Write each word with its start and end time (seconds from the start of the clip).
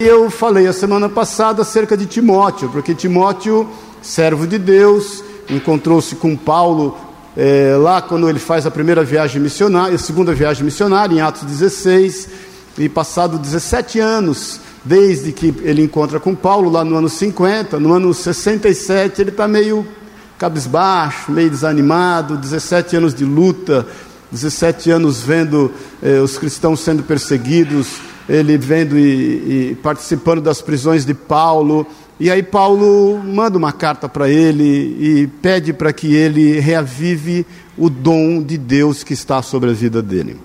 Eu 0.00 0.30
falei 0.30 0.68
a 0.68 0.72
semana 0.72 1.08
passada 1.08 1.62
acerca 1.62 1.96
de 1.96 2.06
Timóteo, 2.06 2.68
porque 2.68 2.94
Timóteo, 2.94 3.68
servo 4.00 4.46
de 4.46 4.56
Deus, 4.56 5.24
encontrou-se 5.50 6.14
com 6.14 6.36
Paulo 6.36 6.96
é, 7.36 7.74
lá 7.76 8.00
quando 8.00 8.30
ele 8.30 8.38
faz 8.38 8.64
a 8.64 8.70
primeira 8.70 9.02
viagem 9.02 9.42
missionária, 9.42 9.96
a 9.96 9.98
segunda 9.98 10.32
viagem 10.32 10.64
missionária, 10.64 11.12
em 11.12 11.20
Atos 11.20 11.42
16, 11.42 12.28
e 12.78 12.88
passado 12.88 13.40
17 13.40 13.98
anos, 13.98 14.60
desde 14.84 15.32
que 15.32 15.52
ele 15.62 15.82
encontra 15.82 16.20
com 16.20 16.32
Paulo, 16.32 16.70
lá 16.70 16.84
no 16.84 16.94
ano 16.94 17.08
50, 17.08 17.80
no 17.80 17.92
ano 17.92 18.14
67, 18.14 19.20
ele 19.20 19.30
está 19.30 19.48
meio 19.48 19.84
cabisbaixo, 20.38 21.32
meio 21.32 21.50
desanimado, 21.50 22.36
17 22.36 22.94
anos 22.94 23.12
de 23.12 23.24
luta, 23.24 23.84
17 24.30 24.92
anos 24.92 25.20
vendo 25.20 25.72
eh, 26.00 26.20
os 26.20 26.38
cristãos 26.38 26.78
sendo 26.78 27.02
perseguidos, 27.02 27.98
ele 28.28 28.58
vendo 28.58 28.98
e, 28.98 29.70
e, 29.70 29.74
participando 29.82 30.40
das 30.40 30.60
prisões 30.60 31.06
de 31.06 31.14
Paulo. 31.14 31.86
E 32.20 32.30
aí 32.30 32.42
Paulo 32.42 33.18
manda 33.24 33.56
uma 33.56 33.72
carta 33.72 34.08
para 34.08 34.28
ele 34.28 34.64
e 34.64 35.26
pede 35.40 35.72
para 35.72 35.92
que 35.92 36.14
ele 36.14 36.58
reavive 36.60 37.46
o 37.76 37.88
dom 37.88 38.42
de 38.42 38.58
Deus 38.58 39.02
que 39.02 39.14
está 39.14 39.40
sobre 39.40 39.70
a 39.70 39.72
vida 39.72 40.02
dele. 40.02 40.36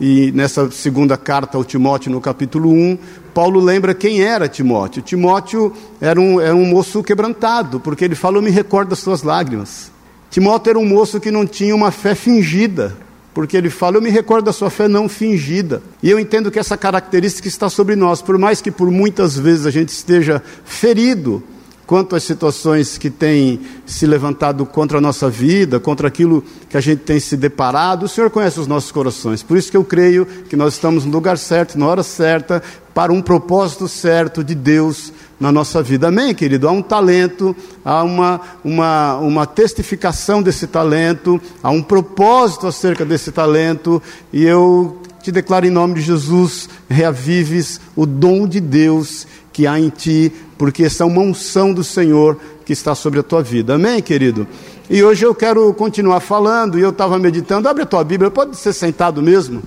E 0.00 0.32
nessa 0.32 0.70
segunda 0.70 1.16
carta 1.16 1.56
ao 1.56 1.64
Timóteo, 1.64 2.10
no 2.10 2.20
capítulo 2.20 2.70
1, 2.70 2.98
Paulo 3.32 3.60
lembra 3.60 3.94
quem 3.94 4.22
era 4.22 4.48
Timóteo. 4.48 5.02
Timóteo 5.02 5.72
era 6.00 6.20
um, 6.20 6.40
era 6.40 6.54
um 6.54 6.66
moço 6.66 7.02
quebrantado, 7.02 7.80
porque 7.80 8.04
ele 8.04 8.14
fala: 8.14 8.38
Eu 8.38 8.42
me 8.42 8.50
recordo 8.50 8.90
das 8.90 8.98
suas 8.98 9.22
lágrimas. 9.22 9.92
Timóteo 10.30 10.70
era 10.70 10.78
um 10.78 10.86
moço 10.86 11.20
que 11.20 11.30
não 11.30 11.46
tinha 11.46 11.74
uma 11.74 11.92
fé 11.92 12.14
fingida, 12.14 12.96
porque 13.34 13.56
ele 13.56 13.68
fala: 13.68 13.96
Eu 13.96 14.02
me 14.02 14.10
recordo 14.10 14.46
da 14.46 14.52
sua 14.52 14.70
fé 14.70 14.86
não 14.88 15.08
fingida. 15.08 15.82
E 16.02 16.08
eu 16.08 16.18
entendo 16.18 16.50
que 16.50 16.58
essa 16.58 16.76
característica 16.76 17.48
está 17.48 17.68
sobre 17.68 17.96
nós, 17.96 18.22
por 18.22 18.38
mais 18.38 18.60
que 18.60 18.70
por 18.70 18.90
muitas 18.90 19.36
vezes 19.36 19.66
a 19.66 19.70
gente 19.70 19.88
esteja 19.88 20.40
ferido 20.64 21.42
quanto 21.86 22.16
às 22.16 22.22
situações 22.22 22.96
que 22.96 23.10
têm 23.10 23.60
se 23.84 24.06
levantado 24.06 24.64
contra 24.64 24.98
a 24.98 25.00
nossa 25.00 25.28
vida, 25.28 25.78
contra 25.78 26.08
aquilo 26.08 26.42
que 26.68 26.76
a 26.76 26.80
gente 26.80 27.00
tem 27.00 27.20
se 27.20 27.36
deparado, 27.36 28.06
o 28.06 28.08
Senhor 28.08 28.30
conhece 28.30 28.58
os 28.58 28.66
nossos 28.66 28.90
corações. 28.90 29.42
Por 29.42 29.58
isso 29.58 29.70
que 29.70 29.76
eu 29.76 29.84
creio 29.84 30.24
que 30.24 30.56
nós 30.56 30.74
estamos 30.74 31.04
no 31.04 31.12
lugar 31.12 31.36
certo, 31.36 31.78
na 31.78 31.86
hora 31.86 32.02
certa, 32.02 32.62
para 32.94 33.12
um 33.12 33.20
propósito 33.20 33.86
certo 33.86 34.42
de 34.42 34.54
Deus 34.54 35.12
na 35.44 35.52
nossa 35.52 35.82
vida. 35.82 36.08
Amém, 36.08 36.34
querido? 36.34 36.66
Há 36.66 36.72
um 36.72 36.80
talento, 36.80 37.54
há 37.84 38.02
uma, 38.02 38.40
uma, 38.64 39.18
uma 39.18 39.46
testificação 39.46 40.42
desse 40.42 40.66
talento, 40.66 41.38
há 41.62 41.70
um 41.70 41.82
propósito 41.82 42.66
acerca 42.66 43.04
desse 43.04 43.30
talento, 43.30 44.02
e 44.32 44.42
eu 44.42 45.02
te 45.22 45.30
declaro 45.30 45.66
em 45.66 45.70
nome 45.70 45.96
de 45.96 46.00
Jesus, 46.00 46.66
reavives 46.88 47.78
o 47.94 48.06
dom 48.06 48.48
de 48.48 48.58
Deus 48.58 49.26
que 49.52 49.66
há 49.66 49.78
em 49.78 49.90
ti, 49.90 50.32
porque 50.56 50.84
essa 50.84 51.04
é 51.04 51.06
uma 51.06 51.20
unção 51.20 51.74
do 51.74 51.84
Senhor 51.84 52.38
que 52.64 52.72
está 52.72 52.94
sobre 52.94 53.20
a 53.20 53.22
tua 53.22 53.42
vida. 53.42 53.74
Amém, 53.74 54.00
querido? 54.00 54.48
E 54.88 55.04
hoje 55.04 55.26
eu 55.26 55.34
quero 55.34 55.74
continuar 55.74 56.20
falando, 56.20 56.78
e 56.78 56.80
eu 56.80 56.88
estava 56.88 57.18
meditando, 57.18 57.68
abre 57.68 57.82
a 57.82 57.86
tua 57.86 58.02
Bíblia, 58.02 58.30
pode 58.30 58.56
ser 58.56 58.72
sentado 58.72 59.20
mesmo, 59.20 59.62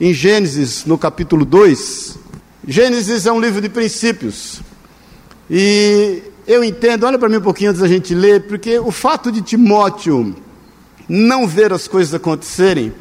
em 0.00 0.14
Gênesis, 0.14 0.84
no 0.84 0.96
capítulo 0.96 1.44
2. 1.44 2.18
Gênesis 2.68 3.26
é 3.26 3.32
um 3.32 3.40
livro 3.40 3.60
de 3.60 3.68
princípios. 3.68 4.62
E 5.50 6.22
eu 6.46 6.62
entendo, 6.64 7.04
olha 7.04 7.18
para 7.18 7.28
mim 7.28 7.36
um 7.36 7.42
pouquinho 7.42 7.70
antes 7.70 7.82
da 7.82 7.88
gente 7.88 8.14
ler, 8.14 8.46
porque 8.46 8.78
o 8.78 8.90
fato 8.90 9.30
de 9.30 9.42
Timóteo 9.42 10.34
não 11.08 11.46
ver 11.46 11.72
as 11.72 11.86
coisas 11.86 12.14
acontecerem, 12.14 12.92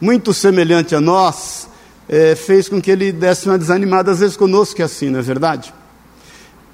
muito 0.00 0.32
semelhante 0.32 0.94
a 0.94 1.00
nós, 1.00 1.68
é, 2.08 2.34
fez 2.34 2.68
com 2.68 2.80
que 2.80 2.90
ele 2.90 3.12
desse 3.12 3.48
uma 3.48 3.58
desanimada, 3.58 4.10
às 4.10 4.20
vezes 4.20 4.36
conosco 4.36 4.80
é 4.80 4.84
assim, 4.84 5.10
não 5.10 5.20
é 5.20 5.22
verdade? 5.22 5.72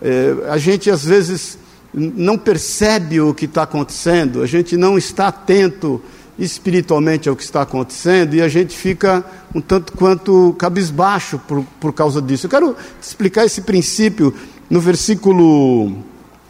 É, 0.01 0.35
a 0.49 0.59
gente 0.59 0.91
às 0.91 1.05
vezes 1.05 1.59
não 1.93 2.37
percebe 2.37 3.21
o 3.21 3.35
que 3.35 3.47
está 3.47 3.63
acontecendo, 3.63 4.43
a 4.43 4.47
gente 4.47 4.77
não 4.77 4.99
está 4.99 5.29
atento 5.29 6.03
espiritualmente 6.39 7.29
ao 7.29 7.37
que 7.37 7.43
está 7.43 7.63
acontecendo 7.63 8.35
e 8.35 8.43
a 8.43 8.49
gente 8.49 8.77
fica 8.77 9.25
um 9.55 9.61
tanto 9.61 9.95
quanto 9.95 10.55
cabisbaixo 10.59 11.39
por, 11.39 11.65
por 11.81 11.93
causa 11.93 12.21
disso. 12.21 12.47
Eu 12.47 12.51
quero 12.51 12.77
explicar 13.01 13.47
esse 13.47 13.63
princípio 13.63 14.35
no 14.69 14.81
versículo 14.81 15.93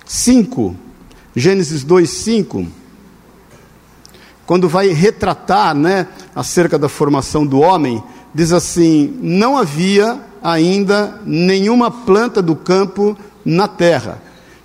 5, 0.05 0.77
Gênesis 1.35 1.85
2, 1.85 2.09
5 2.09 2.67
quando 4.47 4.69
vai 4.69 4.89
retratar 4.89 5.75
né, 5.75 6.07
acerca 6.35 6.79
da 6.79 6.89
formação 6.89 7.45
do 7.45 7.59
homem, 7.59 8.03
diz 8.33 8.53
assim: 8.53 9.19
Não 9.21 9.59
havia 9.59 10.21
ainda 10.43 11.21
nenhuma 11.27 11.91
planta 11.91 12.41
do 12.41 12.55
campo 12.55 13.17
na 13.45 13.67
terra, 13.67 14.23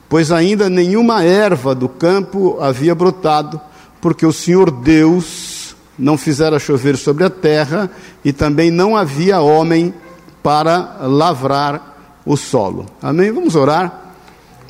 pois 0.07 0.31
ainda 0.31 0.69
nenhuma 0.69 1.23
erva 1.23 1.73
do 1.73 1.89
campo 1.89 2.59
havia 2.61 2.93
brotado, 2.93 3.59
porque 3.99 4.25
o 4.25 4.31
Senhor 4.31 4.69
Deus 4.69 5.75
não 5.97 6.17
fizera 6.17 6.59
chover 6.59 6.95
sobre 6.95 7.23
a 7.23 7.29
terra, 7.29 7.89
e 8.23 8.31
também 8.31 8.69
não 8.69 8.95
havia 8.95 9.41
homem 9.41 9.93
para 10.43 10.97
lavrar 11.01 11.90
o 12.25 12.35
solo. 12.37 12.85
Amém? 13.01 13.31
Vamos 13.31 13.55
orar. 13.55 14.13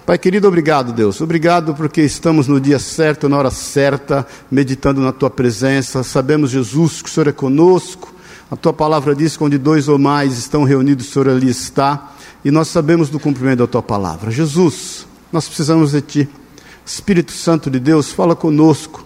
Pai 0.06 0.18
querido, 0.18 0.48
obrigado, 0.48 0.92
Deus. 0.92 1.22
Obrigado 1.22 1.76
porque 1.76 2.02
estamos 2.02 2.48
no 2.48 2.60
dia 2.60 2.80
certo, 2.80 3.30
na 3.30 3.38
hora 3.38 3.52
certa, 3.52 4.26
meditando 4.50 5.00
na 5.02 5.12
tua 5.12 5.30
presença. 5.30 6.04
Sabemos, 6.04 6.50
Jesus, 6.50 7.02
que 7.02 7.10
o 7.10 7.12
Senhor 7.12 7.28
é 7.28 7.32
conosco 7.32 8.12
a 8.52 8.58
tua 8.58 8.74
palavra 8.74 9.16
diz 9.16 9.38
que 9.38 9.44
onde 9.46 9.58
dois 9.58 9.88
ou 9.88 9.98
mais 9.98 10.38
estão 10.38 10.66
reunidos, 10.66 11.08
o 11.08 11.12
Senhor 11.12 11.30
ali 11.30 11.50
está. 11.50 12.12
E 12.44 12.52
nós 12.52 12.68
sabemos 12.68 13.10
do 13.10 13.18
cumprimento 13.18 13.60
da 13.60 13.68
tua 13.68 13.82
palavra. 13.82 14.30
Jesus, 14.30 15.08
nós 15.32 15.48
precisamos 15.48 15.92
de 15.92 16.02
ti. 16.02 16.30
Espírito 16.86 17.32
Santo 17.32 17.70
de 17.70 17.80
Deus, 17.80 18.12
fala 18.12 18.36
conosco. 18.36 19.06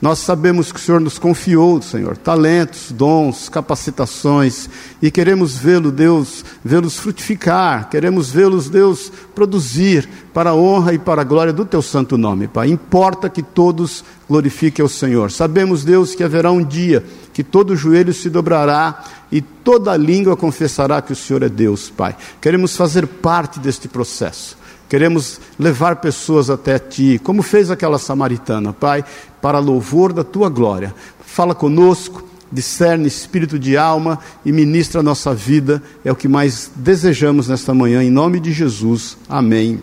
Nós 0.00 0.18
sabemos 0.18 0.70
que 0.70 0.78
o 0.78 0.82
Senhor 0.82 1.00
nos 1.00 1.18
confiou, 1.18 1.80
Senhor, 1.80 2.16
talentos, 2.18 2.92
dons, 2.92 3.48
capacitações, 3.48 4.68
e 5.00 5.10
queremos 5.10 5.56
vê-lo, 5.56 5.90
Deus, 5.90 6.44
vê-los 6.62 6.98
frutificar, 6.98 7.88
queremos 7.88 8.30
vê-los, 8.30 8.68
Deus, 8.68 9.10
produzir 9.34 10.06
para 10.34 10.50
a 10.50 10.54
honra 10.54 10.92
e 10.92 10.98
para 10.98 11.22
a 11.22 11.24
glória 11.24 11.52
do 11.52 11.64
teu 11.64 11.80
santo 11.80 12.18
nome, 12.18 12.46
Pai. 12.46 12.68
Importa 12.68 13.30
que 13.30 13.42
todos 13.42 14.04
glorifiquem 14.28 14.82
ao 14.82 14.88
Senhor. 14.88 15.30
Sabemos, 15.30 15.82
Deus, 15.82 16.14
que 16.14 16.22
haverá 16.22 16.52
um 16.52 16.62
dia 16.62 17.02
que 17.32 17.42
todo 17.42 17.76
joelho 17.76 18.12
se 18.12 18.28
dobrará 18.28 19.04
e 19.32 19.40
toda 19.40 19.96
língua 19.96 20.36
confessará 20.36 21.00
que 21.00 21.12
o 21.12 21.16
Senhor 21.16 21.42
é 21.42 21.48
Deus, 21.48 21.90
Pai. 21.90 22.16
Queremos 22.40 22.76
fazer 22.76 23.06
parte 23.06 23.60
deste 23.60 23.88
processo. 23.88 24.56
Queremos 24.88 25.40
levar 25.58 25.96
pessoas 25.96 26.48
até 26.48 26.78
ti, 26.78 27.20
como 27.22 27.42
fez 27.42 27.70
aquela 27.70 27.98
samaritana, 27.98 28.72
Pai, 28.72 29.04
para 29.42 29.58
louvor 29.58 30.12
da 30.12 30.22
tua 30.22 30.48
glória. 30.48 30.94
Fala 31.24 31.54
conosco, 31.54 32.22
discerne 32.52 33.08
espírito 33.08 33.58
de 33.58 33.76
alma 33.76 34.20
e 34.44 34.52
ministra 34.52 35.00
a 35.00 35.02
nossa 35.02 35.34
vida, 35.34 35.82
é 36.04 36.12
o 36.12 36.16
que 36.16 36.28
mais 36.28 36.70
desejamos 36.76 37.48
nesta 37.48 37.74
manhã, 37.74 38.02
em 38.02 38.10
nome 38.10 38.38
de 38.38 38.52
Jesus. 38.52 39.16
Amém 39.28 39.82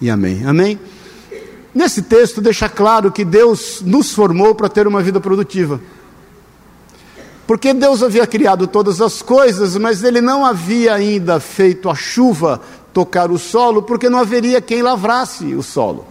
e 0.00 0.08
amém. 0.08 0.46
Amém? 0.46 0.78
Nesse 1.74 2.00
texto 2.00 2.40
deixa 2.40 2.70
claro 2.70 3.12
que 3.12 3.22
Deus 3.22 3.82
nos 3.84 4.12
formou 4.12 4.54
para 4.54 4.68
ter 4.68 4.86
uma 4.86 5.02
vida 5.02 5.20
produtiva. 5.20 5.78
Porque 7.46 7.72
Deus 7.74 8.02
havia 8.02 8.26
criado 8.26 8.66
todas 8.66 9.00
as 9.00 9.20
coisas, 9.20 9.76
mas 9.76 10.02
Ele 10.02 10.22
não 10.22 10.44
havia 10.44 10.94
ainda 10.94 11.38
feito 11.38 11.88
a 11.88 11.94
chuva 11.94 12.60
tocar 12.96 13.30
o 13.30 13.38
solo, 13.38 13.82
porque 13.82 14.08
não 14.08 14.18
haveria 14.18 14.58
quem 14.58 14.80
lavrasse 14.80 15.54
o 15.54 15.62
solo. 15.62 16.06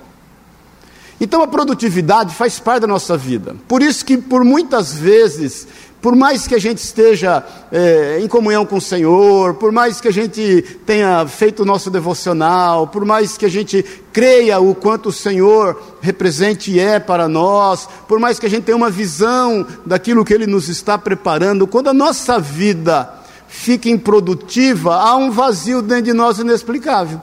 Então 1.19 1.41
a 1.41 1.47
produtividade 1.47 2.35
faz 2.35 2.59
parte 2.59 2.81
da 2.81 2.88
nossa 2.88 3.18
vida. 3.18 3.56
Por 3.68 3.81
isso 3.81 4.06
que 4.06 4.16
por 4.16 4.44
muitas 4.44 4.94
vezes, 4.94 5.68
por 6.00 6.15
mais 6.15 6.45
que 6.45 6.54
a 6.54 6.60
gente 6.60 6.77
esteja 6.77 7.44
é, 7.71 8.19
em 8.21 8.27
comunhão 8.27 8.68
com 8.68 8.75
o 8.75 8.81
Senhor, 8.81 9.56
por 9.56 9.71
mais 9.71 10.00
que 10.00 10.10
a 10.10 10.13
gente 10.13 10.62
tenha 10.86 11.25
feito 11.25 11.63
o 11.63 11.65
nosso 11.65 11.89
devocional, 11.89 12.86
por 12.86 13.04
mais 13.04 13.36
que 13.36 13.48
a 13.48 13.50
gente 13.50 13.83
creia 14.13 14.60
o 14.60 14.75
quanto 14.75 15.10
o 15.10 15.12
Senhor 15.12 15.81
represente 16.01 16.69
e 16.69 16.80
é 16.80 17.00
para 17.00 17.27
nós, 17.27 17.89
por 18.07 18.19
mais 18.19 18.38
que 18.38 18.45
a 18.45 18.50
gente 18.50 18.65
tenha 18.65 18.77
uma 18.77 18.92
visão 18.92 19.65
daquilo 19.83 20.24
que 20.24 20.36
Ele 20.36 20.45
nos 20.45 20.69
está 20.69 21.00
preparando, 21.00 21.65
quando 21.65 21.88
a 21.88 21.95
nossa 21.95 22.38
vida 22.38 23.25
fica 23.56 23.90
improdutiva, 23.90 24.96
há 24.96 25.16
um 25.16 25.31
vazio 25.31 25.81
dentro 25.81 26.04
de 26.04 26.13
nós 26.13 26.38
inexplicável. 26.38 27.22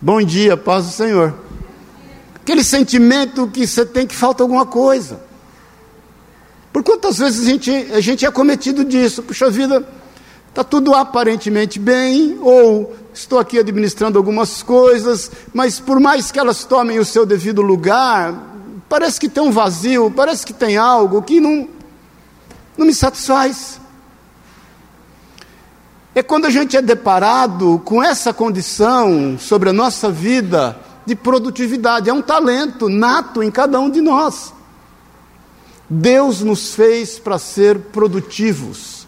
Bom 0.00 0.20
dia, 0.20 0.56
paz 0.56 0.84
do 0.84 0.92
Senhor. 0.92 1.34
Aquele 2.34 2.62
sentimento 2.62 3.46
que 3.46 3.66
você 3.66 3.86
tem 3.86 4.06
que 4.06 4.14
falta 4.14 4.42
alguma 4.42 4.66
coisa. 4.66 5.20
Por 6.72 6.82
quantas 6.82 7.18
vezes 7.18 7.46
a 7.46 7.50
gente, 7.50 7.70
a 7.70 8.00
gente 8.00 8.26
é 8.26 8.30
cometido 8.30 8.84
disso? 8.84 9.22
Puxa 9.22 9.48
vida, 9.48 9.86
está 10.48 10.62
tudo 10.62 10.94
aparentemente 10.94 11.78
bem, 11.78 12.36
ou 12.42 12.94
estou 13.14 13.38
aqui 13.38 13.58
administrando 13.58 14.18
algumas 14.18 14.62
coisas, 14.62 15.30
mas 15.54 15.80
por 15.80 15.98
mais 15.98 16.30
que 16.30 16.38
elas 16.38 16.64
tomem 16.64 16.98
o 16.98 17.04
seu 17.04 17.24
devido 17.24 17.62
lugar, 17.62 18.34
parece 18.88 19.18
que 19.18 19.28
tem 19.28 19.42
um 19.42 19.52
vazio, 19.52 20.12
parece 20.14 20.44
que 20.44 20.52
tem 20.52 20.76
algo 20.76 21.22
que 21.22 21.40
não, 21.40 21.68
não 22.76 22.84
me 22.86 22.92
satisfaz. 22.92 23.85
É 26.16 26.22
quando 26.22 26.46
a 26.46 26.50
gente 26.50 26.74
é 26.74 26.80
deparado 26.80 27.78
com 27.84 28.02
essa 28.02 28.32
condição 28.32 29.36
sobre 29.38 29.68
a 29.68 29.72
nossa 29.72 30.10
vida 30.10 30.74
de 31.04 31.14
produtividade. 31.14 32.08
É 32.08 32.12
um 32.12 32.22
talento 32.22 32.88
nato 32.88 33.42
em 33.42 33.50
cada 33.50 33.78
um 33.78 33.90
de 33.90 34.00
nós. 34.00 34.54
Deus 35.90 36.40
nos 36.40 36.74
fez 36.74 37.18
para 37.18 37.38
ser 37.38 37.78
produtivos. 37.92 39.06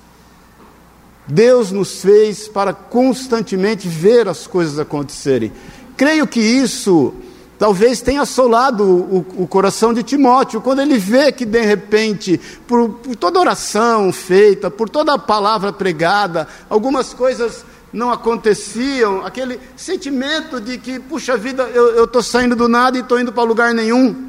Deus 1.27 1.73
nos 1.73 2.03
fez 2.03 2.47
para 2.47 2.75
constantemente 2.75 3.89
ver 3.89 4.29
as 4.29 4.47
coisas 4.47 4.79
acontecerem. 4.79 5.51
Creio 5.97 6.27
que 6.27 6.41
isso 6.41 7.15
talvez 7.59 8.01
tenha 8.01 8.23
assolado 8.23 8.85
o, 8.85 9.27
o, 9.43 9.47
coração 9.47 9.93
de 9.93 10.03
Timóteo, 10.03 10.61
quando 10.61 10.81
ele 10.81 10.97
vê 10.97 11.33
que 11.33 11.45
de 11.45 11.61
repente, 11.61 12.41
por, 12.67 12.89
por 12.91 13.17
toda 13.17 13.41
oração 13.41 14.13
feita, 14.13 14.71
por 14.71 14.89
toda 14.89 15.15
a 15.15 15.19
palavra 15.19 15.73
pregada, 15.73 16.47
algumas 16.71 17.13
coisas 17.13 17.65
não 17.93 18.13
aconteciam, 18.13 19.27
aquele 19.27 19.59
sentimento 19.77 20.61
de 20.61 20.79
que, 20.79 21.01
puxa 21.01 21.37
vida, 21.37 21.65
eu 21.65 22.05
estou 22.05 22.23
saindo 22.23 22.55
do 22.55 22.69
nada 22.69 22.97
e 22.97 23.01
estou 23.01 23.19
indo 23.19 23.33
para 23.33 23.43
lugar 23.43 23.75
nenhum. 23.75 24.29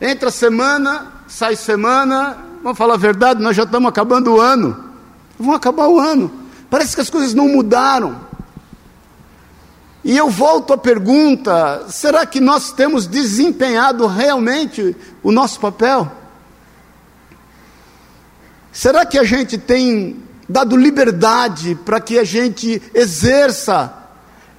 Entra 0.00 0.30
semana, 0.30 1.12
sai 1.26 1.56
semana, 1.56 2.36
vamos 2.62 2.76
falar 2.76 2.94
a 2.94 2.98
verdade, 2.98 3.42
nós 3.42 3.56
já 3.56 3.62
estamos 3.62 3.88
acabando 3.88 4.34
o 4.34 4.40
ano. 4.40 4.92
Vamos 5.38 5.56
acabar 5.56 5.88
o 5.88 5.98
ano. 5.98 6.30
Parece 6.70 6.94
que 6.94 7.00
as 7.00 7.10
coisas 7.10 7.34
não 7.34 7.48
mudaram. 7.48 8.20
E 10.04 10.16
eu 10.16 10.28
volto 10.28 10.72
à 10.72 10.78
pergunta: 10.78 11.86
será 11.88 12.26
que 12.26 12.38
nós 12.38 12.72
temos 12.72 13.06
desempenhado 13.06 14.06
realmente 14.06 14.94
o 15.22 15.32
nosso 15.32 15.58
papel? 15.58 16.10
Será 18.70 19.06
que 19.06 19.18
a 19.18 19.24
gente 19.24 19.56
tem 19.56 20.22
dado 20.48 20.76
liberdade 20.76 21.74
para 21.84 22.00
que 22.00 22.18
a 22.18 22.24
gente 22.24 22.82
exerça 22.92 23.92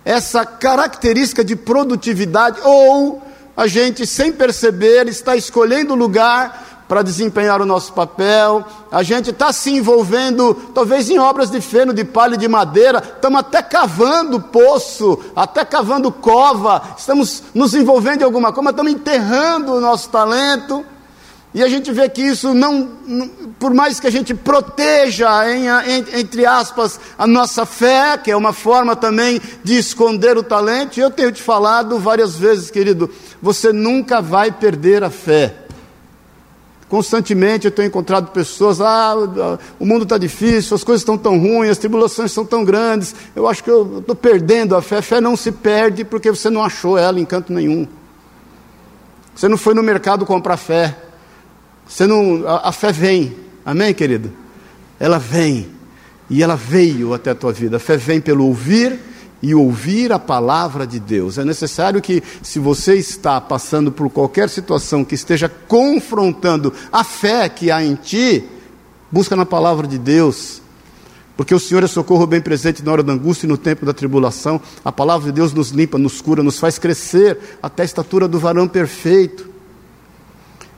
essa 0.04 0.46
característica 0.46 1.44
de 1.44 1.56
produtividade 1.56 2.60
ou 2.64 3.22
a 3.56 3.68
gente, 3.68 4.06
sem 4.06 4.34
perceber, 4.34 5.08
está 5.08 5.36
escolhendo 5.36 5.94
o 5.94 5.98
lugar 5.98 6.65
para 6.88 7.02
desempenhar 7.02 7.62
o 7.62 7.66
nosso 7.66 7.94
papel, 7.94 8.64
a 8.92 9.02
gente 9.02 9.32
está 9.32 9.52
se 9.52 9.72
envolvendo, 9.72 10.54
talvez 10.74 11.10
em 11.10 11.18
obras 11.18 11.50
de 11.50 11.60
feno, 11.60 11.94
de 11.94 12.04
palha 12.04 12.36
e 12.36 12.38
de 12.38 12.48
madeira, 12.48 13.02
estamos 13.16 13.40
até 13.40 13.62
cavando 13.62 14.40
poço, 14.40 15.20
até 15.36 15.66
cavando 15.66 16.12
cova, 16.12 16.82
estamos 16.98 17.44
nos 17.54 17.74
envolvendo 17.74 18.22
em 18.22 18.26
alguma 18.26 18.54
coisa, 18.54 18.70
estamos 18.70 18.92
enterrando 18.92 19.74
o 19.74 19.82
nosso 19.82 20.10
talento, 20.10 20.86
e 21.56 21.64
a 21.64 21.70
gente 21.70 21.90
vê 21.94 22.10
que 22.10 22.22
isso 22.22 22.54
não, 22.54 22.90
por 23.58 23.74
mais 23.74 23.98
que 23.98 24.06
a 24.06 24.12
gente 24.12 24.34
proteja, 24.34 25.50
em, 25.50 25.68
em, 25.68 26.20
entre 26.20 26.46
aspas, 26.46 27.00
a 27.18 27.26
nossa 27.26 27.66
fé, 27.66 28.18
que 28.18 28.30
é 28.30 28.36
uma 28.36 28.52
forma 28.52 28.94
também 28.94 29.42
de 29.64 29.78
esconder 29.78 30.38
o 30.38 30.44
talento, 30.44 31.00
eu 31.00 31.10
tenho 31.10 31.32
te 31.32 31.42
falado 31.42 31.98
várias 31.98 32.36
vezes, 32.36 32.70
querido, 32.70 33.10
você 33.42 33.72
nunca 33.72 34.22
vai 34.22 34.52
perder 34.52 35.02
a 35.02 35.10
fé. 35.10 35.65
Constantemente 36.88 37.66
eu 37.66 37.72
tenho 37.72 37.88
encontrado 37.88 38.32
pessoas, 38.32 38.80
ah, 38.80 39.16
o 39.80 39.86
mundo 39.86 40.04
está 40.04 40.18
difícil, 40.18 40.76
as 40.76 40.84
coisas 40.84 41.02
estão 41.02 41.18
tão 41.18 41.40
ruins, 41.40 41.72
as 41.72 41.78
tribulações 41.80 42.32
são 42.32 42.46
tão 42.46 42.64
grandes, 42.64 43.16
eu 43.36 43.48
acho 43.48 43.64
que 43.64 43.72
eu 43.72 44.00
estou 44.00 44.16
perdendo 44.16 44.76
a 44.76 44.82
fé. 44.82 44.98
A 44.98 45.02
fé 45.02 45.20
não 45.20 45.36
se 45.36 45.52
perde 45.52 46.06
porque 46.06 46.30
você 46.30 46.50
não 46.50 46.64
achou 46.64 46.98
ela 46.98 47.20
em 47.20 47.26
canto 47.26 47.52
nenhum. 47.52 47.88
Você 49.36 49.48
não 49.48 49.58
foi 49.58 49.74
no 49.74 49.82
mercado 49.82 50.26
comprar 50.26 50.58
fé. 50.58 50.96
Você 51.88 52.06
não, 52.06 52.48
a, 52.48 52.70
a 52.70 52.72
fé 52.72 52.92
vem, 52.92 53.36
amém, 53.66 53.94
querido? 53.94 54.32
Ela 55.00 55.18
vem, 55.18 55.70
e 56.30 56.42
ela 56.42 56.56
veio 56.56 57.14
até 57.14 57.32
a 57.32 57.36
tua 57.36 57.52
vida. 57.52 57.78
A 57.78 57.80
fé 57.80 57.98
vem 57.98 58.22
pelo 58.22 58.46
ouvir 58.46 59.00
e 59.46 59.54
ouvir 59.54 60.12
a 60.12 60.18
palavra 60.18 60.88
de 60.88 61.00
Deus. 61.00 61.38
É 61.38 61.46
necessário 61.46 62.02
que, 62.02 62.24
se 62.42 62.58
você 62.58 62.96
está 62.96 63.40
passando 63.40 63.92
por 63.92 64.10
qualquer 64.10 64.50
situação 64.50 65.06
que 65.06 65.14
esteja 65.14 65.48
confrontando 65.48 66.74
a 66.92 67.04
fé 67.04 67.48
que 67.48 67.70
há 67.70 67.84
em 67.84 67.94
ti, 67.94 68.44
busca 69.12 69.36
na 69.36 69.46
palavra 69.46 69.86
de 69.86 70.00
Deus. 70.00 70.64
Porque 71.38 71.54
o 71.54 71.60
Senhor 71.60 71.84
é 71.84 71.88
socorro 71.88 72.26
bem 72.26 72.42
presente 72.42 72.84
na 72.84 72.92
hora 72.92 73.04
da 73.04 73.14
angústia 73.14 73.46
e 73.46 73.50
no 73.50 73.56
tempo 73.56 73.86
da 73.86 73.94
tribulação. 73.94 74.60
A 74.84 74.92
palavra 74.92 75.28
de 75.28 75.36
Deus 75.36 75.54
nos 75.54 75.70
limpa, 75.70 76.00
nos 76.00 76.22
cura, 76.22 76.42
nos 76.42 76.58
faz 76.58 76.80
crescer 76.80 77.38
até 77.62 77.84
a 77.84 77.86
estatura 77.86 78.28
do 78.28 78.40
varão 78.40 78.68
perfeito. 78.68 79.48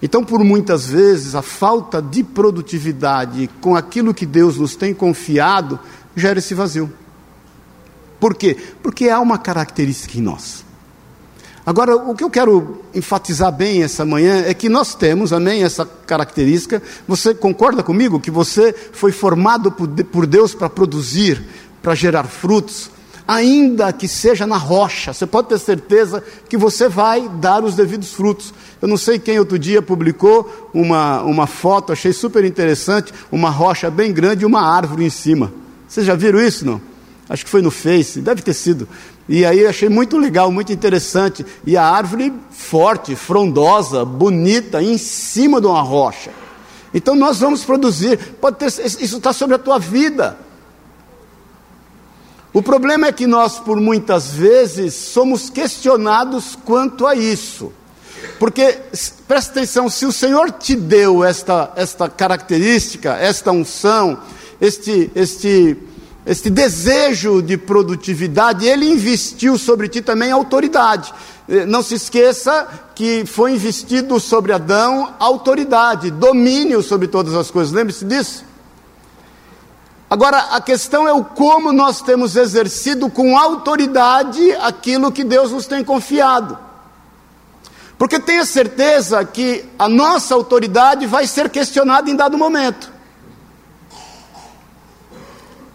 Então, 0.01 0.25
por 0.25 0.43
muitas 0.43 0.87
vezes, 0.87 1.35
a 1.35 1.41
falta 1.41 2.01
de 2.01 2.21
produtividade 2.21 3.49
com 3.61 3.77
aquilo 3.77 4.13
que 4.13 4.25
Deus 4.25 4.57
nos 4.57 4.75
tem 4.75 4.93
confiado 4.93 5.79
gera 6.17 6.39
esse 6.39 6.53
vazio. 6.53 6.91
Por 8.19 8.35
quê? 8.35 8.57
Porque 8.81 9.09
há 9.09 9.19
uma 9.19 9.37
característica 9.37 10.17
em 10.17 10.21
nós. 10.21 10.65
Agora, 11.67 11.97
o 11.97 12.15
que 12.15 12.23
eu 12.23 12.29
quero 12.29 12.81
enfatizar 12.95 13.51
bem 13.51 13.83
essa 13.83 14.05
manhã 14.05 14.43
é 14.45 14.53
que 14.53 14.69
nós 14.69 14.95
temos, 14.95 15.33
amém, 15.33 15.63
essa 15.63 15.85
característica. 15.85 16.81
Você 17.05 17.35
concorda 17.35 17.83
comigo 17.83 18.21
que 18.21 18.31
você 18.31 18.73
foi 18.93 19.11
formado 19.11 19.69
por 19.69 20.25
Deus 20.25 20.55
para 20.55 20.69
produzir, 20.69 21.43
para 21.81 21.93
gerar 21.93 22.23
frutos, 22.23 22.89
ainda 23.27 23.91
que 23.91 24.07
seja 24.07 24.47
na 24.47 24.55
rocha. 24.55 25.11
Você 25.11 25.27
pode 25.27 25.49
ter 25.49 25.59
certeza 25.59 26.23
que 26.47 26.55
você 26.55 26.87
vai 26.87 27.27
dar 27.27 27.61
os 27.61 27.75
devidos 27.75 28.13
frutos. 28.13 28.53
Eu 28.81 28.87
não 28.87 28.95
sei 28.95 29.19
quem 29.19 29.37
outro 29.37 29.59
dia 29.59 29.81
publicou 29.81 30.69
uma, 30.73 31.21
uma 31.23 31.47
foto, 31.47 31.91
achei 31.91 32.13
super 32.13 32.45
interessante, 32.45 33.13
uma 33.29 33.49
rocha 33.49 33.91
bem 33.91 34.13
grande 34.13 34.43
e 34.43 34.45
uma 34.45 34.61
árvore 34.61 35.03
em 35.03 35.09
cima. 35.09 35.51
Vocês 35.85 36.05
já 36.05 36.15
viram 36.15 36.39
isso, 36.39 36.65
não? 36.65 36.79
Acho 37.29 37.43
que 37.43 37.49
foi 37.49 37.61
no 37.61 37.71
Face, 37.71 38.21
deve 38.21 38.41
ter 38.41 38.53
sido. 38.53 38.87
E 39.27 39.45
aí 39.45 39.65
achei 39.65 39.89
muito 39.89 40.17
legal, 40.17 40.51
muito 40.51 40.71
interessante. 40.71 41.45
E 41.65 41.75
a 41.75 41.83
árvore 41.83 42.33
forte, 42.49 43.15
frondosa, 43.15 44.05
bonita, 44.05 44.81
em 44.81 44.97
cima 44.97 45.59
de 45.59 45.67
uma 45.67 45.81
rocha. 45.81 46.31
Então 46.93 47.15
nós 47.15 47.39
vamos 47.39 47.63
produzir. 47.63 48.17
Pode 48.39 48.57
ter, 48.57 48.67
isso 48.67 49.17
está 49.17 49.33
sobre 49.33 49.55
a 49.55 49.59
tua 49.59 49.77
vida. 49.77 50.37
O 52.53 52.61
problema 52.63 53.07
é 53.07 53.11
que 53.11 53.27
nós, 53.27 53.59
por 53.59 53.79
muitas 53.79 54.31
vezes, 54.31 54.93
somos 54.95 55.49
questionados 55.49 56.57
quanto 56.65 57.05
a 57.05 57.13
isso. 57.13 57.71
Porque, 58.39 58.79
presta 59.27 59.51
atenção, 59.51 59.89
se 59.89 60.05
o 60.05 60.11
Senhor 60.11 60.51
te 60.51 60.75
deu 60.75 61.23
esta, 61.23 61.71
esta 61.75 62.09
característica, 62.09 63.15
esta 63.15 63.51
unção, 63.51 64.19
este, 64.59 65.11
este 65.13 65.77
este 66.27 66.49
desejo 66.49 67.41
de 67.41 67.57
produtividade, 67.57 68.67
ele 68.67 68.85
investiu 68.91 69.57
sobre 69.57 69.87
ti 69.87 70.01
também 70.01 70.29
autoridade. 70.29 71.13
Eh, 71.47 71.65
não 71.65 71.81
se 71.81 71.95
esqueça 71.95 72.67
que 72.93 73.25
foi 73.25 73.53
investido 73.53 74.19
sobre 74.19 74.51
Adão 74.51 75.15
autoridade, 75.19 76.11
domínio 76.11 76.83
sobre 76.83 77.07
todas 77.07 77.33
as 77.33 77.49
coisas. 77.49 77.73
Lembre-se 77.73 78.03
disso. 78.03 78.43
Agora, 80.09 80.37
a 80.51 80.59
questão 80.59 81.07
é 81.07 81.13
o 81.13 81.23
como 81.23 81.71
nós 81.71 82.01
temos 82.01 82.35
exercido 82.35 83.09
com 83.09 83.37
autoridade 83.37 84.51
aquilo 84.55 85.13
que 85.13 85.23
Deus 85.23 85.51
nos 85.51 85.65
tem 85.65 85.81
confiado. 85.81 86.59
Porque 87.97 88.19
tenha 88.19 88.43
certeza 88.43 89.23
que 89.23 89.63
a 89.79 89.87
nossa 89.87 90.35
autoridade 90.35 91.05
vai 91.05 91.25
ser 91.25 91.49
questionada 91.49 92.09
em 92.09 92.17
dado 92.17 92.37
momento. 92.37 92.96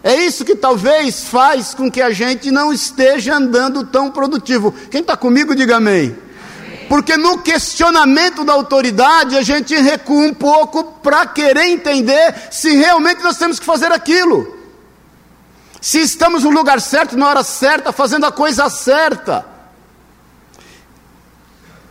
É 0.03 0.15
isso 0.15 0.43
que 0.43 0.55
talvez 0.55 1.23
faz 1.23 1.73
com 1.73 1.89
que 1.89 2.01
a 2.01 2.11
gente 2.11 2.51
não 2.51 2.73
esteja 2.73 3.35
andando 3.35 3.85
tão 3.85 4.11
produtivo. 4.11 4.73
Quem 4.91 4.99
está 4.99 5.15
comigo, 5.15 5.55
diga 5.55 5.77
amém. 5.77 6.13
Porque 6.89 7.15
no 7.15 7.37
questionamento 7.39 8.43
da 8.43 8.51
autoridade 8.51 9.37
a 9.37 9.41
gente 9.41 9.73
recua 9.75 10.25
um 10.25 10.33
pouco 10.33 10.83
para 11.01 11.25
querer 11.25 11.67
entender 11.67 12.35
se 12.51 12.75
realmente 12.75 13.23
nós 13.23 13.37
temos 13.37 13.59
que 13.59 13.65
fazer 13.65 13.93
aquilo. 13.93 14.57
Se 15.79 16.01
estamos 16.01 16.43
no 16.43 16.49
lugar 16.49 16.81
certo, 16.81 17.17
na 17.17 17.29
hora 17.29 17.43
certa, 17.43 17.93
fazendo 17.93 18.25
a 18.25 18.31
coisa 18.31 18.69
certa 18.69 19.52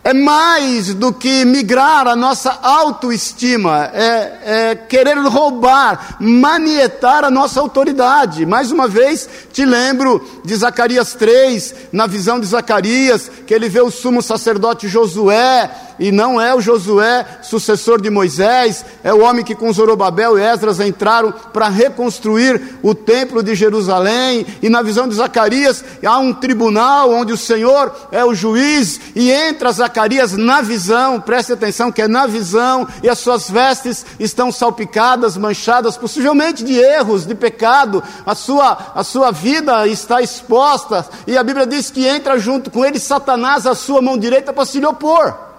é 0.04 0.12
mais 0.12 0.94
do 0.94 1.12
que 1.12 1.44
migrar 1.44 2.08
a 2.08 2.16
nossa 2.16 2.58
autoestima, 2.60 3.88
é, 3.94 4.38
é, 4.44 4.74
querer 4.74 5.16
roubar, 5.18 6.16
manietar 6.18 7.24
a 7.24 7.30
nossa 7.30 7.60
autoridade. 7.60 8.44
Mais 8.44 8.72
uma 8.72 8.88
vez, 8.88 9.28
te 9.52 9.64
lembro 9.64 10.24
de 10.44 10.56
Zacarias 10.56 11.14
3, 11.14 11.74
na 11.92 12.08
visão 12.08 12.40
de 12.40 12.46
Zacarias, 12.46 13.30
que 13.46 13.54
ele 13.54 13.68
vê 13.68 13.80
o 13.80 13.92
sumo 13.92 14.20
sacerdote 14.20 14.88
Josué, 14.88 15.70
e 16.02 16.10
não 16.10 16.40
é 16.40 16.52
o 16.52 16.60
Josué, 16.60 17.24
sucessor 17.42 18.02
de 18.02 18.10
Moisés, 18.10 18.84
é 19.04 19.14
o 19.14 19.20
homem 19.20 19.44
que 19.44 19.54
com 19.54 19.72
Zorobabel 19.72 20.36
e 20.36 20.42
Esdras 20.42 20.80
entraram 20.80 21.32
para 21.52 21.68
reconstruir 21.68 22.80
o 22.82 22.92
templo 22.92 23.40
de 23.40 23.54
Jerusalém, 23.54 24.44
e 24.60 24.68
na 24.68 24.82
visão 24.82 25.06
de 25.06 25.14
Zacarias 25.14 25.84
há 26.04 26.18
um 26.18 26.34
tribunal 26.34 27.12
onde 27.12 27.32
o 27.32 27.36
Senhor 27.36 27.94
é 28.10 28.24
o 28.24 28.34
juiz, 28.34 29.00
e 29.14 29.30
entra 29.30 29.70
Zacarias 29.70 30.32
na 30.32 30.60
visão, 30.60 31.20
preste 31.20 31.52
atenção 31.52 31.92
que 31.92 32.02
é 32.02 32.08
na 32.08 32.26
visão, 32.26 32.84
e 33.00 33.08
as 33.08 33.20
suas 33.20 33.48
vestes 33.48 34.04
estão 34.18 34.50
salpicadas, 34.50 35.36
manchadas, 35.36 35.96
possivelmente 35.96 36.64
de 36.64 36.74
erros, 36.80 37.24
de 37.24 37.36
pecado, 37.36 38.02
a 38.26 38.34
sua, 38.34 38.76
a 38.92 39.04
sua 39.04 39.30
vida 39.30 39.86
está 39.86 40.20
exposta, 40.20 41.06
e 41.28 41.38
a 41.38 41.44
Bíblia 41.44 41.64
diz 41.64 41.92
que 41.92 42.08
entra 42.08 42.40
junto 42.40 42.72
com 42.72 42.84
ele 42.84 42.98
Satanás, 42.98 43.68
a 43.68 43.74
sua 43.76 44.02
mão 44.02 44.18
direita, 44.18 44.52
para 44.52 44.64
se 44.64 44.80
lhe 44.80 44.86
opor. 44.86 45.51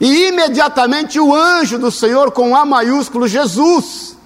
E 0.00 0.28
imediatamente 0.28 1.18
o 1.18 1.34
anjo 1.34 1.78
do 1.78 1.90
Senhor, 1.90 2.30
com 2.30 2.54
A 2.54 2.64
maiúsculo, 2.64 3.26
Jesus, 3.26 4.16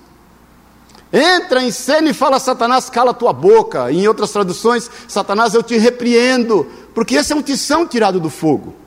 entra 1.12 1.62
em 1.62 1.70
cena 1.70 2.10
e 2.10 2.14
fala: 2.14 2.38
Satanás, 2.38 2.90
cala 2.90 3.14
tua 3.14 3.32
boca. 3.32 3.90
Em 3.90 4.06
outras 4.06 4.30
traduções, 4.30 4.90
Satanás, 5.08 5.54
eu 5.54 5.62
te 5.62 5.78
repreendo, 5.78 6.66
porque 6.94 7.14
esse 7.14 7.32
é 7.32 7.36
um 7.36 7.42
tição 7.42 7.86
tirado 7.86 8.20
do 8.20 8.28
fogo 8.28 8.81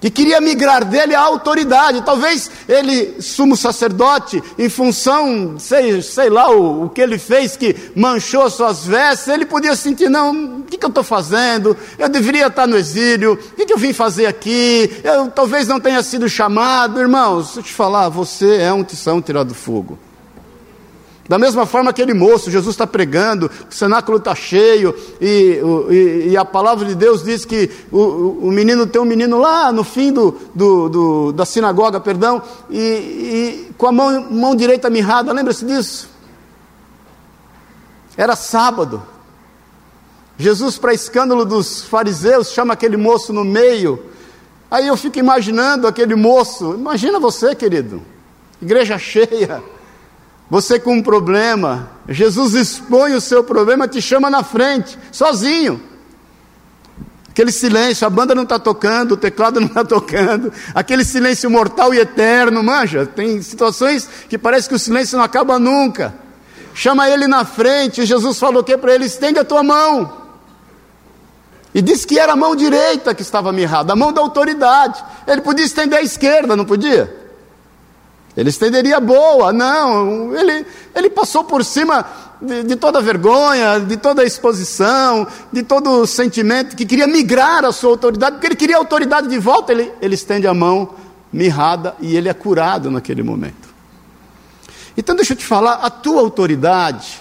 que 0.00 0.10
queria 0.10 0.40
migrar 0.40 0.84
dele 0.84 1.14
à 1.14 1.20
autoridade. 1.20 2.02
Talvez 2.02 2.50
ele, 2.68 3.20
sumo 3.20 3.56
sacerdote, 3.56 4.42
em 4.58 4.68
função, 4.68 5.56
sei, 5.58 6.00
sei 6.00 6.30
lá 6.30 6.50
o, 6.50 6.84
o 6.84 6.88
que 6.88 7.00
ele 7.00 7.18
fez, 7.18 7.56
que 7.56 7.76
manchou 7.94 8.48
suas 8.48 8.86
vestes, 8.86 9.28
ele 9.28 9.44
podia 9.44 9.76
sentir: 9.76 10.08
não, 10.08 10.60
o 10.60 10.62
que, 10.62 10.78
que 10.78 10.84
eu 10.84 10.88
estou 10.88 11.04
fazendo? 11.04 11.76
Eu 11.98 12.08
deveria 12.08 12.46
estar 12.46 12.66
no 12.66 12.76
exílio, 12.76 13.34
o 13.34 13.36
que, 13.36 13.66
que 13.66 13.72
eu 13.72 13.78
vim 13.78 13.92
fazer 13.92 14.26
aqui? 14.26 14.90
Eu 15.04 15.30
talvez 15.30 15.68
não 15.68 15.78
tenha 15.78 16.02
sido 16.02 16.28
chamado. 16.28 16.98
Irmãos, 16.98 17.46
deixa 17.46 17.60
eu 17.60 17.64
te 17.64 17.72
falar, 17.72 18.08
você 18.08 18.56
é 18.56 18.72
um 18.72 18.82
tição 18.82 19.20
tirado 19.20 19.48
do 19.48 19.54
fogo. 19.54 19.98
Da 21.30 21.38
mesma 21.38 21.64
forma 21.64 21.90
aquele 21.90 22.12
moço, 22.12 22.50
Jesus 22.50 22.74
está 22.74 22.88
pregando, 22.88 23.48
o 23.70 23.72
cenáculo 23.72 24.18
está 24.18 24.34
cheio, 24.34 24.92
e, 25.20 25.60
e, 25.88 26.30
e, 26.30 26.36
a 26.36 26.44
palavra 26.44 26.84
de 26.84 26.96
Deus 26.96 27.22
diz 27.22 27.44
que 27.44 27.70
o, 27.92 28.48
o, 28.48 28.50
menino 28.50 28.84
tem 28.84 29.00
um 29.00 29.04
menino 29.04 29.38
lá 29.38 29.70
no 29.70 29.84
fim 29.84 30.12
do, 30.12 30.36
do, 30.52 30.88
do 30.88 31.32
da 31.32 31.44
sinagoga, 31.44 32.00
perdão, 32.00 32.42
e, 32.68 32.80
e 32.80 33.72
com 33.78 33.86
a 33.86 33.92
mão, 33.92 34.26
mão 34.28 34.56
direita 34.56 34.90
mirrada, 34.90 35.32
lembra-se 35.32 35.64
disso? 35.64 36.10
Era 38.16 38.34
sábado. 38.34 39.00
Jesus, 40.36 40.78
para 40.78 40.92
escândalo 40.92 41.44
dos 41.44 41.84
fariseus, 41.84 42.50
chama 42.50 42.72
aquele 42.72 42.96
moço 42.96 43.32
no 43.32 43.44
meio. 43.44 44.04
Aí 44.68 44.88
eu 44.88 44.96
fico 44.96 45.20
imaginando 45.20 45.86
aquele 45.86 46.16
moço, 46.16 46.74
imagina 46.74 47.20
você, 47.20 47.54
querido, 47.54 48.02
igreja 48.60 48.98
cheia 48.98 49.62
você 50.50 50.80
com 50.80 50.94
um 50.94 51.02
problema, 51.02 51.88
Jesus 52.08 52.54
expõe 52.54 53.14
o 53.14 53.20
seu 53.20 53.44
problema, 53.44 53.86
te 53.86 54.02
chama 54.02 54.28
na 54.28 54.42
frente, 54.42 54.98
sozinho. 55.12 55.80
Aquele 57.28 57.52
silêncio, 57.52 58.04
a 58.04 58.10
banda 58.10 58.34
não 58.34 58.42
está 58.42 58.58
tocando, 58.58 59.12
o 59.12 59.16
teclado 59.16 59.60
não 59.60 59.68
está 59.68 59.84
tocando, 59.84 60.52
aquele 60.74 61.04
silêncio 61.04 61.48
mortal 61.48 61.94
e 61.94 62.00
eterno, 62.00 62.64
manja. 62.64 63.06
Tem 63.06 63.40
situações 63.40 64.08
que 64.28 64.36
parece 64.36 64.68
que 64.68 64.74
o 64.74 64.78
silêncio 64.78 65.16
não 65.16 65.24
acaba 65.24 65.56
nunca. 65.56 66.12
Chama 66.74 67.08
ele 67.08 67.28
na 67.28 67.44
frente, 67.44 68.04
Jesus 68.04 68.36
falou 68.36 68.62
o 68.62 68.64
que 68.64 68.76
para 68.76 68.92
ele? 68.92 69.04
Estende 69.04 69.38
a 69.38 69.44
tua 69.44 69.62
mão. 69.62 70.18
E 71.72 71.80
disse 71.80 72.04
que 72.04 72.18
era 72.18 72.32
a 72.32 72.36
mão 72.36 72.56
direita 72.56 73.14
que 73.14 73.22
estava 73.22 73.52
mirrada, 73.52 73.92
a 73.92 73.96
mão 73.96 74.12
da 74.12 74.20
autoridade. 74.20 75.00
Ele 75.28 75.42
podia 75.42 75.64
estender 75.64 76.00
a 76.00 76.02
esquerda, 76.02 76.56
não 76.56 76.64
podia? 76.64 77.19
Ele 78.40 78.48
estenderia 78.48 78.98
boa, 78.98 79.52
não, 79.52 80.34
ele, 80.34 80.64
ele 80.94 81.10
passou 81.10 81.44
por 81.44 81.62
cima 81.62 82.06
de, 82.40 82.62
de, 82.62 82.74
toda 82.74 83.02
vergonha, 83.02 83.78
de 83.80 83.98
toda 83.98 84.24
exposição, 84.24 85.26
de 85.52 85.62
todo 85.62 86.06
sentimento 86.06 86.74
que 86.74 86.86
queria 86.86 87.06
migrar 87.06 87.66
a 87.66 87.70
sua 87.70 87.90
autoridade, 87.90 88.36
porque 88.36 88.46
ele 88.46 88.56
queria 88.56 88.76
a 88.76 88.78
autoridade 88.78 89.28
de 89.28 89.38
volta, 89.38 89.72
ele, 89.72 89.92
ele 90.00 90.14
estende 90.14 90.46
a 90.46 90.54
mão 90.54 90.94
mirrada 91.30 91.94
e 92.00 92.16
ele 92.16 92.30
é 92.30 92.32
curado 92.32 92.90
naquele 92.90 93.22
momento. 93.22 93.68
Então 94.96 95.14
deixa 95.14 95.34
eu 95.34 95.36
te 95.36 95.44
falar, 95.44 95.74
a 95.74 95.90
tua 95.90 96.22
autoridade, 96.22 97.20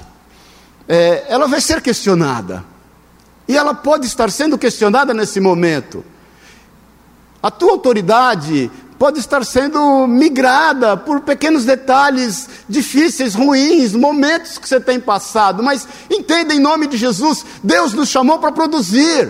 é, 0.88 1.26
ela 1.28 1.50
vai 1.50 1.60
ser 1.60 1.82
questionada, 1.82 2.64
e 3.46 3.58
ela 3.58 3.74
pode 3.74 4.08
estar 4.08 4.32
sendo 4.32 4.58
questionada 4.58 5.14
nesse 5.14 5.42
momento. 5.42 6.02
A 7.44 7.52
tua 7.52 7.72
autoridade 7.72 8.72
pode 9.00 9.18
estar 9.18 9.46
sendo 9.46 10.06
migrada 10.06 10.98
por 10.98 11.22
pequenos 11.22 11.64
detalhes 11.64 12.50
difíceis, 12.68 13.34
ruins, 13.34 13.94
momentos 13.94 14.58
que 14.58 14.68
você 14.68 14.78
tem 14.78 15.00
passado, 15.00 15.64
mas 15.64 15.88
entenda 16.12 16.54
em 16.54 16.60
nome 16.60 16.86
de 16.86 16.98
Jesus, 16.98 17.46
Deus 17.64 17.94
nos 17.94 18.10
chamou 18.10 18.40
para 18.40 18.52
produzir. 18.52 19.30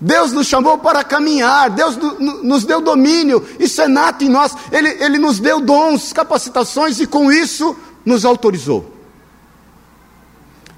Deus 0.00 0.30
nos 0.30 0.46
chamou 0.46 0.78
para 0.78 1.02
caminhar, 1.02 1.70
Deus 1.70 1.98
nos 2.44 2.64
deu 2.64 2.80
domínio, 2.80 3.44
isso 3.58 3.82
é 3.82 3.88
nato 3.88 4.22
em 4.22 4.28
nós, 4.28 4.54
Ele, 4.70 4.90
Ele 5.02 5.18
nos 5.18 5.40
deu 5.40 5.60
dons, 5.60 6.12
capacitações 6.12 7.00
e 7.00 7.06
com 7.08 7.32
isso 7.32 7.76
nos 8.04 8.24
autorizou. 8.24 8.94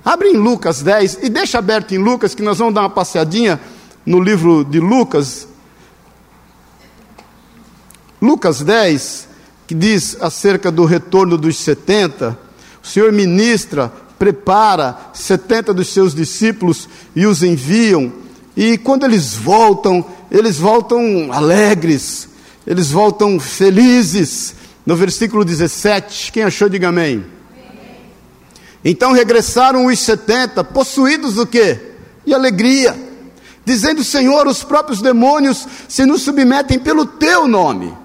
Abre 0.02 0.30
em 0.30 0.36
Lucas 0.38 0.80
10 0.80 1.18
e 1.22 1.28
deixa 1.28 1.58
aberto 1.58 1.94
em 1.94 1.98
Lucas, 1.98 2.34
que 2.34 2.42
nós 2.42 2.56
vamos 2.56 2.72
dar 2.72 2.80
uma 2.80 2.88
passeadinha 2.88 3.60
no 4.06 4.18
livro 4.18 4.64
de 4.64 4.80
Lucas, 4.80 5.46
Lucas 8.20 8.60
10, 8.62 9.28
que 9.66 9.74
diz 9.74 10.16
acerca 10.20 10.70
do 10.70 10.84
retorno 10.84 11.38
dos 11.38 11.56
70, 11.58 12.38
o 12.82 12.86
Senhor 12.86 13.12
ministra, 13.12 13.92
prepara 14.18 14.98
70 15.14 15.72
dos 15.72 15.88
seus 15.88 16.14
discípulos 16.14 16.88
e 17.16 17.24
os 17.24 17.42
enviam, 17.42 18.12
e 18.56 18.76
quando 18.76 19.04
eles 19.04 19.34
voltam, 19.34 20.04
eles 20.30 20.58
voltam 20.58 21.32
alegres, 21.32 22.28
eles 22.66 22.90
voltam 22.90 23.40
felizes. 23.40 24.54
No 24.84 24.96
versículo 24.96 25.44
17, 25.44 26.32
quem 26.32 26.42
achou, 26.42 26.68
diga 26.68 26.88
amém. 26.88 27.24
Então 28.84 29.12
regressaram 29.12 29.86
os 29.86 29.98
70, 29.98 30.64
possuídos 30.64 31.34
do 31.34 31.46
quê? 31.46 31.78
De 32.26 32.34
alegria, 32.34 32.96
dizendo: 33.64 34.02
Senhor, 34.02 34.46
os 34.46 34.64
próprios 34.64 35.00
demônios 35.00 35.66
se 35.88 36.04
nos 36.04 36.22
submetem 36.22 36.78
pelo 36.78 37.06
teu 37.06 37.46
nome. 37.46 37.99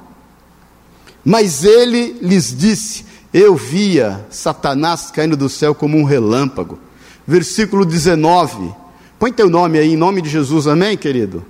Mas 1.26 1.64
ele 1.64 2.16
lhes 2.22 2.56
disse: 2.56 3.04
Eu 3.34 3.56
via 3.56 4.24
Satanás 4.30 5.10
caindo 5.10 5.36
do 5.36 5.50
céu 5.50 5.74
como 5.74 5.98
um 5.98 6.04
relâmpago. 6.04 6.80
Versículo 7.26 7.84
19. 7.84 8.72
Põe 9.18 9.34
teu 9.34 9.50
nome 9.50 9.80
aí, 9.80 9.94
em 9.94 9.98
nome 9.98 10.22
de 10.22 10.30
Jesus, 10.30 10.68
amém, 10.68 10.96
querido? 10.96 11.44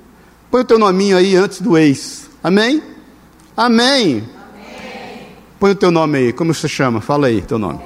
Põe 0.49 0.61
o 0.61 0.65
teu 0.65 0.79
nominho 0.79 1.17
aí 1.17 1.35
antes 1.35 1.59
do 1.59 1.77
ex, 1.77 2.29
amém? 2.41 2.81
Amém. 3.57 4.23
amém. 4.23 4.23
Põe 5.59 5.71
o 5.71 5.75
teu 5.75 5.91
nome 5.91 6.17
aí, 6.19 6.33
como 6.33 6.53
você 6.53 6.67
chama? 6.67 7.01
Fala 7.01 7.27
aí, 7.27 7.41
teu 7.41 7.57
nome. 7.57 7.79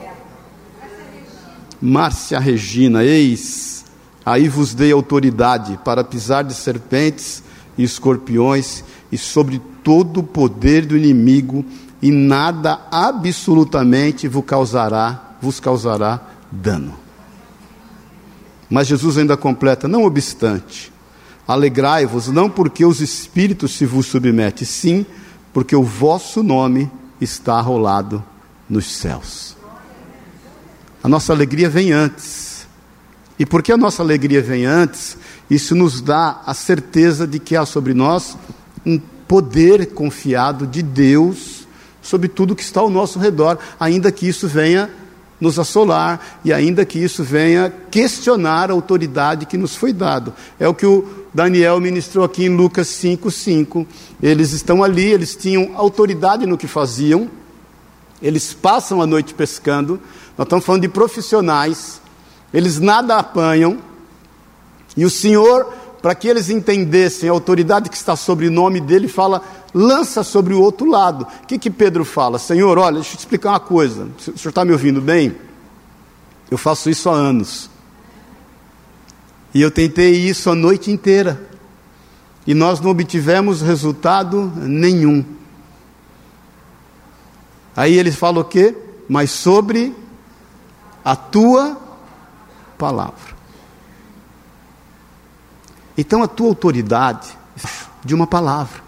Márcia 1.81 2.39
Regina, 2.39 3.05
eis, 3.05 3.85
aí 4.25 4.49
vos 4.49 4.73
dei 4.73 4.91
autoridade 4.91 5.79
para 5.83 6.03
pisar 6.03 6.43
de 6.43 6.53
serpentes 6.53 7.41
e 7.77 7.83
escorpiões 7.83 8.83
e 9.09 9.17
sobre 9.17 9.61
todo 9.89 10.19
o 10.19 10.23
poder 10.23 10.85
do 10.85 10.95
inimigo, 10.95 11.65
e 11.99 12.11
nada 12.11 12.79
absolutamente 12.91 14.27
vos 14.27 14.45
causará, 14.45 15.33
vos 15.41 15.59
causará 15.59 16.21
dano. 16.51 16.93
Mas 18.69 18.85
Jesus 18.85 19.17
ainda 19.17 19.35
completa: 19.35 19.87
não 19.87 20.03
obstante, 20.03 20.93
alegrai-vos, 21.47 22.27
não 22.27 22.51
porque 22.51 22.85
os 22.85 23.01
espíritos 23.01 23.71
se 23.71 23.87
vos 23.87 24.05
submetem, 24.05 24.63
sim 24.63 25.07
porque 25.51 25.75
o 25.75 25.81
vosso 25.81 26.43
nome 26.43 26.91
está 27.19 27.55
arrolado 27.55 28.23
nos 28.69 28.95
céus. 28.95 29.57
A 31.01 31.09
nossa 31.09 31.33
alegria 31.33 31.67
vem 31.67 31.91
antes. 31.91 32.67
E 33.39 33.45
porque 33.45 33.71
a 33.71 33.77
nossa 33.77 34.03
alegria 34.03 34.43
vem 34.43 34.65
antes, 34.65 35.17
isso 35.49 35.73
nos 35.73 35.99
dá 35.99 36.43
a 36.45 36.53
certeza 36.53 37.25
de 37.25 37.39
que 37.39 37.55
há 37.55 37.65
sobre 37.65 37.95
nós 37.95 38.37
um 38.85 38.99
poder 39.29 39.93
confiado 39.93 40.65
de 40.65 40.81
Deus 40.81 41.67
sobre 42.01 42.27
tudo 42.27 42.55
que 42.55 42.63
está 42.63 42.81
ao 42.81 42.89
nosso 42.89 43.19
redor, 43.19 43.59
ainda 43.79 44.11
que 44.11 44.27
isso 44.27 44.47
venha 44.47 44.89
nos 45.39 45.59
assolar 45.59 46.39
e 46.43 46.51
ainda 46.51 46.83
que 46.83 46.97
isso 46.97 47.23
venha 47.23 47.71
questionar 47.91 48.71
a 48.71 48.73
autoridade 48.73 49.45
que 49.45 49.55
nos 49.55 49.75
foi 49.75 49.93
dado. 49.93 50.33
É 50.59 50.67
o 50.67 50.73
que 50.73 50.85
o 50.85 51.07
Daniel 51.31 51.79
ministrou 51.79 52.25
aqui 52.25 52.45
em 52.45 52.49
Lucas 52.49 52.87
5:5. 52.87 53.85
Eles 54.21 54.51
estão 54.51 54.83
ali, 54.83 55.05
eles 55.05 55.35
tinham 55.35 55.73
autoridade 55.75 56.47
no 56.47 56.57
que 56.57 56.67
faziam. 56.67 57.29
Eles 58.19 58.51
passam 58.51 58.99
a 58.99 59.05
noite 59.05 59.35
pescando. 59.35 60.01
Nós 60.35 60.45
estamos 60.45 60.65
falando 60.65 60.81
de 60.81 60.89
profissionais. 60.89 62.01
Eles 62.51 62.79
nada 62.79 63.17
apanham. 63.17 63.77
E 64.97 65.05
o 65.05 65.09
Senhor 65.09 65.71
para 66.01 66.15
que 66.15 66.27
eles 66.27 66.49
entendessem 66.49 67.29
a 67.29 67.31
autoridade 67.31 67.89
que 67.89 67.95
está 67.95 68.15
sobre 68.15 68.47
o 68.47 68.51
nome 68.51 68.79
dele, 68.79 69.07
fala: 69.07 69.41
lança 69.73 70.23
sobre 70.23 70.53
o 70.53 70.61
outro 70.61 70.89
lado. 70.89 71.27
O 71.43 71.47
que, 71.47 71.59
que 71.59 71.69
Pedro 71.69 72.05
fala? 72.05 72.39
Senhor, 72.39 72.77
olha, 72.77 72.95
deixa 72.95 73.13
eu 73.13 73.17
te 73.17 73.19
explicar 73.19 73.49
uma 73.49 73.59
coisa. 73.59 74.07
O 74.17 74.37
senhor 74.37 74.49
está 74.49 74.63
me 74.63 74.71
ouvindo 74.71 75.01
bem? 75.01 75.35
Eu 76.49 76.57
faço 76.57 76.89
isso 76.89 77.09
há 77.09 77.13
anos. 77.13 77.69
E 79.53 79.61
eu 79.61 79.71
tentei 79.71 80.11
isso 80.11 80.49
a 80.49 80.55
noite 80.55 80.91
inteira. 80.91 81.47
E 82.45 82.53
nós 82.53 82.79
não 82.79 82.91
obtivemos 82.91 83.61
resultado 83.61 84.51
nenhum. 84.55 85.23
Aí 87.75 87.97
ele 87.97 88.11
fala 88.11 88.39
o 88.39 88.43
quê? 88.43 88.75
Mas 89.07 89.31
sobre 89.31 89.95
a 91.03 91.15
tua 91.15 91.77
palavra. 92.77 93.38
Então 95.99 96.23
a 96.23 96.29
tua 96.29 96.47
autoridade 96.47 97.37
de 98.05 98.15
uma 98.15 98.25
palavra. 98.25 98.81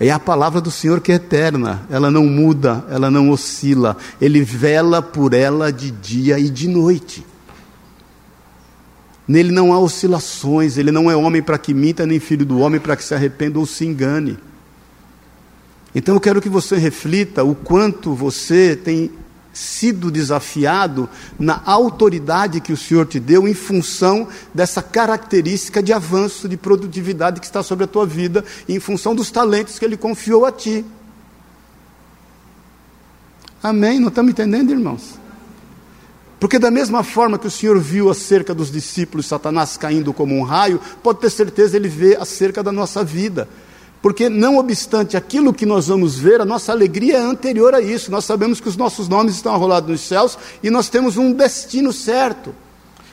É 0.00 0.10
a 0.10 0.18
palavra 0.18 0.60
do 0.60 0.68
Senhor 0.68 1.00
que 1.00 1.12
é 1.12 1.14
eterna, 1.14 1.86
ela 1.88 2.10
não 2.10 2.24
muda, 2.24 2.84
ela 2.90 3.08
não 3.08 3.30
oscila, 3.30 3.96
ele 4.20 4.42
vela 4.42 5.00
por 5.00 5.32
ela 5.32 5.72
de 5.72 5.92
dia 5.92 6.40
e 6.40 6.50
de 6.50 6.66
noite. 6.66 7.24
Nele 9.28 9.52
não 9.52 9.72
há 9.72 9.78
oscilações, 9.78 10.76
ele 10.76 10.90
não 10.90 11.08
é 11.08 11.14
homem 11.14 11.40
para 11.40 11.56
que 11.56 11.72
minta, 11.72 12.04
nem 12.04 12.18
filho 12.18 12.44
do 12.44 12.58
homem 12.58 12.80
para 12.80 12.96
que 12.96 13.04
se 13.04 13.14
arrependa 13.14 13.60
ou 13.60 13.66
se 13.66 13.86
engane. 13.86 14.36
Então 15.94 16.16
eu 16.16 16.20
quero 16.20 16.42
que 16.42 16.48
você 16.48 16.76
reflita 16.76 17.44
o 17.44 17.54
quanto 17.54 18.12
você 18.12 18.74
tem 18.74 19.12
sido 19.58 20.10
desafiado 20.10 21.08
na 21.38 21.60
autoridade 21.66 22.60
que 22.60 22.72
o 22.72 22.76
Senhor 22.76 23.06
te 23.06 23.18
deu 23.18 23.48
em 23.48 23.54
função 23.54 24.28
dessa 24.54 24.80
característica 24.80 25.82
de 25.82 25.92
avanço, 25.92 26.48
de 26.48 26.56
produtividade 26.56 27.40
que 27.40 27.46
está 27.46 27.62
sobre 27.62 27.84
a 27.84 27.88
tua 27.88 28.06
vida, 28.06 28.44
em 28.68 28.78
função 28.78 29.14
dos 29.14 29.30
talentos 29.30 29.78
que 29.78 29.84
Ele 29.84 29.96
confiou 29.96 30.46
a 30.46 30.52
ti. 30.52 30.84
Amém? 33.60 33.98
Não 33.98 34.08
estamos 34.08 34.30
entendendo, 34.30 34.70
irmãos? 34.70 35.18
Porque, 36.38 36.58
da 36.58 36.70
mesma 36.70 37.02
forma 37.02 37.36
que 37.36 37.48
o 37.48 37.50
Senhor 37.50 37.80
viu 37.80 38.08
acerca 38.08 38.54
dos 38.54 38.70
discípulos 38.70 39.26
Satanás 39.26 39.76
caindo 39.76 40.12
como 40.12 40.36
um 40.36 40.44
raio, 40.44 40.80
pode 41.02 41.18
ter 41.18 41.30
certeza 41.30 41.76
ele 41.76 41.88
vê 41.88 42.16
acerca 42.16 42.62
da 42.62 42.70
nossa 42.70 43.02
vida. 43.02 43.48
Porque, 44.00 44.28
não 44.28 44.58
obstante 44.58 45.16
aquilo 45.16 45.52
que 45.52 45.66
nós 45.66 45.88
vamos 45.88 46.16
ver, 46.16 46.40
a 46.40 46.44
nossa 46.44 46.70
alegria 46.70 47.16
é 47.16 47.20
anterior 47.20 47.74
a 47.74 47.80
isso. 47.80 48.10
Nós 48.10 48.24
sabemos 48.24 48.60
que 48.60 48.68
os 48.68 48.76
nossos 48.76 49.08
nomes 49.08 49.34
estão 49.34 49.52
arrolados 49.52 49.90
nos 49.90 50.00
céus 50.02 50.38
e 50.62 50.70
nós 50.70 50.88
temos 50.88 51.16
um 51.16 51.32
destino 51.32 51.92
certo. 51.92 52.54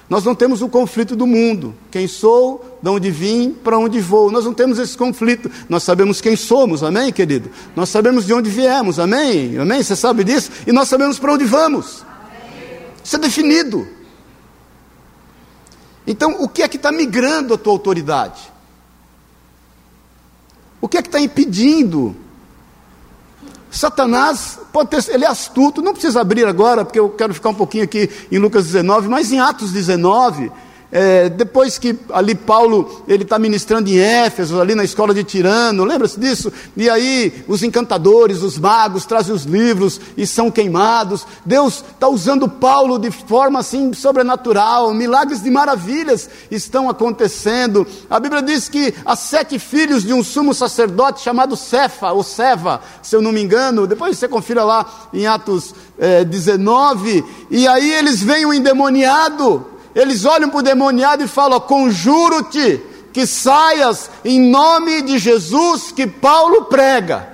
Nós 0.07 0.23
não 0.23 0.35
temos 0.35 0.61
o 0.61 0.69
conflito 0.69 1.15
do 1.15 1.25
mundo. 1.25 1.73
Quem 1.89 2.07
sou, 2.07 2.77
de 2.81 2.89
onde 2.89 3.09
vim, 3.09 3.49
para 3.51 3.79
onde 3.79 3.99
vou. 3.99 4.29
Nós 4.29 4.45
não 4.45 4.53
temos 4.53 4.77
esse 4.77 4.95
conflito. 4.95 5.49
Nós 5.67 5.81
sabemos 5.81 6.21
quem 6.21 6.35
somos, 6.35 6.83
amém, 6.83 7.11
querido? 7.11 7.49
Nós 7.75 7.89
sabemos 7.89 8.25
de 8.25 8.33
onde 8.33 8.49
viemos, 8.49 8.99
amém? 8.99 9.57
Amém? 9.57 9.81
Você 9.81 9.95
sabe 9.95 10.23
disso? 10.23 10.51
E 10.67 10.71
nós 10.71 10.87
sabemos 10.87 11.17
para 11.17 11.33
onde 11.33 11.45
vamos. 11.45 12.05
Isso 13.03 13.15
é 13.15 13.19
definido. 13.19 13.87
Então, 16.05 16.35
o 16.39 16.47
que 16.47 16.61
é 16.61 16.67
que 16.67 16.77
está 16.77 16.91
migrando 16.91 17.55
a 17.55 17.57
tua 17.57 17.73
autoridade? 17.73 18.53
O 20.85 20.87
que 20.87 20.99
é 20.99 21.01
que 21.01 21.07
está 21.07 21.19
impedindo? 21.19 22.15
Satanás 23.71 24.59
pode 24.71 24.91
ter, 24.91 25.03
ele 25.11 25.25
é 25.25 25.27
astuto, 25.27 25.81
não 25.81 25.93
precisa 25.93 26.21
abrir 26.21 26.45
agora, 26.45 26.85
porque 26.85 26.99
eu 26.99 27.09
quero 27.09 27.33
ficar 27.33 27.49
um 27.49 27.55
pouquinho 27.55 27.83
aqui 27.83 28.07
em 28.31 28.37
Lucas 28.37 28.65
19, 28.65 29.07
mas 29.07 29.31
em 29.31 29.39
Atos 29.39 29.71
19, 29.71 30.51
é, 30.91 31.29
depois 31.29 31.77
que 31.77 31.97
ali 32.13 32.35
Paulo 32.35 33.03
ele 33.07 33.23
está 33.23 33.37
ministrando 33.39 33.89
em 33.89 33.97
Éfeso, 33.97 34.61
ali 34.61 34.75
na 34.75 34.83
escola 34.83 35.13
de 35.13 35.23
Tirano, 35.23 35.83
lembra-se 35.83 36.19
disso? 36.19 36.51
E 36.77 36.89
aí 36.89 37.43
os 37.47 37.63
encantadores, 37.63 38.41
os 38.41 38.57
magos 38.57 39.05
trazem 39.05 39.33
os 39.33 39.43
livros 39.43 39.99
e 40.15 40.25
são 40.25 40.51
queimados. 40.51 41.25
Deus 41.45 41.83
está 41.93 42.07
usando 42.07 42.47
Paulo 42.47 42.97
de 42.97 43.11
forma 43.11 43.59
assim 43.59 43.93
sobrenatural, 43.93 44.93
milagres 44.93 45.41
de 45.41 45.49
maravilhas 45.49 46.29
estão 46.49 46.89
acontecendo. 46.89 47.85
A 48.09 48.19
Bíblia 48.19 48.41
diz 48.41 48.69
que 48.69 48.93
há 49.05 49.15
sete 49.15 49.59
filhos 49.59 50.03
de 50.03 50.13
um 50.13 50.23
sumo 50.23 50.53
sacerdote 50.53 51.21
chamado 51.21 51.57
Cefa, 51.57 52.11
ou 52.11 52.23
Seva, 52.23 52.79
se 53.01 53.15
eu 53.15 53.21
não 53.21 53.31
me 53.31 53.41
engano, 53.41 53.87
depois 53.87 54.17
você 54.17 54.27
confira 54.27 54.63
lá 54.63 55.09
em 55.13 55.25
Atos 55.25 55.73
é, 55.97 56.23
19, 56.23 57.23
e 57.49 57.67
aí 57.67 57.91
eles 57.91 58.21
veem 58.21 58.45
o 58.45 58.53
endemoniado 58.53 59.74
eles 59.95 60.25
olham 60.25 60.49
para 60.49 60.59
o 60.59 60.63
demoniado 60.63 61.23
e 61.23 61.27
falam: 61.27 61.59
Conjuro-te 61.61 62.81
que 63.13 63.25
saias 63.25 64.11
em 64.25 64.41
nome 64.41 65.01
de 65.01 65.17
Jesus 65.17 65.93
que 65.93 66.05
Paulo 66.05 66.65
prega. 66.65 67.29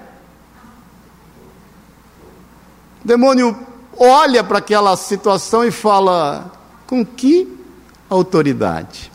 O 3.03 3.07
demônio 3.07 3.57
olha 3.97 4.43
para 4.43 4.59
aquela 4.59 4.95
situação 4.95 5.65
e 5.65 5.71
fala: 5.71 6.51
Com 6.85 7.03
que 7.03 7.51
autoridade? 8.07 9.11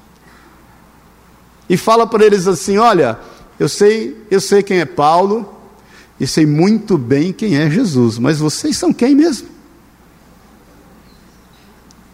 E 1.69 1.77
fala 1.77 2.05
para 2.05 2.27
eles 2.27 2.49
assim: 2.49 2.79
Olha, 2.79 3.17
eu 3.61 3.69
sei, 3.69 4.27
eu 4.29 4.41
sei 4.41 4.61
quem 4.61 4.81
é 4.81 4.85
Paulo 4.85 5.55
e 6.19 6.27
sei 6.27 6.45
muito 6.45 6.99
bem 6.99 7.33
quem 7.33 7.57
é 7.57 7.71
Jesus, 7.71 8.19
mas 8.19 8.41
vocês 8.41 8.77
são 8.77 8.93
quem 8.93 9.15
mesmo? 9.15 9.56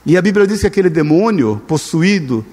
E 0.04 0.16
a 0.16 0.22
Bíblia 0.22 0.46
diz 0.46 0.60
que 0.60 0.66
aquele 0.66 0.90
demônio 0.90 1.62
possuído, 1.66 2.44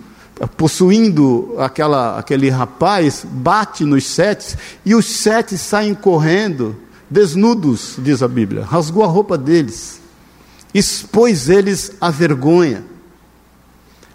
possuindo 0.56 1.56
aquela, 1.58 2.20
aquele 2.20 2.50
rapaz, 2.50 3.26
bate 3.28 3.84
nos 3.84 4.06
sete 4.06 4.56
e 4.86 4.94
os 4.94 5.06
sete 5.06 5.58
saem 5.58 5.96
correndo, 5.96 6.76
desnudos, 7.10 7.96
diz 7.98 8.22
a 8.22 8.28
Bíblia, 8.28 8.64
rasgou 8.64 9.04
a 9.04 9.08
roupa 9.08 9.38
deles, 9.38 10.00
expôs 10.74 11.50
eles 11.50 11.94
à 12.00 12.12
vergonha. 12.12 12.86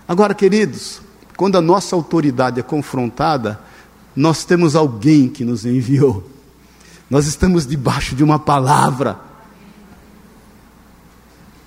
Agora, 0.07 0.33
queridos, 0.33 1.01
quando 1.37 1.59
a 1.59 1.61
nossa 1.61 1.97
autoridade 1.97 2.61
é 2.61 2.63
confrontada, 2.63 3.61
nós 4.15 4.45
temos 4.45 4.77
alguém 4.77 5.29
que 5.29 5.45
nos 5.45 5.67
enviou, 5.67 6.31
nós 7.11 7.27
estamos 7.27 7.67
debaixo 7.67 8.15
de 8.15 8.23
uma 8.23 8.39
palavra, 8.39 9.19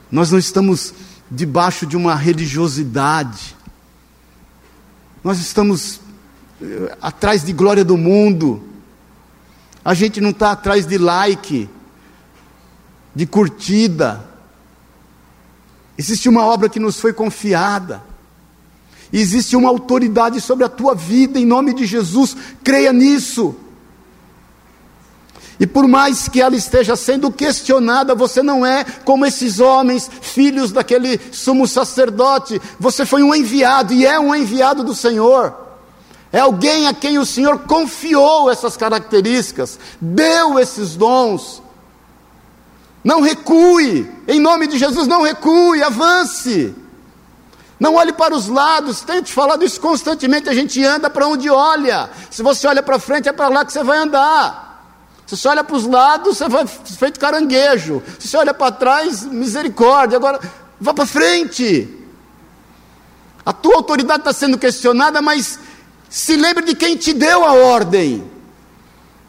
nós 0.10 0.32
não 0.32 0.40
estamos 0.40 0.94
debaixo 1.30 1.86
de 1.86 1.98
uma 1.98 2.16
religiosidade. 2.16 3.56
Nós 5.24 5.40
estamos 5.40 6.00
eh, 6.62 6.98
atrás 7.02 7.44
de 7.44 7.52
glória 7.52 7.84
do 7.84 7.98
mundo. 7.98 8.64
A 9.84 9.94
gente 9.94 10.22
não 10.22 10.30
está 10.30 10.52
atrás 10.52 10.86
de 10.86 10.98
like, 10.98 11.70
de 13.14 13.26
curtida. 13.26 14.26
Existe 15.98 16.30
uma 16.30 16.46
obra 16.46 16.70
que 16.70 16.80
nos 16.80 17.00
foi 17.00 17.12
confiada. 17.12 18.04
Existe 19.12 19.56
uma 19.56 19.70
autoridade 19.70 20.40
sobre 20.42 20.66
a 20.66 20.70
tua 20.70 20.94
vida, 20.94 21.40
em 21.40 21.46
nome 21.46 21.74
de 21.74 21.86
Jesus. 21.86 22.36
Creia 22.64 22.94
nisso. 22.94 23.56
E 25.60 25.66
por 25.66 25.88
mais 25.88 26.28
que 26.28 26.40
ela 26.40 26.56
esteja 26.56 26.96
sendo 26.96 27.32
questionada, 27.32 28.14
você 28.14 28.44
não 28.44 28.66
é 28.66 28.84
como 29.04 29.26
esses 29.26 29.60
homens, 29.60 30.10
filhos 30.22 30.72
daquele 30.72 31.20
sumo 31.32 31.68
sacerdote. 31.68 32.62
Você 32.80 33.06
foi 33.06 33.24
um 33.24 33.34
enviado 33.34 33.94
e 33.94 34.06
é 34.06 34.20
um 34.20 34.36
enviado 34.36 34.84
do 34.84 34.94
Senhor. 34.94 35.56
É 36.32 36.40
alguém 36.40 36.88
a 36.88 36.94
quem 36.94 37.18
o 37.18 37.26
Senhor 37.26 37.60
confiou 37.60 38.52
essas 38.52 38.78
características, 38.78 39.80
deu 40.00 40.60
esses 40.60 40.96
dons. 40.96 41.64
Não 43.04 43.22
recue, 43.22 44.12
em 44.28 44.40
nome 44.40 44.68
de 44.68 44.78
Jesus, 44.78 45.08
não 45.08 45.22
recue, 45.22 45.82
avance. 45.82 46.76
Não 47.80 47.96
olhe 47.96 48.12
para 48.12 48.36
os 48.36 48.48
lados, 48.48 49.02
tente 49.02 49.32
falar 49.32 49.56
disso 49.56 49.80
constantemente. 49.80 50.50
A 50.50 50.54
gente 50.54 50.84
anda 50.84 51.10
para 51.10 51.28
onde 51.28 51.50
olha. 51.50 52.10
Se 52.30 52.44
você 52.44 52.68
olha 52.68 52.84
para 52.84 53.00
frente, 53.00 53.30
é 53.30 53.32
para 53.32 53.48
lá 53.48 53.64
que 53.64 53.72
você 53.72 53.84
vai 53.84 53.98
andar. 53.98 54.67
Se 55.28 55.36
você 55.36 55.50
olha 55.50 55.64
para 55.64 55.76
os 55.76 55.86
lados, 55.86 56.38
você 56.38 56.48
vai 56.48 56.66
feito 56.66 57.20
caranguejo. 57.20 58.02
Se 58.18 58.30
você 58.30 58.38
olha 58.38 58.54
para 58.54 58.72
trás, 58.72 59.24
misericórdia. 59.24 60.16
Agora, 60.16 60.40
vá 60.80 60.94
para 60.94 61.06
frente. 61.06 61.94
A 63.46 63.52
tua 63.52 63.76
autoridade 63.76 64.22
está 64.22 64.32
sendo 64.32 64.58
questionada, 64.58 65.22
mas 65.22 65.60
se 66.10 66.38
lembre 66.38 66.64
de 66.64 66.76
quem 66.76 66.96
te 66.96 67.14
deu 67.14 67.44
a 67.44 67.52
ordem. 67.52 68.24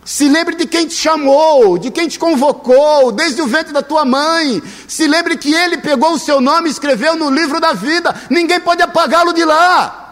Se 0.04 0.28
lembre 0.28 0.54
de 0.54 0.66
quem 0.66 0.86
te 0.86 0.94
chamou, 0.94 1.76
de 1.76 1.90
quem 1.90 2.08
te 2.08 2.18
convocou, 2.18 3.10
desde 3.10 3.42
o 3.42 3.46
ventre 3.48 3.72
da 3.72 3.82
tua 3.82 4.04
mãe. 4.04 4.62
Se 4.86 5.06
lembre 5.06 5.36
que 5.36 5.52
ele 5.52 5.78
pegou 5.78 6.12
o 6.12 6.18
seu 6.18 6.40
nome 6.40 6.68
e 6.68 6.72
escreveu 6.72 7.16
no 7.16 7.28
livro 7.28 7.60
da 7.60 7.72
vida. 7.72 8.14
Ninguém 8.30 8.60
pode 8.60 8.80
apagá-lo 8.82 9.32
de 9.32 9.44
lá. 9.44 10.07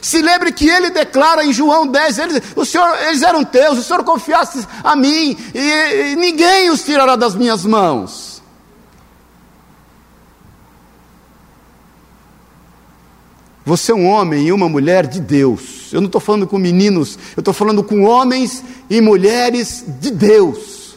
Se 0.00 0.20
lembre 0.20 0.52
que 0.52 0.68
ele 0.68 0.90
declara 0.90 1.44
em 1.44 1.52
João 1.52 1.86
10: 1.86 2.18
eles, 2.18 2.42
o 2.54 2.64
Senhor, 2.64 2.88
eles 3.08 3.22
eram 3.22 3.44
teus, 3.44 3.78
o 3.78 3.82
Senhor 3.82 4.04
confiasse 4.04 4.66
a 4.82 4.94
mim, 4.94 5.36
e, 5.54 6.12
e 6.12 6.16
ninguém 6.16 6.70
os 6.70 6.82
tirará 6.82 7.16
das 7.16 7.34
minhas 7.34 7.64
mãos. 7.64 8.42
Você 13.64 13.90
é 13.90 13.94
um 13.94 14.06
homem 14.06 14.46
e 14.46 14.52
uma 14.52 14.68
mulher 14.68 15.08
de 15.08 15.20
Deus. 15.20 15.92
Eu 15.92 16.00
não 16.00 16.06
estou 16.06 16.20
falando 16.20 16.46
com 16.46 16.56
meninos, 16.56 17.18
eu 17.36 17.40
estou 17.40 17.52
falando 17.52 17.82
com 17.82 18.04
homens 18.04 18.62
e 18.88 19.00
mulheres 19.00 19.84
de 20.00 20.12
Deus, 20.12 20.96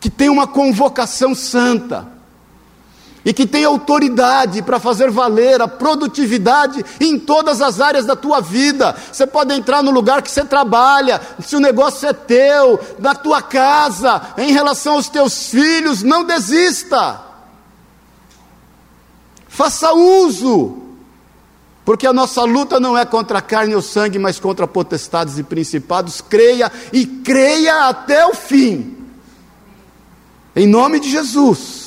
que 0.00 0.08
tem 0.08 0.30
uma 0.30 0.46
convocação 0.46 1.34
santa 1.34 2.13
e 3.24 3.32
que 3.32 3.46
tem 3.46 3.64
autoridade 3.64 4.60
para 4.62 4.78
fazer 4.78 5.10
valer 5.10 5.62
a 5.62 5.66
produtividade 5.66 6.84
em 7.00 7.18
todas 7.18 7.62
as 7.62 7.80
áreas 7.80 8.04
da 8.04 8.14
tua 8.14 8.40
vida. 8.40 8.94
Você 9.10 9.26
pode 9.26 9.54
entrar 9.54 9.82
no 9.82 9.90
lugar 9.90 10.20
que 10.20 10.30
você 10.30 10.44
trabalha, 10.44 11.20
se 11.40 11.56
o 11.56 11.60
negócio 11.60 12.08
é 12.08 12.12
teu, 12.12 12.78
na 12.98 13.14
tua 13.14 13.40
casa, 13.40 14.20
em 14.36 14.52
relação 14.52 14.94
aos 14.94 15.08
teus 15.08 15.48
filhos, 15.48 16.02
não 16.02 16.24
desista. 16.24 17.20
Faça 19.48 19.92
uso, 19.94 20.82
porque 21.84 22.06
a 22.06 22.12
nossa 22.12 22.42
luta 22.42 22.80
não 22.80 22.98
é 22.98 23.04
contra 23.04 23.38
a 23.38 23.42
carne 23.42 23.74
ou 23.74 23.80
sangue, 23.80 24.18
mas 24.18 24.40
contra 24.40 24.66
potestades 24.66 25.38
e 25.38 25.42
principados. 25.42 26.20
Creia 26.20 26.70
e 26.92 27.06
creia 27.06 27.88
até 27.88 28.26
o 28.26 28.34
fim. 28.34 28.96
Em 30.56 30.66
nome 30.66 31.00
de 31.00 31.10
Jesus. 31.10 31.83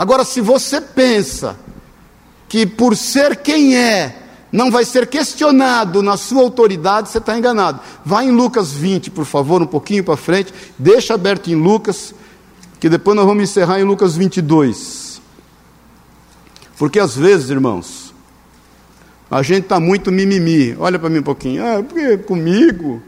Agora, 0.00 0.24
se 0.24 0.40
você 0.40 0.80
pensa 0.80 1.58
que 2.48 2.64
por 2.64 2.96
ser 2.96 3.36
quem 3.36 3.76
é, 3.76 4.16
não 4.50 4.70
vai 4.70 4.82
ser 4.82 5.06
questionado 5.06 6.02
na 6.02 6.16
sua 6.16 6.40
autoridade, 6.40 7.10
você 7.10 7.18
está 7.18 7.36
enganado. 7.36 7.80
Vá 8.02 8.24
em 8.24 8.30
Lucas 8.30 8.72
20, 8.72 9.10
por 9.10 9.26
favor, 9.26 9.60
um 9.60 9.66
pouquinho 9.66 10.02
para 10.02 10.16
frente, 10.16 10.54
deixa 10.78 11.12
aberto 11.12 11.48
em 11.50 11.54
Lucas, 11.54 12.14
que 12.80 12.88
depois 12.88 13.14
nós 13.14 13.26
vamos 13.26 13.42
encerrar 13.42 13.78
em 13.78 13.84
Lucas 13.84 14.16
22. 14.16 15.20
Porque 16.78 16.98
às 16.98 17.14
vezes, 17.14 17.50
irmãos, 17.50 18.14
a 19.30 19.42
gente 19.42 19.64
está 19.64 19.78
muito 19.78 20.10
mimimi. 20.10 20.74
Olha 20.78 20.98
para 20.98 21.10
mim 21.10 21.18
um 21.18 21.24
pouquinho. 21.24 21.62
Ah, 21.62 21.82
porque 21.82 22.16
comigo? 22.16 23.02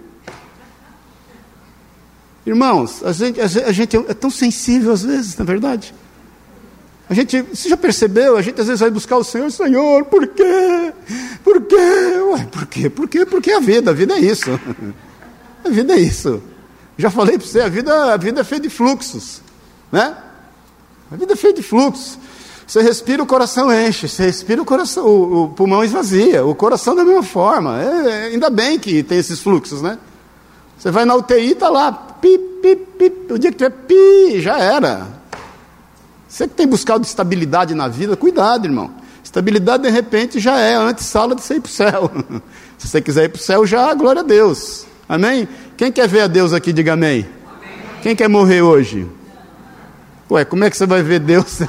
Irmãos, 2.44 3.02
a 3.02 3.12
gente, 3.12 3.40
a 3.40 3.72
gente 3.72 3.96
é 3.96 4.12
tão 4.12 4.28
sensível 4.28 4.92
às 4.92 5.02
vezes, 5.02 5.38
na 5.38 5.42
é 5.42 5.46
verdade. 5.46 5.94
A 7.12 7.14
gente, 7.14 7.42
você 7.42 7.68
já 7.68 7.77
percebeu? 7.77 8.38
A 8.38 8.40
gente 8.40 8.59
às 8.59 8.66
vezes 8.68 8.81
vai 8.81 8.90
buscar 8.90 9.18
o 9.18 9.22
Senhor, 9.22 9.51
Senhor, 9.51 10.03
por 10.07 10.27
quê? 10.29 10.94
Por 11.44 11.61
quê? 11.61 11.77
Ué, 11.77 12.48
por 12.51 12.66
quê? 12.66 12.88
Por 12.88 13.07
quê? 13.07 13.27
Porque 13.27 13.53
a 13.53 13.61
vida, 13.61 13.90
a 13.90 13.92
vida 13.92 14.14
é 14.14 14.18
isso. 14.18 14.48
A 15.62 15.68
vida 15.68 15.92
é 15.92 16.01
isso. 16.01 16.42
Já 16.96 17.11
falei 17.11 17.38
para 17.38 17.46
você, 17.46 17.61
a 17.61 17.68
vida, 17.68 18.14
a 18.14 18.16
vida 18.16 18.40
é 18.40 18.44
feita 18.44 18.66
de 18.66 18.75
fluxos, 18.75 19.40
né? 19.92 20.16
A 21.09 21.14
vida 21.14 21.35
é 21.35 21.37
feita 21.37 21.61
de 21.61 21.68
fluxos. 21.68 22.18
Você 22.66 22.83
respira, 22.83 23.22
o 23.22 23.27
coração 23.27 23.72
enche. 23.72 24.09
Você 24.09 24.25
respira, 24.25 24.61
o, 24.61 24.64
coração, 24.64 25.07
o, 25.07 25.44
o 25.44 25.48
pulmão 25.51 25.85
esvazia. 25.85 26.44
O 26.44 26.53
coração 26.55 26.96
da 26.96 27.05
mesma 27.05 27.22
forma. 27.22 27.81
É, 27.81 28.09
é, 28.09 28.22
ainda 28.29 28.51
bem 28.51 28.77
que 28.77 29.05
tem 29.05 29.18
esses 29.18 29.38
fluxos, 29.38 29.83
né? 29.83 29.98
Você 30.77 30.90
vai 30.90 31.05
na 31.05 31.14
UTI, 31.14 31.53
está 31.53 31.68
lá, 31.68 31.92
pi, 31.92 32.38
pi, 32.61 32.75
pi. 32.75 33.12
O 33.31 33.38
dia 33.38 33.53
que 33.53 33.59
tiver 33.59 33.70
pi, 33.70 34.40
já 34.40 34.59
era. 34.59 35.21
Você 36.33 36.49
que 36.49 36.55
tem 36.55 36.66
buscado 36.66 37.05
estabilidade 37.05 37.75
na 37.75 37.88
vida, 37.88 38.16
cuidado, 38.16 38.64
irmão. 38.64 38.90
Estabilidade, 39.23 39.83
de 39.83 39.90
repente, 39.90 40.40
já 40.40 40.59
é 40.59 40.75
antes 40.75 41.05
sala 41.05 41.35
de 41.35 41.42
você 41.42 41.57
ir 41.57 41.61
para 41.61 41.68
o 41.68 41.71
céu. 41.71 42.11
Se 42.79 42.88
você 42.88 43.03
quiser 43.03 43.25
ir 43.25 43.29
para 43.29 43.38
o 43.38 43.42
céu, 43.42 43.66
já, 43.66 43.92
glória 43.92 44.23
a 44.23 44.25
Deus. 44.25 44.87
Amém? 45.07 45.47
Quem 45.77 45.92
quer 45.92 46.09
ver 46.09 46.23
a 46.23 46.27
Deus 46.27 46.55
aqui, 46.55 46.73
diga 46.73 46.95
amém. 46.95 47.29
amém. 47.47 47.79
Quem 48.01 48.16
quer 48.16 48.31
morrer 48.31 48.62
hoje? 48.62 49.07
Ué, 50.31 50.42
como 50.47 50.64
é 50.64 50.71
que 50.71 50.77
você 50.79 50.87
vai 50.87 51.03
ver 51.03 51.21
Deus? 51.21 51.61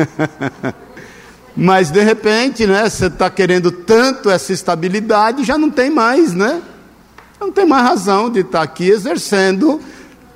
Mas 1.54 1.90
de 1.90 2.00
repente, 2.00 2.66
né, 2.66 2.88
você 2.88 3.08
está 3.08 3.28
querendo 3.28 3.70
tanto 3.70 4.30
essa 4.30 4.54
estabilidade, 4.54 5.44
já 5.44 5.58
não 5.58 5.70
tem 5.70 5.90
mais, 5.90 6.32
né? 6.32 6.62
Não 7.38 7.52
tem 7.52 7.66
mais 7.66 7.86
razão 7.86 8.30
de 8.30 8.40
estar 8.40 8.60
tá 8.60 8.64
aqui 8.64 8.88
exercendo 8.88 9.82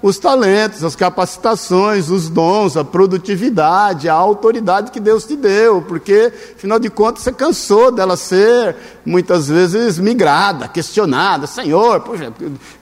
os 0.00 0.18
talentos, 0.18 0.84
as 0.84 0.94
capacitações, 0.94 2.08
os 2.08 2.28
dons, 2.28 2.76
a 2.76 2.84
produtividade, 2.84 4.08
a 4.08 4.14
autoridade 4.14 4.92
que 4.92 5.00
Deus 5.00 5.24
te 5.24 5.36
deu, 5.36 5.82
porque, 5.82 6.32
afinal 6.54 6.78
de 6.78 6.88
contas, 6.88 7.24
você 7.24 7.32
cansou 7.32 7.90
dela 7.90 8.16
ser 8.16 8.76
muitas 9.04 9.48
vezes 9.48 9.98
migrada, 9.98 10.68
questionada, 10.68 11.46
Senhor, 11.46 12.00
puxa, 12.00 12.32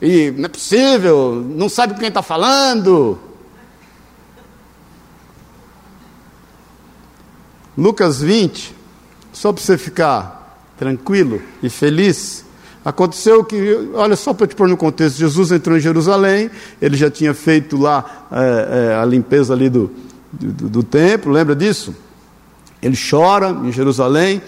e 0.00 0.30
não 0.32 0.44
é 0.44 0.48
possível, 0.48 1.44
não 1.48 1.68
sabe 1.68 1.94
com 1.94 2.00
quem 2.00 2.08
está 2.08 2.22
falando. 2.22 3.18
Lucas 7.76 8.20
20, 8.20 8.74
só 9.32 9.52
para 9.52 9.62
você 9.62 9.76
ficar 9.76 10.58
tranquilo 10.78 11.42
e 11.62 11.68
feliz. 11.68 12.45
Aconteceu 12.86 13.42
que, 13.42 13.90
olha 13.94 14.14
só 14.14 14.32
para 14.32 14.46
te 14.46 14.54
pôr 14.54 14.68
no 14.68 14.76
contexto, 14.76 15.18
Jesus 15.18 15.50
entrou 15.50 15.76
em 15.76 15.80
Jerusalém, 15.80 16.48
ele 16.80 16.96
já 16.96 17.10
tinha 17.10 17.34
feito 17.34 17.76
lá 17.76 18.28
é, 18.30 18.92
é, 18.92 18.94
a 18.94 19.04
limpeza 19.04 19.52
ali 19.52 19.68
do, 19.68 19.90
do, 20.32 20.68
do, 20.68 20.82
templo, 20.84 21.32
lembra 21.32 21.56
disso? 21.56 21.92
Ele 22.80 22.96
chora 22.96 23.50
em 23.64 23.72
Jerusalém 23.72 24.40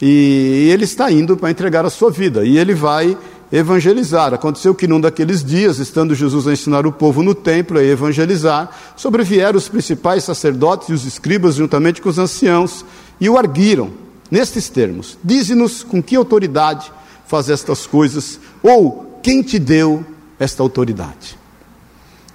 e, 0.00 0.66
e 0.68 0.70
ele 0.70 0.84
está 0.84 1.10
indo 1.10 1.36
para 1.36 1.50
entregar 1.50 1.84
a 1.84 1.90
sua 1.90 2.12
vida 2.12 2.44
e 2.44 2.58
ele 2.58 2.74
vai 2.74 3.18
evangelizar. 3.50 4.32
Aconteceu 4.32 4.72
que 4.72 4.86
num 4.86 5.00
daqueles 5.00 5.42
dias, 5.42 5.80
estando 5.80 6.14
Jesus 6.14 6.46
a 6.46 6.52
ensinar 6.52 6.86
o 6.86 6.92
povo 6.92 7.24
no 7.24 7.34
templo 7.34 7.76
a 7.76 7.82
evangelizar, 7.82 8.70
sobrevieram 8.94 9.58
os 9.58 9.68
principais 9.68 10.22
sacerdotes 10.22 10.90
e 10.90 10.92
os 10.92 11.04
escribas 11.04 11.56
juntamente 11.56 12.00
com 12.00 12.08
os 12.08 12.20
anciãos 12.20 12.84
e 13.20 13.28
o 13.28 13.36
arguiram 13.36 13.90
nestes 14.30 14.68
termos: 14.68 15.18
Dize-nos 15.24 15.82
com 15.82 16.00
que 16.00 16.14
autoridade 16.14 16.99
fazer 17.30 17.52
estas 17.52 17.86
coisas, 17.86 18.40
ou 18.60 19.20
quem 19.22 19.40
te 19.40 19.56
deu 19.56 20.04
esta 20.36 20.64
autoridade? 20.64 21.38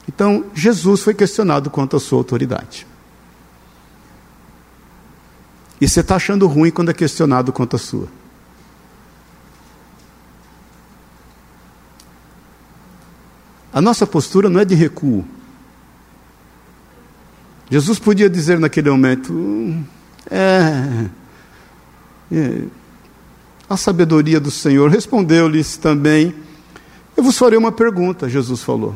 Então, 0.08 0.46
Jesus 0.54 1.02
foi 1.02 1.14
questionado 1.14 1.70
quanto 1.70 1.98
à 1.98 2.00
sua 2.00 2.18
autoridade. 2.18 2.88
E 5.82 5.90
você 5.90 6.00
está 6.00 6.16
achando 6.16 6.48
ruim 6.48 6.72
quando 6.72 6.92
é 6.92 6.94
questionado 6.94 7.52
quanto 7.52 7.76
à 7.76 7.80
sua. 7.80 8.08
A 13.74 13.82
nossa 13.82 14.08
postura 14.08 14.50
não 14.50 14.62
é 14.62 14.64
de 14.64 14.76
recuo. 14.76 15.26
Jesus 17.70 18.00
podia 18.00 18.30
dizer 18.30 18.58
naquele 18.58 18.90
momento: 18.90 19.34
hum, 19.34 19.84
é, 20.32 21.10
é 22.32 22.62
a 23.70 23.76
sabedoria 23.76 24.40
do 24.40 24.52
Senhor 24.52 24.90
respondeu-lhes 24.90 25.78
também: 25.78 26.34
Eu 27.16 27.24
vos 27.24 27.38
farei 27.38 27.58
uma 27.58 27.72
pergunta, 27.72 28.30
Jesus 28.30 28.62
falou. 28.62 28.96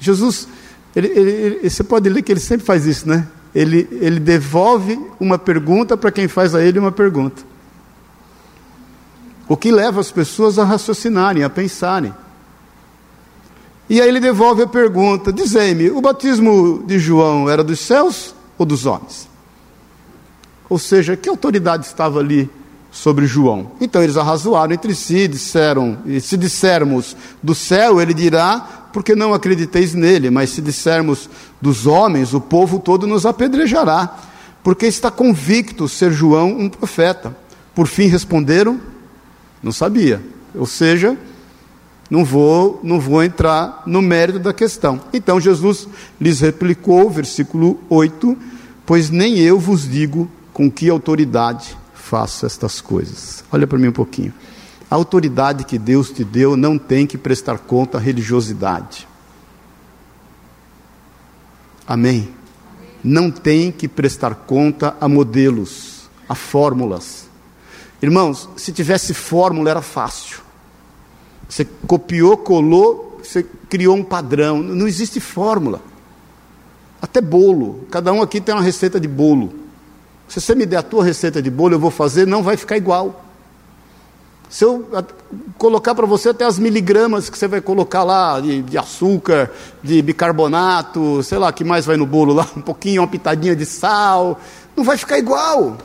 Jesus, 0.00 0.48
ele, 0.94 1.08
ele, 1.08 1.30
ele, 1.30 1.70
você 1.70 1.84
pode 1.84 2.08
ler 2.08 2.22
que 2.22 2.32
ele 2.32 2.40
sempre 2.40 2.66
faz 2.66 2.86
isso, 2.86 3.08
né? 3.08 3.26
Ele, 3.54 3.86
ele 3.92 4.18
devolve 4.18 4.98
uma 5.20 5.38
pergunta 5.38 5.96
para 5.96 6.10
quem 6.10 6.26
faz 6.26 6.54
a 6.54 6.62
ele 6.62 6.78
uma 6.78 6.90
pergunta. 6.90 7.42
O 9.48 9.56
que 9.56 9.70
leva 9.70 10.00
as 10.00 10.10
pessoas 10.10 10.58
a 10.58 10.64
raciocinarem, 10.64 11.44
a 11.44 11.50
pensarem. 11.50 12.12
E 13.88 14.00
aí 14.00 14.08
ele 14.08 14.20
devolve 14.20 14.62
a 14.62 14.66
pergunta: 14.66 15.32
Dizei-me, 15.32 15.90
o 15.90 16.00
batismo 16.00 16.82
de 16.86 16.98
João 16.98 17.48
era 17.48 17.62
dos 17.62 17.80
céus 17.80 18.34
ou 18.56 18.64
dos 18.64 18.86
homens? 18.86 19.28
Ou 20.68 20.78
seja, 20.78 21.16
que 21.16 21.28
autoridade 21.28 21.84
estava 21.84 22.18
ali 22.18 22.50
sobre 22.94 23.26
João. 23.26 23.72
Então 23.80 24.00
eles 24.00 24.16
arrazoaram 24.16 24.72
entre 24.72 24.94
si, 24.94 25.26
disseram, 25.26 25.98
e 26.06 26.20
se 26.20 26.36
dissermos 26.36 27.16
do 27.42 27.52
céu, 27.52 28.00
ele 28.00 28.14
dirá, 28.14 28.88
porque 28.92 29.16
não 29.16 29.34
acrediteis 29.34 29.94
nele, 29.94 30.30
mas 30.30 30.50
se 30.50 30.62
dissermos 30.62 31.28
dos 31.60 31.88
homens, 31.88 32.32
o 32.32 32.40
povo 32.40 32.78
todo 32.78 33.04
nos 33.04 33.26
apedrejará, 33.26 34.16
porque 34.62 34.86
está 34.86 35.10
convicto 35.10 35.88
ser 35.88 36.12
João 36.12 36.56
um 36.56 36.68
profeta. 36.68 37.36
Por 37.74 37.88
fim 37.88 38.06
responderam, 38.06 38.80
não 39.60 39.72
sabia. 39.72 40.22
Ou 40.54 40.64
seja, 40.64 41.18
não 42.08 42.24
vou, 42.24 42.78
não 42.84 43.00
vou 43.00 43.24
entrar 43.24 43.82
no 43.86 44.00
mérito 44.00 44.38
da 44.38 44.54
questão. 44.54 45.00
Então 45.12 45.40
Jesus 45.40 45.88
lhes 46.20 46.40
replicou, 46.40 47.10
versículo 47.10 47.80
8: 47.90 48.38
Pois 48.86 49.10
nem 49.10 49.40
eu 49.40 49.58
vos 49.58 49.82
digo 49.90 50.30
com 50.52 50.70
que 50.70 50.88
autoridade 50.88 51.76
faço 52.04 52.44
estas 52.44 52.80
coisas. 52.80 53.42
Olha 53.50 53.66
para 53.66 53.78
mim 53.78 53.88
um 53.88 53.92
pouquinho. 53.92 54.32
A 54.90 54.94
autoridade 54.94 55.64
que 55.64 55.78
Deus 55.78 56.10
te 56.10 56.22
deu 56.22 56.56
não 56.56 56.78
tem 56.78 57.06
que 57.06 57.16
prestar 57.16 57.58
conta 57.58 57.96
à 57.96 58.00
religiosidade. 58.00 59.08
Amém? 61.86 62.28
Não 63.02 63.30
tem 63.30 63.72
que 63.72 63.88
prestar 63.88 64.34
conta 64.34 64.94
a 65.00 65.08
modelos, 65.08 66.08
a 66.28 66.34
fórmulas. 66.34 67.26
Irmãos, 68.02 68.48
se 68.56 68.70
tivesse 68.70 69.14
fórmula 69.14 69.70
era 69.70 69.82
fácil. 69.82 70.40
Você 71.48 71.64
copiou, 71.86 72.36
colou, 72.36 73.18
você 73.22 73.42
criou 73.68 73.96
um 73.96 74.04
padrão. 74.04 74.62
Não 74.62 74.86
existe 74.86 75.20
fórmula. 75.20 75.80
Até 77.00 77.20
bolo. 77.20 77.86
Cada 77.90 78.12
um 78.12 78.22
aqui 78.22 78.40
tem 78.40 78.54
uma 78.54 78.62
receita 78.62 79.00
de 79.00 79.08
bolo. 79.08 79.63
Se 80.28 80.40
você 80.40 80.54
me 80.54 80.66
der 80.66 80.78
a 80.78 80.82
tua 80.82 81.04
receita 81.04 81.40
de 81.40 81.50
bolo, 81.50 81.74
eu 81.74 81.78
vou 81.78 81.90
fazer, 81.90 82.26
não 82.26 82.42
vai 82.42 82.56
ficar 82.56 82.76
igual. 82.76 83.24
Se 84.48 84.64
eu 84.64 84.88
colocar 85.58 85.96
para 85.96 86.06
você 86.06 86.28
até 86.28 86.44
as 86.44 86.60
miligramas 86.60 87.28
que 87.28 87.36
você 87.36 87.48
vai 87.48 87.60
colocar 87.60 88.04
lá 88.04 88.38
de, 88.38 88.62
de, 88.62 88.78
açúcar, 88.78 89.50
de 89.82 90.00
bicarbonato, 90.00 91.22
sei 91.24 91.38
lá, 91.38 91.52
que 91.52 91.64
mais 91.64 91.84
vai 91.84 91.96
no 91.96 92.06
bolo 92.06 92.32
lá, 92.32 92.46
um 92.56 92.60
pouquinho, 92.60 93.02
uma 93.02 93.08
pitadinha 93.08 93.56
de 93.56 93.66
sal, 93.66 94.38
não 94.76 94.84
vai 94.84 94.96
ficar 94.96 95.18
igual. 95.18 95.76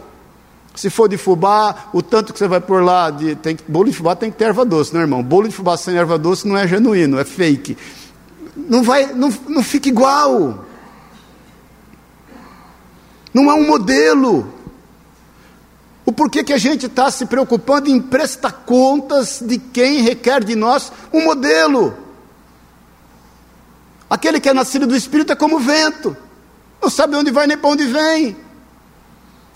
Se 0.76 0.90
for 0.90 1.10
de 1.10 1.18
fubá, 1.18 1.90
o 1.92 2.02
tanto 2.02 2.32
que 2.32 2.38
você 2.38 2.48
vai 2.48 2.62
pôr 2.62 2.84
lá, 2.84 3.10
de, 3.10 3.36
tem, 3.36 3.58
bolo 3.68 3.90
de 3.90 3.96
fubá 3.96 4.16
tem 4.16 4.30
que 4.30 4.38
ter 4.38 4.46
erva 4.46 4.64
doce, 4.64 4.94
não 4.94 5.02
é, 5.02 5.04
irmão? 5.04 5.24
Bolo 5.24 5.48
de 5.48 5.54
fubá 5.56 5.76
sem 5.76 5.96
erva 5.98 6.18
doce 6.18 6.48
não 6.48 6.56
é 6.56 6.68
genuíno, 6.68 7.20
é 7.20 7.24
fake. 7.24 7.76
Não 8.56 8.84
vai, 8.84 9.14
não, 9.14 9.34
não 9.48 9.64
fica 9.64 9.90
igual. 9.90 10.66
Não 13.34 13.50
é 13.50 13.54
um 13.54 13.68
modelo. 13.68 14.54
O 16.06 16.12
porquê 16.12 16.44
que 16.44 16.54
a 16.54 16.58
gente 16.58 16.88
está 16.88 17.12
se 17.12 17.26
preocupando 17.26 17.90
em 17.90 18.02
prestar 18.02 18.52
contas 18.52 19.40
de 19.42 19.58
quem 19.58 20.02
requer 20.02 20.44
de 20.44 20.56
nós 20.56 20.92
um 21.14 21.24
modelo. 21.24 21.96
Aquele 24.10 24.40
que 24.40 24.50
é 24.50 24.54
nascido 24.54 24.88
do 24.88 24.96
Espírito 24.96 25.32
é 25.32 25.36
como 25.36 25.58
o 25.58 25.60
vento, 25.60 26.18
não 26.82 26.90
sabe 26.90 27.16
onde 27.16 27.30
vai 27.30 27.46
nem 27.46 27.58
para 27.58 27.70
onde 27.70 27.86
vem. 27.86 28.36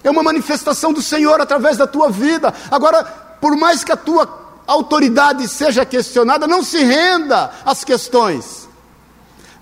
É 0.04 0.12
uma 0.12 0.22
manifestação 0.22 0.92
do 0.94 1.02
Senhor 1.02 1.40
através 1.42 1.78
da 1.78 1.88
tua 1.88 2.10
vida. 2.10 2.54
Agora, 2.70 3.04
por 3.04 3.56
mais 3.56 3.84
que 3.84 3.92
a 3.92 3.98
tua 3.98 4.62
autoridade 4.68 5.48
seja 5.48 5.86
questionada, 5.86 6.46
não 6.46 6.62
se 6.62 6.84
renda 6.84 7.52
às 7.66 7.84
questões. 7.84 8.68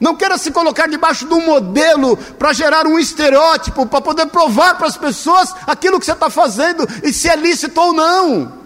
Não 0.02 0.16
queira 0.16 0.36
se 0.38 0.50
colocar 0.52 0.90
debaixo 0.90 1.28
de 1.28 1.34
um 1.36 1.46
modelo 1.46 2.18
para 2.18 2.52
gerar 2.52 2.88
um 2.88 2.98
estereótipo, 2.98 3.86
para 3.86 4.02
poder 4.02 4.26
provar 4.26 4.76
para 4.76 4.88
as 4.88 4.98
pessoas 4.98 5.54
aquilo 5.68 6.00
que 6.00 6.06
você 6.06 6.14
está 6.14 6.28
fazendo 6.30 6.88
e 7.04 7.14
se 7.14 7.30
é 7.30 7.36
lícito 7.36 7.80
ou 7.80 7.94
não. 7.94 8.60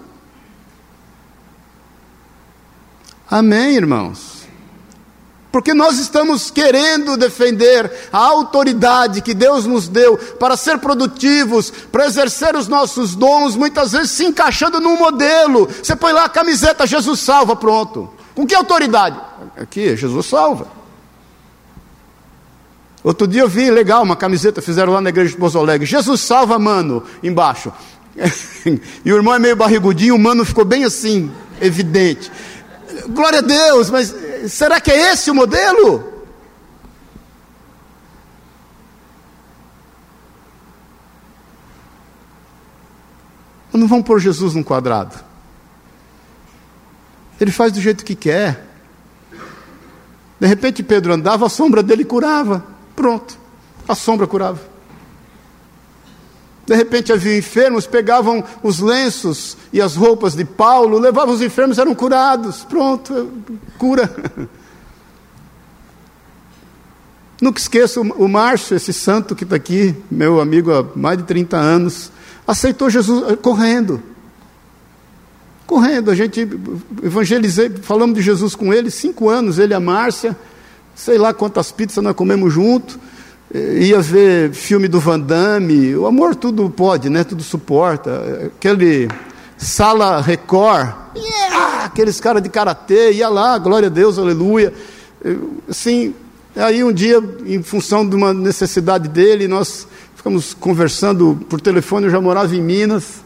Amém, 3.30 3.76
irmãos? 3.76 4.36
porque 5.56 5.74
nós 5.74 6.00
estamos 6.00 6.52
querendo 6.52 7.16
defender 7.16 7.90
a 8.12 8.18
autoridade 8.18 9.22
que 9.22 9.34
Deus 9.34 9.66
nos 9.66 9.88
deu 9.88 10.18
para 10.38 10.58
ser 10.58 10.80
produtivos, 10.80 11.72
para 11.72 12.06
exercer 12.08 12.58
os 12.58 12.68
nossos 12.68 13.16
dons, 13.16 13.56
muitas 13.56 13.94
vezes 13.94 14.12
se 14.12 14.26
encaixando 14.26 14.82
num 14.82 14.98
modelo. 14.98 15.66
Você 15.66 15.96
põe 15.96 16.12
lá 16.12 16.26
a 16.26 16.30
camiseta, 16.30 16.86
Jesus 16.86 17.22
salva, 17.22 17.56
pronto. 17.56 18.10
Com 18.36 18.46
que 18.46 18.54
autoridade? 18.54 19.18
Aqui, 19.56 19.96
Jesus 19.96 20.26
salva. 20.26 20.68
Outro 23.06 23.28
dia 23.28 23.44
eu 23.44 23.48
vi, 23.48 23.70
legal, 23.70 24.02
uma 24.02 24.16
camiseta, 24.16 24.64
fizeram 24.64 24.92
lá 24.92 25.00
na 25.00 25.10
igreja 25.10 25.30
de 25.30 25.38
Pouso 25.38 25.60
Alegre. 25.60 25.86
Jesus 25.86 26.22
salva, 26.22 26.58
mano, 26.58 27.04
embaixo. 27.22 27.72
e 29.06 29.14
o 29.14 29.16
irmão 29.16 29.36
é 29.36 29.38
meio 29.38 29.56
barrigudinho, 29.56 30.16
o 30.16 30.20
mano 30.20 30.44
ficou 30.44 30.66
bem 30.66 30.84
assim, 30.84 31.32
evidente. 31.62 32.32
Glória 33.10 33.40
a 33.40 33.42
Deus, 33.44 33.92
mas 33.92 34.12
será 34.48 34.82
que 34.82 34.90
é 34.90 35.12
esse 35.12 35.30
o 35.30 35.36
modelo? 35.36 36.16
Não 43.72 43.88
vamos 43.88 44.06
pôr 44.08 44.20
Jesus 44.20 44.56
num 44.56 44.64
quadrado. 44.64 45.14
Ele 47.40 47.52
faz 47.52 47.72
do 47.72 47.80
jeito 47.80 48.04
que 48.04 48.16
quer. 48.16 48.66
De 50.40 50.48
repente 50.48 50.82
Pedro 50.82 51.14
andava, 51.14 51.46
a 51.46 51.50
sombra 51.50 51.84
dele 51.84 52.04
curava. 52.04 52.74
Pronto. 52.96 53.38
A 53.88 53.94
sombra 53.94 54.26
curava. 54.26 54.60
De 56.66 56.76
repente 56.76 57.14
havia 57.14 57.38
enfermos, 57.38 57.86
pegavam 57.86 58.44
os 58.64 58.80
lenços 58.80 59.56
e 59.72 59.80
as 59.80 59.96
roupas 59.96 60.34
de 60.34 60.44
Paulo, 60.44 60.98
levavam 60.98 61.36
os 61.36 61.42
enfermos, 61.42 61.78
eram 61.78 61.94
curados. 61.94 62.64
Pronto, 62.64 63.32
cura. 63.78 64.10
Nunca 67.40 67.60
esqueço 67.60 68.02
o 68.02 68.28
Márcio, 68.28 68.76
esse 68.76 68.94
santo 68.94 69.36
que 69.36 69.44
está 69.44 69.58
aqui, 69.58 69.96
meu 70.10 70.40
amigo 70.40 70.72
há 70.72 70.84
mais 70.96 71.18
de 71.18 71.26
30 71.26 71.58
anos, 71.58 72.10
aceitou 72.48 72.90
Jesus 72.90 73.32
eh, 73.32 73.36
correndo. 73.36 74.02
Correndo, 75.68 76.10
a 76.10 76.16
gente 76.16 76.48
evangelizei, 77.04 77.70
falamos 77.70 78.16
de 78.16 78.22
Jesus 78.22 78.56
com 78.56 78.74
ele, 78.74 78.90
cinco 78.90 79.30
anos, 79.30 79.60
ele 79.60 79.74
e 79.74 79.76
a 79.76 79.80
Márcia, 79.80 80.36
sei 80.96 81.18
lá 81.18 81.34
quantas 81.34 81.72
pizzas 81.72 82.04
nós 82.04 82.16
comemos 82.16 82.52
junto 82.52 83.00
ia 83.54 84.02
ver 84.02 84.52
filme 84.54 84.88
do 84.88 85.00
Van 85.00 85.20
Damme, 85.20 85.96
o 85.96 86.06
amor 86.06 86.36
tudo 86.36 86.70
pode, 86.70 87.10
né? 87.10 87.24
Tudo 87.24 87.44
suporta. 87.44 88.52
Aquele 88.58 89.08
Sala 89.58 90.20
Record, 90.22 90.94
yeah! 91.16 91.86
aqueles 91.86 92.20
caras 92.20 92.42
de 92.42 92.50
karatê, 92.50 93.14
ia 93.14 93.30
lá, 93.30 93.58
glória 93.58 93.88
a 93.88 93.92
Deus, 93.92 94.20
aleluia. 94.20 94.74
Assim, 95.70 96.14
aí 96.56 96.84
um 96.84 96.92
dia, 96.92 97.24
em 97.46 97.64
função 97.64 98.08
de 98.08 98.16
uma 98.16 98.34
necessidade 98.34 99.08
dele, 99.08 99.48
nós 99.48 99.88
ficamos 100.16 100.54
conversando 100.54 101.40
por 101.50 101.62
telefone, 101.62 102.08
eu 102.08 102.12
já 102.12 102.20
morava 102.20 102.54
em 102.56 102.62
Minas, 102.62 103.24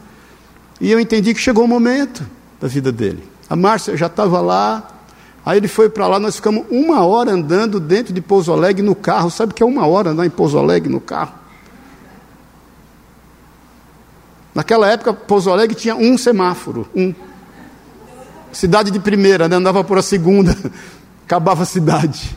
e 0.80 0.90
eu 0.92 1.00
entendi 1.00 1.34
que 1.34 1.40
chegou 1.40 1.64
o 1.64 1.68
momento 1.68 2.24
da 2.60 2.68
vida 2.68 2.92
dele. 2.92 3.24
A 3.48 3.56
Márcia 3.56 3.96
já 3.96 4.06
estava 4.06 4.40
lá, 4.40 4.99
Aí 5.44 5.56
ele 5.56 5.68
foi 5.68 5.88
para 5.88 6.06
lá, 6.06 6.18
nós 6.18 6.36
ficamos 6.36 6.64
uma 6.70 7.04
hora 7.04 7.32
andando 7.32 7.80
dentro 7.80 8.12
de 8.12 8.20
Pouso 8.20 8.52
Alegre 8.52 8.82
no 8.82 8.94
carro. 8.94 9.30
Sabe 9.30 9.52
o 9.52 9.54
que 9.54 9.62
é 9.62 9.66
uma 9.66 9.86
hora 9.86 10.10
andar 10.10 10.26
em 10.26 10.30
Pouso 10.30 10.58
Alegre 10.58 10.92
no 10.92 11.00
carro? 11.00 11.32
Naquela 14.54 14.88
época, 14.88 15.12
Pouso 15.12 15.50
Alegre 15.50 15.74
tinha 15.74 15.94
um 15.94 16.18
semáforo, 16.18 16.88
um. 16.94 17.14
Cidade 18.52 18.90
de 18.90 18.98
primeira, 18.98 19.48
né? 19.48 19.56
andava 19.56 19.84
por 19.84 19.96
a 19.96 20.02
segunda, 20.02 20.56
acabava 21.24 21.62
a 21.62 21.66
cidade. 21.66 22.36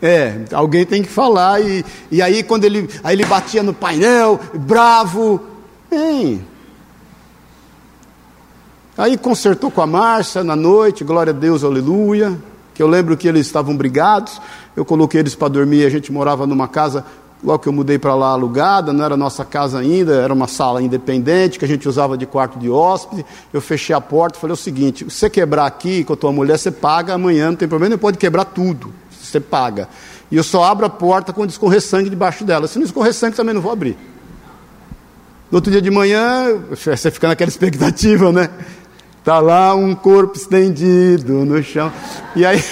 É, 0.00 0.44
alguém 0.52 0.86
tem 0.86 1.02
que 1.02 1.08
falar, 1.08 1.60
e, 1.60 1.84
e 2.10 2.22
aí 2.22 2.42
quando 2.42 2.64
ele, 2.64 2.88
aí 3.02 3.14
ele 3.14 3.26
batia 3.26 3.62
no 3.62 3.74
painel, 3.74 4.40
bravo, 4.54 5.40
bem, 5.90 6.44
Aí 8.98 9.16
consertou 9.16 9.70
com 9.70 9.80
a 9.80 9.86
Márcia 9.86 10.42
na 10.42 10.56
noite, 10.56 11.04
glória 11.04 11.30
a 11.30 11.32
Deus, 11.32 11.62
aleluia. 11.62 12.36
Que 12.74 12.82
eu 12.82 12.88
lembro 12.88 13.16
que 13.16 13.28
eles 13.28 13.46
estavam 13.46 13.76
brigados, 13.76 14.40
eu 14.76 14.84
coloquei 14.84 15.20
eles 15.20 15.36
para 15.36 15.46
dormir, 15.46 15.84
a 15.86 15.88
gente 15.88 16.10
morava 16.10 16.48
numa 16.48 16.66
casa, 16.66 17.04
logo 17.42 17.60
que 17.60 17.68
eu 17.68 17.72
mudei 17.72 17.96
para 17.96 18.16
lá 18.16 18.30
alugada, 18.30 18.92
não 18.92 19.04
era 19.04 19.16
nossa 19.16 19.44
casa 19.44 19.78
ainda, 19.78 20.14
era 20.14 20.34
uma 20.34 20.48
sala 20.48 20.82
independente 20.82 21.60
que 21.60 21.64
a 21.64 21.68
gente 21.68 21.88
usava 21.88 22.18
de 22.18 22.26
quarto 22.26 22.58
de 22.58 22.68
hóspede. 22.68 23.24
Eu 23.52 23.60
fechei 23.60 23.94
a 23.94 24.00
porta 24.00 24.36
e 24.36 24.40
falei 24.40 24.54
o 24.54 24.56
seguinte: 24.56 25.04
se 25.04 25.12
você 25.12 25.30
quebrar 25.30 25.66
aqui 25.66 26.02
com 26.02 26.14
a 26.14 26.16
tua 26.16 26.32
mulher, 26.32 26.58
você 26.58 26.72
paga 26.72 27.14
amanhã, 27.14 27.50
não 27.50 27.56
tem 27.56 27.68
problema, 27.68 27.94
você 27.94 27.98
pode 27.98 28.18
quebrar 28.18 28.46
tudo, 28.46 28.92
você 29.12 29.38
paga. 29.38 29.88
E 30.28 30.36
eu 30.36 30.42
só 30.42 30.64
abro 30.64 30.84
a 30.84 30.90
porta 30.90 31.32
quando 31.32 31.50
escorrer 31.50 31.80
sangue 31.80 32.10
debaixo 32.10 32.44
dela. 32.44 32.66
Se 32.66 32.80
não 32.80 32.84
escorrer 32.84 33.14
sangue, 33.14 33.36
também 33.36 33.54
não 33.54 33.62
vou 33.62 33.70
abrir. 33.70 33.96
No 35.50 35.56
outro 35.56 35.70
dia 35.70 35.80
de 35.80 35.90
manhã, 35.90 36.58
você 36.68 37.10
fica 37.10 37.26
naquela 37.26 37.48
expectativa, 37.48 38.30
né? 38.30 38.50
Está 39.28 39.40
lá 39.40 39.74
um 39.74 39.94
corpo 39.94 40.38
estendido 40.38 41.44
no 41.44 41.62
chão. 41.62 41.92
E 42.34 42.46
aí, 42.46 42.64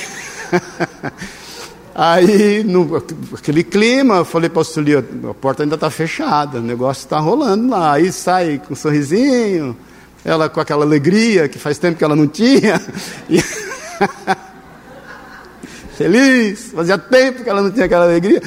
aí 1.94 2.64
no, 2.64 2.96
aquele 3.34 3.62
clima, 3.62 4.14
eu 4.14 4.24
falei 4.24 4.48
para 4.48 4.62
a 4.62 4.64
Sulia, 4.64 5.06
a 5.28 5.34
porta 5.34 5.64
ainda 5.64 5.74
está 5.74 5.90
fechada, 5.90 6.56
o 6.56 6.62
negócio 6.62 7.04
está 7.04 7.18
rolando 7.18 7.68
lá. 7.68 7.92
Aí 7.92 8.10
sai 8.10 8.58
com 8.66 8.72
um 8.72 8.74
sorrisinho, 8.74 9.76
ela 10.24 10.48
com 10.48 10.58
aquela 10.58 10.82
alegria 10.82 11.46
que 11.46 11.58
faz 11.58 11.76
tempo 11.76 11.98
que 11.98 12.04
ela 12.04 12.16
não 12.16 12.26
tinha. 12.26 12.80
E 13.28 13.38
Feliz, 15.94 16.72
fazia 16.74 16.96
tempo 16.96 17.44
que 17.44 17.50
ela 17.50 17.60
não 17.60 17.70
tinha 17.70 17.84
aquela 17.84 18.06
alegria. 18.06 18.42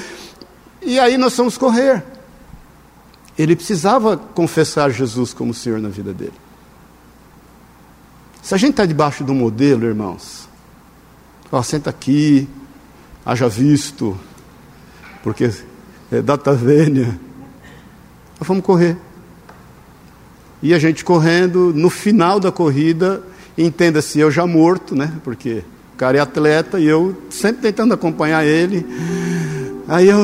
E 0.82 1.00
aí 1.00 1.16
nós 1.16 1.36
fomos 1.36 1.60
correr. 1.60 2.04
Ele 3.38 3.56
precisava 3.56 4.18
confessar 4.18 4.90
Jesus 4.90 5.32
como 5.32 5.54
Senhor 5.54 5.80
na 5.80 5.90
vida 5.90 6.12
dele. 6.12 6.49
Se 8.50 8.56
a 8.56 8.58
gente 8.58 8.72
está 8.72 8.84
debaixo 8.84 9.24
de 9.24 9.30
um 9.30 9.36
modelo, 9.36 9.86
irmãos, 9.86 10.50
ó, 11.52 11.62
senta 11.62 11.92
aqui, 11.92 12.50
haja 13.24 13.48
visto, 13.48 14.18
porque 15.22 15.52
é 16.12 16.20
data 16.20 16.52
vênia, 16.54 17.20
nós 18.40 18.48
vamos 18.48 18.66
correr. 18.66 18.98
E 20.64 20.74
a 20.74 20.80
gente 20.80 21.06
correndo, 21.06 21.72
no 21.76 21.92
final 21.92 22.40
da 22.40 22.52
corrida, 22.52 23.22
entenda-se, 23.56 24.20
eu 24.20 24.32
já 24.32 24.48
morto, 24.48 24.96
né? 24.96 25.14
Porque 25.24 25.64
o 25.94 25.98
cara 25.98 26.18
é 26.18 26.20
atleta 26.20 26.80
e 26.80 26.88
eu 26.88 27.16
sempre 27.30 27.62
tentando 27.62 27.94
acompanhar 27.94 28.44
ele. 28.44 28.84
Aí 29.88 30.10
eu, 30.10 30.18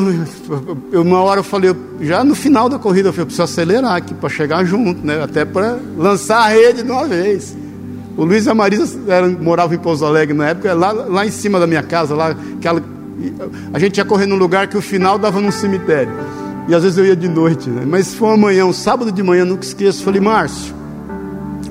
eu, 0.91 1.03
uma 1.03 1.21
hora 1.21 1.41
eu 1.41 1.43
falei, 1.43 1.75
já 2.01 2.23
no 2.23 2.33
final 2.33 2.69
da 2.69 2.79
corrida, 2.79 3.09
eu 3.09 3.13
falei, 3.13 3.21
eu 3.21 3.27
preciso 3.27 3.43
acelerar 3.43 3.93
aqui 3.93 4.15
para 4.15 4.29
chegar 4.29 4.65
junto, 4.65 5.05
né? 5.05 5.21
Até 5.21 5.45
para 5.45 5.77
lançar 5.95 6.39
a 6.39 6.47
rede 6.47 6.81
de 6.81 6.89
uma 6.89 7.07
vez. 7.07 7.55
O 8.17 8.23
Luiz 8.23 8.45
e 8.45 8.49
a 8.49 8.55
Marisa 8.55 8.97
eram, 9.07 9.31
moravam 9.31 9.75
em 9.75 9.79
Pouso 9.79 10.05
Alegre 10.05 10.33
na 10.33 10.49
época, 10.49 10.73
lá, 10.73 10.91
lá 10.91 11.25
em 11.25 11.31
cima 11.31 11.59
da 11.59 11.67
minha 11.67 11.83
casa, 11.83 12.15
lá, 12.15 12.35
aquela, 12.57 12.81
a 13.73 13.79
gente 13.79 13.97
ia 13.97 14.05
correr 14.05 14.25
num 14.25 14.37
lugar 14.37 14.67
que 14.67 14.77
o 14.77 14.81
final 14.81 15.17
dava 15.17 15.41
num 15.41 15.51
cemitério. 15.51 16.13
E 16.67 16.73
às 16.73 16.81
vezes 16.81 16.97
eu 16.97 17.05
ia 17.05 17.15
de 17.15 17.27
noite, 17.27 17.69
né? 17.69 17.83
mas 17.85 18.13
foi 18.13 18.29
uma 18.29 18.37
manhã, 18.37 18.65
um 18.65 18.73
sábado 18.73 19.11
de 19.11 19.21
manhã, 19.21 19.45
nunca 19.45 19.63
esqueço. 19.63 20.03
Falei, 20.03 20.21
Márcio, 20.21 20.73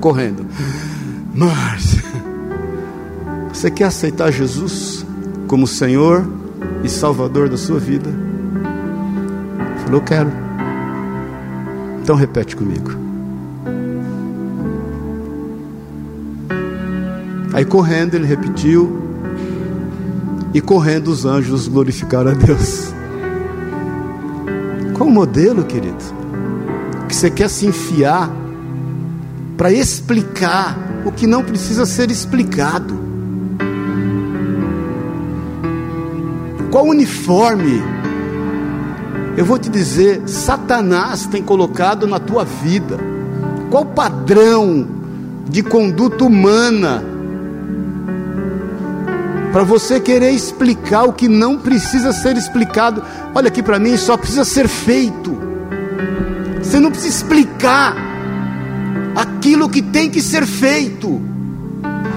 correndo, 0.00 0.46
Márcio, 1.35 2.02
você 3.52 3.70
quer 3.70 3.85
aceitar 3.85 4.30
Jesus 4.30 5.04
como 5.48 5.66
Senhor 5.66 6.28
e 6.83 6.88
Salvador 6.88 7.48
da 7.48 7.57
sua 7.57 7.80
vida? 7.80 8.11
Falou, 9.85 10.00
quero. 10.02 10.30
Então 12.02 12.14
repete 12.14 12.54
comigo. 12.54 13.04
Aí 17.55 17.64
correndo 17.64 18.14
ele 18.14 18.27
repetiu, 18.27 19.01
e 20.53 20.61
correndo 20.61 21.09
os 21.09 21.25
anjos 21.25 21.69
glorificaram 21.69 22.33
a 22.33 22.35
Deus. 22.35 22.93
Qual 24.93 25.09
o 25.09 25.12
modelo, 25.12 25.64
querido? 25.64 26.05
Que 27.09 27.14
você 27.14 27.31
quer 27.31 27.49
se 27.49 27.67
enfiar 27.67 28.29
para 29.57 29.73
explicar 29.73 30.77
o 31.05 31.12
que 31.12 31.29
não 31.29 31.45
precisa 31.45 31.87
ser 31.87 32.11
explicado. 32.11 32.95
Qual 36.73 36.87
uniforme? 36.87 37.81
Eu 39.37 39.45
vou 39.45 39.59
te 39.59 39.69
dizer, 39.69 40.23
Satanás 40.27 41.27
tem 41.27 41.43
colocado 41.43 42.05
na 42.05 42.19
tua 42.19 42.45
vida. 42.45 42.99
Qual 43.71 43.85
padrão 43.85 44.87
de 45.49 45.62
conduta 45.62 46.25
humana 46.25 47.13
para 49.55 49.62
você 49.62 50.01
querer 50.01 50.33
explicar 50.33 51.05
o 51.05 51.12
que 51.12 51.29
não 51.29 51.57
precisa 51.57 52.12
ser 52.12 52.37
explicado. 52.37 53.05
Olha 53.33 53.47
aqui 53.47 53.62
para 53.62 53.79
mim, 53.79 53.97
só 53.97 54.17
precisa 54.17 54.45
ser 54.45 54.67
feito. 54.67 55.38
Você 56.61 56.81
não 56.81 56.90
precisa 56.90 57.14
explicar 57.14 57.95
aquilo 59.14 59.69
que 59.69 59.81
tem 59.81 60.11
que 60.11 60.21
ser 60.21 60.45
feito, 60.45 61.23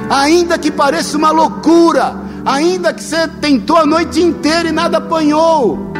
ainda 0.10 0.58
que 0.58 0.72
pareça 0.72 1.16
uma 1.16 1.30
loucura, 1.30 2.16
ainda 2.44 2.92
que 2.92 3.04
você 3.04 3.28
tentou 3.28 3.78
a 3.78 3.86
noite 3.86 4.20
inteira 4.20 4.70
e 4.70 4.72
nada 4.72 4.98
apanhou, 4.98 5.94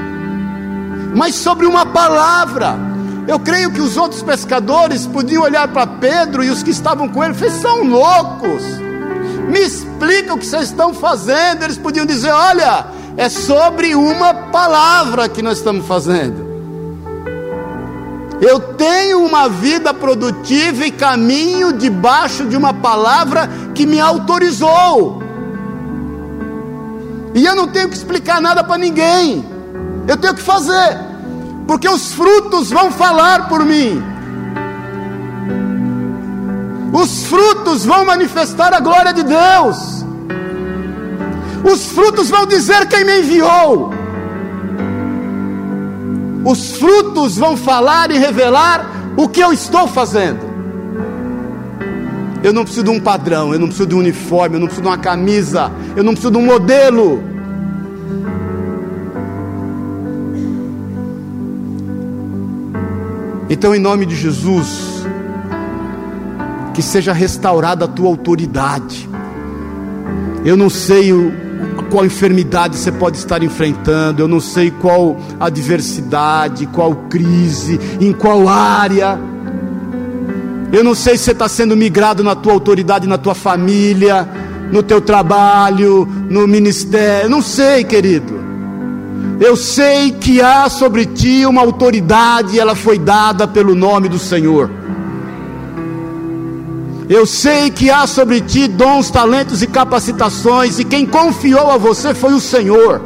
mas 1.16 1.36
sobre 1.36 1.68
uma 1.68 1.86
palavra. 1.86 2.80
Eu 3.28 3.40
creio 3.40 3.70
que 3.70 3.82
os 3.82 3.96
outros 3.96 4.24
pescadores 4.24 5.06
podiam 5.06 5.44
olhar 5.44 5.68
para 5.68 5.86
Pedro 5.86 6.44
e 6.44 6.50
os 6.50 6.64
que 6.64 6.72
estavam 6.72 7.08
com 7.08 7.24
ele, 7.24 7.36
vocês 7.36 7.54
são 7.62 7.84
loucos 7.84 8.64
me 9.48 9.60
explica 9.98 10.34
o 10.34 10.38
que 10.38 10.46
vocês 10.46 10.70
estão 10.70 10.94
fazendo. 10.94 11.64
Eles 11.64 11.78
podiam 11.78 12.06
dizer: 12.06 12.32
olha, 12.32 12.86
é 13.18 13.28
sobre 13.28 13.96
uma 13.96 14.34
palavra 14.34 15.28
que 15.28 15.42
nós 15.42 15.58
estamos 15.58 15.86
fazendo. 15.88 16.46
Eu 18.40 18.60
tenho 18.60 19.26
uma 19.26 19.50
vida 19.50 19.92
produtiva 19.96 20.86
e 20.86 20.92
caminho 20.92 21.74
debaixo 21.74 22.46
de 22.46 22.56
uma 22.56 22.72
palavra 22.72 23.50
que 23.74 23.88
me 23.88 24.00
autorizou. 24.00 25.24
E 27.34 27.44
eu 27.44 27.56
não 27.56 27.68
tenho 27.68 27.90
que 27.90 27.96
explicar 27.96 28.40
nada 28.40 28.64
para 28.64 28.78
ninguém. 28.78 29.44
Eu 30.08 30.18
tenho 30.18 30.36
que 30.36 30.42
fazer, 30.42 30.98
porque 31.68 31.90
os 31.90 32.14
frutos 32.14 32.70
vão 32.70 32.92
falar 32.92 33.50
por 33.50 33.66
mim 33.66 34.17
os 36.98 37.28
frutos 37.28 37.86
vão 37.86 38.04
manifestar 38.04 38.74
a 38.74 38.80
glória 38.80 39.14
de 39.14 39.22
Deus, 39.22 40.04
os 41.64 41.86
frutos 41.92 42.28
vão 42.28 42.48
dizer 42.48 42.88
quem 42.88 43.06
me 43.06 43.20
enviou, 43.20 43.94
os 46.44 46.72
frutos 46.72 47.38
vão 47.38 47.56
falar 47.56 48.10
e 48.10 48.18
revelar 48.18 49.14
o 49.16 49.30
que 49.30 49.40
eu 49.40 49.54
estou 49.54 49.88
fazendo. 49.88 50.48
Eu 52.44 52.52
não 52.52 52.64
preciso 52.64 52.86
de 52.86 52.92
um 52.92 53.00
padrão, 53.00 53.54
eu 53.54 53.60
não 53.60 53.68
preciso 53.68 53.90
de 53.90 53.96
um 53.96 54.00
uniforme, 54.00 54.56
eu 54.56 54.60
não 54.60 54.68
preciso 54.68 54.82
de 54.82 54.88
uma 54.88 54.98
camisa, 54.98 55.72
eu 55.96 56.04
não 56.04 56.14
preciso 56.14 56.32
de 56.32 56.38
um 56.38 56.46
modelo. 56.46 57.24
Então, 63.50 63.76
em 63.76 63.80
nome 63.80 64.06
de 64.06 64.16
Jesus, 64.16 64.97
que 66.78 66.84
seja 66.84 67.12
restaurada 67.12 67.86
a 67.86 67.88
tua 67.88 68.08
autoridade. 68.08 69.10
Eu 70.46 70.56
não 70.56 70.70
sei 70.70 71.12
o, 71.12 71.34
qual 71.90 72.06
enfermidade 72.06 72.78
você 72.78 72.92
pode 72.92 73.18
estar 73.18 73.42
enfrentando, 73.42 74.22
eu 74.22 74.28
não 74.28 74.40
sei 74.40 74.70
qual 74.70 75.20
adversidade, 75.40 76.68
qual 76.68 76.94
crise, 77.10 77.80
em 78.00 78.14
qual 78.14 78.48
área. 78.48 79.20
Eu 80.72 80.84
não 80.84 80.94
sei 80.94 81.18
se 81.18 81.24
você 81.24 81.32
está 81.32 81.50
sendo 81.50 81.76
migrado 81.76 82.24
na 82.24 82.36
tua 82.36 82.54
autoridade, 82.54 83.08
na 83.08 83.18
tua 83.18 83.34
família, 83.34 84.30
no 84.72 84.84
teu 84.84 85.02
trabalho, 85.02 86.08
no 86.30 86.48
ministério. 86.48 87.28
Não 87.28 87.42
sei, 87.42 87.84
querido. 87.84 88.40
Eu 89.40 89.56
sei 89.56 90.12
que 90.12 90.42
há 90.42 90.70
sobre 90.70 91.08
ti 91.08 91.44
uma 91.44 91.62
autoridade, 91.62 92.60
ela 92.60 92.76
foi 92.76 93.00
dada 93.00 93.48
pelo 93.48 93.74
nome 93.74 94.08
do 94.08 94.20
Senhor. 94.20 94.70
Eu 97.10 97.26
sei 97.26 97.70
que 97.70 97.90
há 97.90 98.06
sobre 98.06 98.42
ti 98.42 98.68
dons, 98.68 99.10
talentos 99.10 99.62
e 99.62 99.68
capacitações, 99.68 100.78
e 100.78 100.84
quem 100.84 101.06
confiou 101.06 101.72
a 101.72 101.78
você 101.78 102.14
foi 102.14 102.34
o 102.34 102.40
Senhor. 102.40 103.02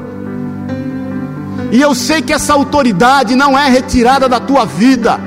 E 1.71 1.79
eu 1.79 1.93
sei 1.93 2.21
que 2.21 2.33
essa 2.33 2.53
autoridade 2.53 3.35
não 3.35 3.57
é 3.57 3.69
retirada 3.69 4.27
da 4.27 4.39
tua 4.39 4.65
vida. 4.65 5.19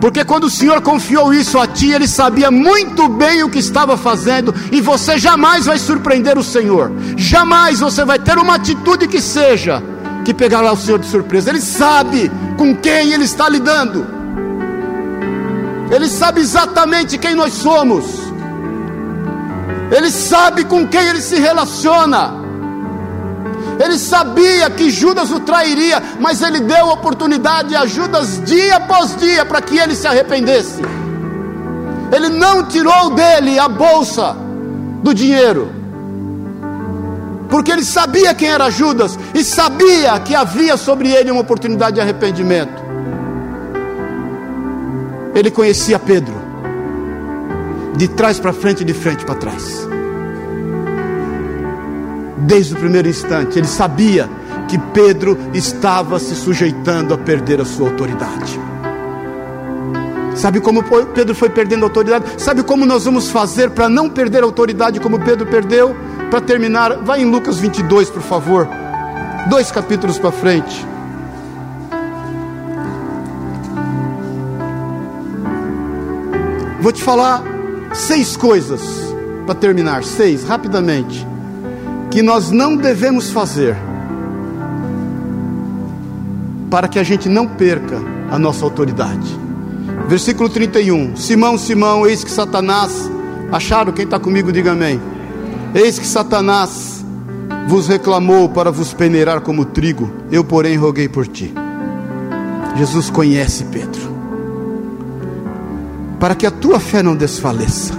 Porque 0.00 0.24
quando 0.24 0.44
o 0.44 0.50
Senhor 0.50 0.80
confiou 0.80 1.34
isso 1.34 1.58
a 1.58 1.66
ti, 1.66 1.90
Ele 1.90 2.08
sabia 2.08 2.50
muito 2.50 3.06
bem 3.06 3.42
o 3.42 3.50
que 3.50 3.58
estava 3.58 3.96
fazendo, 3.96 4.54
e 4.72 4.80
você 4.80 5.18
jamais 5.18 5.66
vai 5.66 5.78
surpreender 5.78 6.38
o 6.38 6.44
Senhor, 6.44 6.90
jamais 7.16 7.80
você 7.80 8.04
vai 8.04 8.18
ter 8.18 8.38
uma 8.38 8.54
atitude 8.54 9.08
que 9.08 9.20
seja 9.20 9.82
que 10.24 10.32
pegará 10.32 10.72
o 10.72 10.76
Senhor 10.76 10.98
de 10.98 11.06
surpresa. 11.06 11.50
Ele 11.50 11.60
sabe 11.60 12.30
com 12.56 12.74
quem 12.74 13.12
Ele 13.12 13.24
está 13.24 13.46
lidando. 13.46 14.17
Ele 15.90 16.08
sabe 16.08 16.40
exatamente 16.40 17.18
quem 17.18 17.34
nós 17.34 17.54
somos. 17.54 18.04
Ele 19.90 20.10
sabe 20.10 20.64
com 20.64 20.86
quem 20.86 21.00
ele 21.00 21.20
se 21.20 21.36
relaciona. 21.36 22.34
Ele 23.82 23.96
sabia 23.98 24.68
que 24.70 24.90
Judas 24.90 25.30
o 25.30 25.40
trairia, 25.40 26.02
mas 26.18 26.42
ele 26.42 26.60
deu 26.60 26.88
oportunidade 26.88 27.76
a 27.76 27.86
Judas 27.86 28.42
dia 28.44 28.76
após 28.76 29.16
dia 29.16 29.44
para 29.44 29.62
que 29.62 29.78
ele 29.78 29.94
se 29.94 30.06
arrependesse. 30.06 30.82
Ele 32.12 32.28
não 32.28 32.64
tirou 32.64 33.10
dele 33.10 33.58
a 33.58 33.68
bolsa 33.68 34.36
do 35.02 35.14
dinheiro, 35.14 35.70
porque 37.48 37.70
ele 37.70 37.84
sabia 37.84 38.34
quem 38.34 38.48
era 38.48 38.70
Judas 38.70 39.18
e 39.32 39.44
sabia 39.44 40.18
que 40.20 40.34
havia 40.34 40.76
sobre 40.76 41.10
ele 41.10 41.30
uma 41.30 41.42
oportunidade 41.42 41.94
de 41.94 42.00
arrependimento. 42.00 42.87
Ele 45.38 45.52
conhecia 45.52 46.00
Pedro, 46.00 46.34
de 47.96 48.08
trás 48.08 48.40
para 48.40 48.52
frente 48.52 48.80
e 48.80 48.84
de 48.84 48.92
frente 48.92 49.24
para 49.24 49.36
trás. 49.36 49.88
Desde 52.38 52.74
o 52.74 52.76
primeiro 52.76 53.08
instante, 53.08 53.56
ele 53.56 53.68
sabia 53.68 54.28
que 54.66 54.76
Pedro 54.92 55.38
estava 55.54 56.18
se 56.18 56.34
sujeitando 56.34 57.14
a 57.14 57.18
perder 57.18 57.60
a 57.60 57.64
sua 57.64 57.88
autoridade. 57.88 58.58
Sabe 60.34 60.58
como 60.58 60.82
Pedro 61.14 61.36
foi 61.36 61.50
perdendo 61.50 61.84
autoridade? 61.84 62.24
Sabe 62.36 62.64
como 62.64 62.84
nós 62.84 63.04
vamos 63.04 63.30
fazer 63.30 63.70
para 63.70 63.88
não 63.88 64.10
perder 64.10 64.42
a 64.42 64.46
autoridade 64.46 64.98
como 64.98 65.20
Pedro 65.20 65.46
perdeu? 65.46 65.94
Para 66.30 66.40
terminar, 66.40 66.96
vai 67.04 67.22
em 67.22 67.30
Lucas 67.30 67.58
22, 67.58 68.10
por 68.10 68.22
favor. 68.22 68.68
Dois 69.48 69.70
capítulos 69.70 70.18
para 70.18 70.32
frente. 70.32 70.84
Vou 76.80 76.92
te 76.92 77.02
falar 77.02 77.42
seis 77.92 78.36
coisas 78.36 78.80
para 79.44 79.54
terminar, 79.54 80.04
seis, 80.04 80.44
rapidamente, 80.44 81.26
que 82.08 82.22
nós 82.22 82.52
não 82.52 82.76
devemos 82.76 83.30
fazer 83.30 83.76
para 86.70 86.86
que 86.86 86.98
a 86.98 87.02
gente 87.02 87.28
não 87.28 87.48
perca 87.48 88.00
a 88.30 88.38
nossa 88.38 88.64
autoridade. 88.64 89.26
Versículo 90.06 90.48
31: 90.48 91.16
Simão, 91.16 91.58
Simão, 91.58 92.06
eis 92.06 92.22
que 92.22 92.30
Satanás, 92.30 93.10
acharam 93.50 93.92
quem 93.92 94.04
está 94.04 94.20
comigo, 94.20 94.52
diga 94.52 94.72
amém. 94.72 95.00
Eis 95.74 95.98
que 95.98 96.06
Satanás 96.06 97.04
vos 97.66 97.88
reclamou 97.88 98.48
para 98.48 98.70
vos 98.70 98.94
peneirar 98.94 99.40
como 99.40 99.64
trigo, 99.64 100.10
eu, 100.30 100.44
porém, 100.44 100.76
roguei 100.76 101.08
por 101.08 101.26
ti. 101.26 101.52
Jesus 102.76 103.10
conhece 103.10 103.64
Pedro 103.64 104.17
para 106.18 106.34
que 106.34 106.46
a 106.46 106.50
tua 106.50 106.80
fé 106.80 107.02
não 107.02 107.16
desfaleça. 107.16 107.94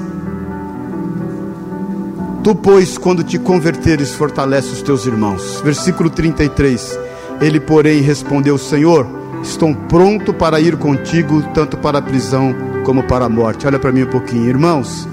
Tu, 2.44 2.56
pois, 2.56 2.98
quando 2.98 3.24
te 3.24 3.38
converteres, 3.38 4.14
fortalece 4.14 4.70
os 4.70 4.82
teus 4.82 5.06
irmãos. 5.06 5.62
Versículo 5.64 6.10
33. 6.10 6.98
Ele, 7.42 7.60
porém, 7.60 8.02
respondeu: 8.02 8.58
Senhor, 8.58 9.06
estou 9.44 9.76
pronto 9.76 10.34
para 10.34 10.60
ir 10.60 10.78
contigo, 10.78 11.42
tanto 11.54 11.78
para 11.78 12.00
a 12.00 12.02
prisão 12.02 12.56
como 12.86 13.04
para 13.04 13.26
a 13.26 13.30
morte. 13.30 13.68
Olha 13.68 13.78
para 13.80 13.92
mim 13.92 14.04
um 14.04 14.10
pouquinho, 14.10 14.48
irmãos. 14.48 15.08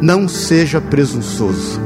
Não 0.00 0.28
seja 0.28 0.80
presunçoso. 0.80 1.80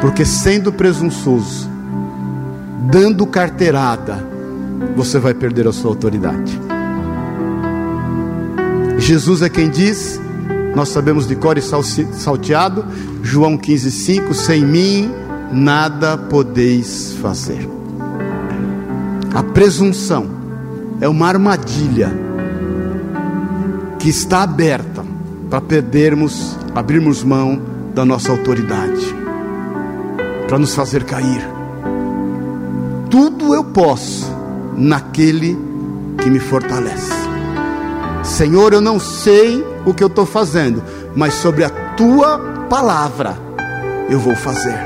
Porque 0.00 0.24
sendo 0.24 0.70
presunçoso, 0.70 1.68
dando 2.90 3.26
carteirada, 3.26 4.24
você 4.94 5.18
vai 5.18 5.32
perder 5.32 5.66
a 5.66 5.72
sua 5.72 5.90
autoridade. 5.90 6.60
Jesus 9.04 9.42
é 9.42 9.50
quem 9.50 9.68
diz, 9.68 10.18
nós 10.74 10.88
sabemos 10.88 11.26
de 11.28 11.36
cor 11.36 11.58
e 11.58 11.60
salteado, 11.60 12.86
João 13.22 13.58
15,5: 13.58 14.32
sem 14.32 14.64
mim 14.64 15.10
nada 15.52 16.16
podeis 16.16 17.12
fazer. 17.20 17.68
A 19.34 19.42
presunção 19.42 20.26
é 21.02 21.08
uma 21.08 21.28
armadilha 21.28 22.10
que 23.98 24.08
está 24.08 24.42
aberta 24.42 25.04
para 25.50 25.60
perdermos, 25.60 26.56
abrirmos 26.74 27.22
mão 27.22 27.60
da 27.94 28.06
nossa 28.06 28.32
autoridade, 28.32 29.14
para 30.48 30.58
nos 30.58 30.74
fazer 30.74 31.04
cair. 31.04 31.46
Tudo 33.10 33.54
eu 33.54 33.64
posso 33.64 34.32
naquele 34.74 35.58
que 36.22 36.30
me 36.30 36.40
fortalece. 36.40 37.33
Senhor, 38.34 38.72
eu 38.72 38.80
não 38.80 38.98
sei 38.98 39.64
o 39.86 39.94
que 39.94 40.02
eu 40.02 40.08
estou 40.08 40.26
fazendo, 40.26 40.82
mas 41.14 41.34
sobre 41.34 41.62
a 41.62 41.70
tua 41.70 42.36
palavra 42.68 43.38
eu 44.10 44.18
vou 44.18 44.34
fazer. 44.34 44.76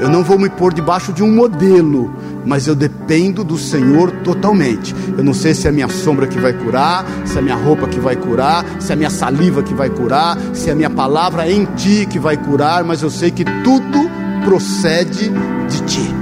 Eu 0.00 0.10
não 0.10 0.24
vou 0.24 0.36
me 0.36 0.50
pôr 0.50 0.74
debaixo 0.74 1.12
de 1.12 1.22
um 1.22 1.32
modelo, 1.32 2.12
mas 2.44 2.66
eu 2.66 2.74
dependo 2.74 3.44
do 3.44 3.56
Senhor 3.56 4.10
totalmente. 4.24 4.92
Eu 5.16 5.22
não 5.22 5.32
sei 5.32 5.54
se 5.54 5.68
é 5.68 5.70
a 5.70 5.72
minha 5.72 5.88
sombra 5.88 6.26
que 6.26 6.40
vai 6.40 6.52
curar, 6.52 7.06
se 7.24 7.36
é 7.36 7.38
a 7.38 7.42
minha 7.42 7.54
roupa 7.54 7.86
que 7.86 8.00
vai 8.00 8.16
curar, 8.16 8.66
se 8.80 8.90
é 8.90 8.94
a 8.94 8.96
minha 8.96 9.10
saliva 9.10 9.62
que 9.62 9.72
vai 9.72 9.88
curar, 9.88 10.36
se 10.52 10.68
é 10.68 10.72
a 10.72 10.76
minha 10.76 10.90
palavra 10.90 11.48
em 11.48 11.66
ti 11.76 12.08
que 12.10 12.18
vai 12.18 12.36
curar, 12.36 12.82
mas 12.82 13.02
eu 13.02 13.10
sei 13.10 13.30
que 13.30 13.44
tudo 13.62 14.10
procede 14.44 15.30
de 15.68 15.80
ti. 15.84 16.14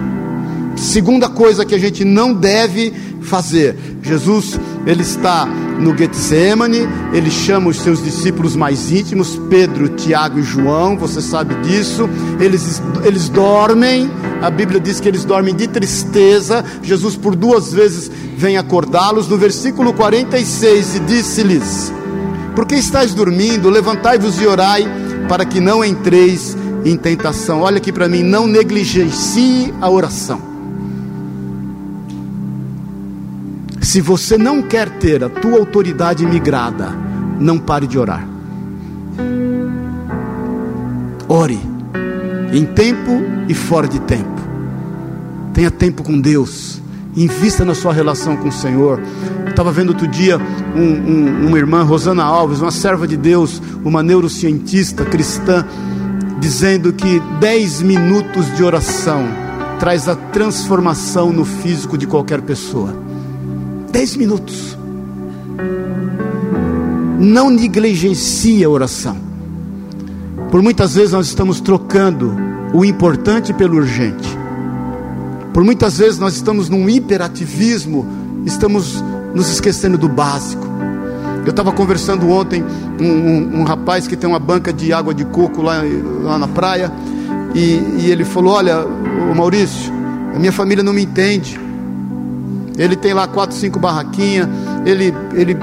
Segunda 0.77 1.31
coisa 1.31 1.65
que 1.65 1.75
a 1.75 1.79
gente 1.79 2.05
não 2.05 2.35
deve 2.35 2.93
fazer. 3.23 3.75
Jesus, 4.03 4.61
ele 4.87 5.01
está 5.01 5.49
no 5.79 5.97
Getsemane, 5.97 6.89
ele 7.13 7.31
chama 7.31 7.71
os 7.71 7.79
seus 7.79 8.03
discípulos 8.03 8.57
mais 8.57 8.91
íntimos, 8.91 9.41
Pedro, 9.49 9.89
Tiago 9.89 10.39
e 10.39 10.43
João, 10.43 10.97
você 10.97 11.21
sabe 11.21 11.55
disso. 11.67 12.09
Eles, 12.41 12.83
eles 13.05 13.29
dormem, 13.29 14.11
a 14.43 14.51
Bíblia 14.51 14.81
diz 14.81 15.01
que 15.01 15.09
eles 15.09 15.25
dormem 15.25 15.55
de 15.55 15.69
tristeza. 15.69 16.65
Jesus, 16.83 17.17
por 17.17 17.37
duas 17.37 17.73
vezes, 17.73 18.11
vem 18.37 18.57
acordá-los. 18.57 19.29
No 19.29 19.37
versículo 19.37 19.93
46, 19.93 20.97
e 20.97 21.01
disse-lhes: 21.01 21.93
Por 22.55 22.67
que 22.67 22.75
estáis 22.75 23.15
dormindo? 23.15 23.71
Levantai-vos 23.71 24.41
e 24.41 24.47
orai, 24.47 24.85
para 25.29 25.45
que 25.45 25.61
não 25.61 25.85
entreis 25.85 26.57
em 26.85 26.97
tentação. 26.97 27.61
Olha 27.61 27.79
aqui 27.79 27.93
para 27.93 28.09
mim, 28.09 28.23
não 28.23 28.47
negligencie 28.47 29.73
a 29.81 29.89
oração. 29.89 30.58
Se 33.89 34.03
você 34.03 34.37
não 34.37 34.61
quer 34.61 34.99
ter 34.99 35.25
a 35.25 35.31
tua 35.31 35.61
autoridade 35.61 36.27
migrada, 36.27 36.95
não 37.41 37.59
pare 37.59 37.87
de 37.87 37.99
orar. 37.99 38.29
Ore, 41.27 41.59
em 42.53 42.67
tempo 42.67 43.23
e 43.49 43.55
fora 43.55 43.89
de 43.89 43.99
tempo. 44.01 44.43
Tenha 45.55 45.71
tempo 45.71 46.03
com 46.03 46.21
Deus. 46.21 46.83
Invista 47.17 47.65
na 47.65 47.75
sua 47.75 47.95
relação 47.95 48.37
com 48.37 48.49
o 48.49 48.53
Senhor. 48.53 49.01
Estava 49.49 49.73
vendo 49.73 49.89
outro 49.89 50.07
dia 50.07 50.39
um, 50.77 50.83
um, 50.83 51.47
uma 51.47 51.57
irmã, 51.57 51.83
Rosana 51.83 52.25
Alves, 52.25 52.61
uma 52.61 52.71
serva 52.71 53.09
de 53.09 53.17
Deus, 53.17 53.63
uma 53.83 54.03
neurocientista 54.03 55.03
cristã, 55.07 55.67
dizendo 56.39 56.93
que 56.93 57.21
10 57.41 57.81
minutos 57.81 58.55
de 58.55 58.63
oração 58.63 59.27
traz 59.81 60.11
a 60.11 60.15
transformação 60.15 61.33
no 61.33 61.47
físico 61.47 61.97
de 61.97 62.07
qualquer 62.07 62.43
pessoa. 62.43 63.08
Dez 63.91 64.17
minutos. 64.17 64.77
Não 67.19 67.51
negligencie 67.51 68.65
a 68.65 68.69
oração. 68.69 69.17
Por 70.51 70.63
muitas 70.63 70.95
vezes 70.95 71.13
nós 71.13 71.27
estamos 71.27 71.61
trocando 71.61 72.35
o 72.73 72.85
importante 72.85 73.53
pelo 73.53 73.77
urgente. 73.77 74.29
Por 75.53 75.65
muitas 75.65 75.99
vezes 75.99 76.19
nós 76.19 76.35
estamos 76.35 76.69
num 76.69 76.89
hiperativismo, 76.89 78.07
estamos 78.47 79.03
nos 79.35 79.51
esquecendo 79.51 79.99
do 79.99 80.09
básico. 80.09 80.67
Eu 81.45 81.51
estava 81.51 81.73
conversando 81.73 82.29
ontem 82.29 82.63
com 82.99 83.05
um, 83.05 83.27
um, 83.27 83.61
um, 83.61 83.65
rapaz 83.65 84.07
que 84.07 84.17
tem 84.17 84.29
uma 84.29 84.39
banca 84.39 84.73
de 84.73 84.93
água 84.93 85.15
de 85.15 85.25
coco 85.25 85.63
lá, 85.63 85.83
lá 86.23 86.39
na 86.39 86.47
praia, 86.47 86.93
e, 87.55 87.81
e 88.01 88.11
ele 88.11 88.25
falou: 88.25 88.55
Olha, 88.55 88.85
Maurício, 89.35 89.93
a 90.35 90.39
minha 90.39 90.53
família 90.53 90.85
não 90.85 90.93
me 90.93 91.03
entende. 91.03 91.59
Ele 92.79 92.95
tem 92.95 93.13
lá 93.13 93.27
quatro, 93.27 93.57
cinco 93.57 93.79
barraquinhas. 93.79 94.49
Ele, 94.87 95.13
ele, 95.35 95.57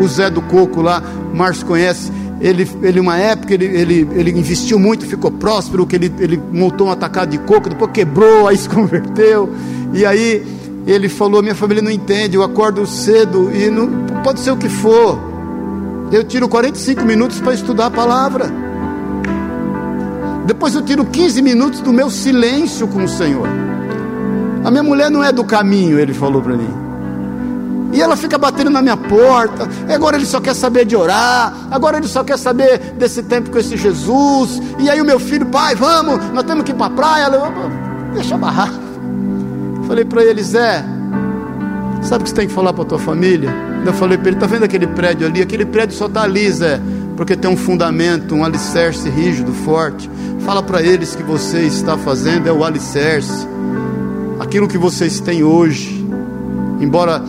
o 0.00 0.06
Zé 0.06 0.30
do 0.30 0.40
Coco 0.40 0.80
lá, 0.80 1.02
Márcio 1.34 1.66
conhece. 1.66 2.12
Ele, 2.40 2.68
ele 2.82 3.00
uma 3.00 3.16
época 3.16 3.54
ele, 3.54 3.64
ele, 3.64 4.08
ele 4.12 4.30
investiu 4.30 4.78
muito, 4.78 5.06
ficou 5.06 5.30
próspero, 5.30 5.86
que 5.86 5.96
ele, 5.96 6.12
ele 6.18 6.40
montou 6.52 6.88
um 6.88 6.90
atacado 6.90 7.30
de 7.30 7.38
coco, 7.38 7.68
depois 7.68 7.90
quebrou, 7.90 8.46
aí 8.48 8.56
se 8.56 8.68
converteu. 8.68 9.52
E 9.92 10.06
aí 10.06 10.46
ele 10.86 11.08
falou: 11.08 11.42
minha 11.42 11.54
família 11.54 11.82
não 11.82 11.90
entende, 11.90 12.36
eu 12.36 12.42
acordo 12.42 12.86
cedo 12.86 13.50
e 13.54 13.70
não, 13.70 13.88
pode 14.22 14.40
ser 14.40 14.50
o 14.50 14.56
que 14.56 14.68
for. 14.68 15.18
Eu 16.12 16.22
tiro 16.22 16.48
45 16.48 17.02
minutos 17.04 17.40
para 17.40 17.54
estudar 17.54 17.86
a 17.86 17.90
palavra. 17.90 18.52
Depois 20.46 20.74
eu 20.74 20.82
tiro 20.82 21.04
15 21.04 21.40
minutos 21.40 21.80
do 21.80 21.92
meu 21.92 22.10
silêncio 22.10 22.86
com 22.86 23.04
o 23.04 23.08
Senhor. 23.08 23.48
A 24.64 24.70
minha 24.70 24.82
mulher 24.82 25.10
não 25.10 25.22
é 25.22 25.30
do 25.30 25.44
caminho, 25.44 25.98
ele 25.98 26.14
falou 26.14 26.40
para 26.40 26.56
mim. 26.56 26.84
E 27.92 28.00
ela 28.00 28.16
fica 28.16 28.38
batendo 28.38 28.70
na 28.70 28.80
minha 28.80 28.96
porta. 28.96 29.68
Agora 29.94 30.16
ele 30.16 30.24
só 30.24 30.40
quer 30.40 30.54
saber 30.54 30.86
de 30.86 30.96
orar. 30.96 31.54
Agora 31.70 31.98
ele 31.98 32.08
só 32.08 32.24
quer 32.24 32.38
saber 32.38 32.78
desse 32.98 33.22
tempo 33.22 33.50
com 33.50 33.58
esse 33.58 33.76
Jesus. 33.76 34.60
E 34.80 34.90
aí 34.90 35.00
o 35.00 35.04
meu 35.04 35.20
filho, 35.20 35.46
pai, 35.46 35.76
vamos, 35.76 36.18
nós 36.32 36.42
temos 36.44 36.64
que 36.64 36.72
ir 36.72 36.74
para 36.74 36.86
a 36.86 36.90
praia. 36.90 37.26
Deixa 38.14 38.36
barrar. 38.36 38.72
Falei 39.86 40.04
para 40.04 40.24
ele, 40.24 40.42
Zé, 40.42 40.82
sabe 42.02 42.22
o 42.22 42.24
que 42.24 42.30
você 42.30 42.34
tem 42.34 42.48
que 42.48 42.54
falar 42.54 42.72
para 42.72 42.84
tua 42.84 42.98
família? 42.98 43.54
Eu 43.86 43.92
falei 43.92 44.16
para 44.16 44.28
ele, 44.28 44.40
tá 44.40 44.46
vendo 44.46 44.64
aquele 44.64 44.86
prédio 44.88 45.26
ali? 45.26 45.42
Aquele 45.42 45.66
prédio 45.66 45.94
só 45.94 46.06
está 46.06 46.22
ali, 46.22 46.50
Zé, 46.50 46.80
porque 47.16 47.36
tem 47.36 47.50
um 47.50 47.56
fundamento, 47.56 48.34
um 48.34 48.44
alicerce 48.44 49.08
rígido, 49.10 49.52
forte. 49.52 50.10
Fala 50.40 50.62
para 50.62 50.82
eles 50.82 51.14
que 51.14 51.22
você 51.22 51.60
está 51.60 51.96
fazendo 51.98 52.48
é 52.48 52.52
o 52.52 52.64
alicerce 52.64 53.53
aquilo 54.54 54.68
que 54.68 54.78
vocês 54.78 55.18
têm 55.18 55.42
hoje, 55.42 56.06
embora 56.80 57.20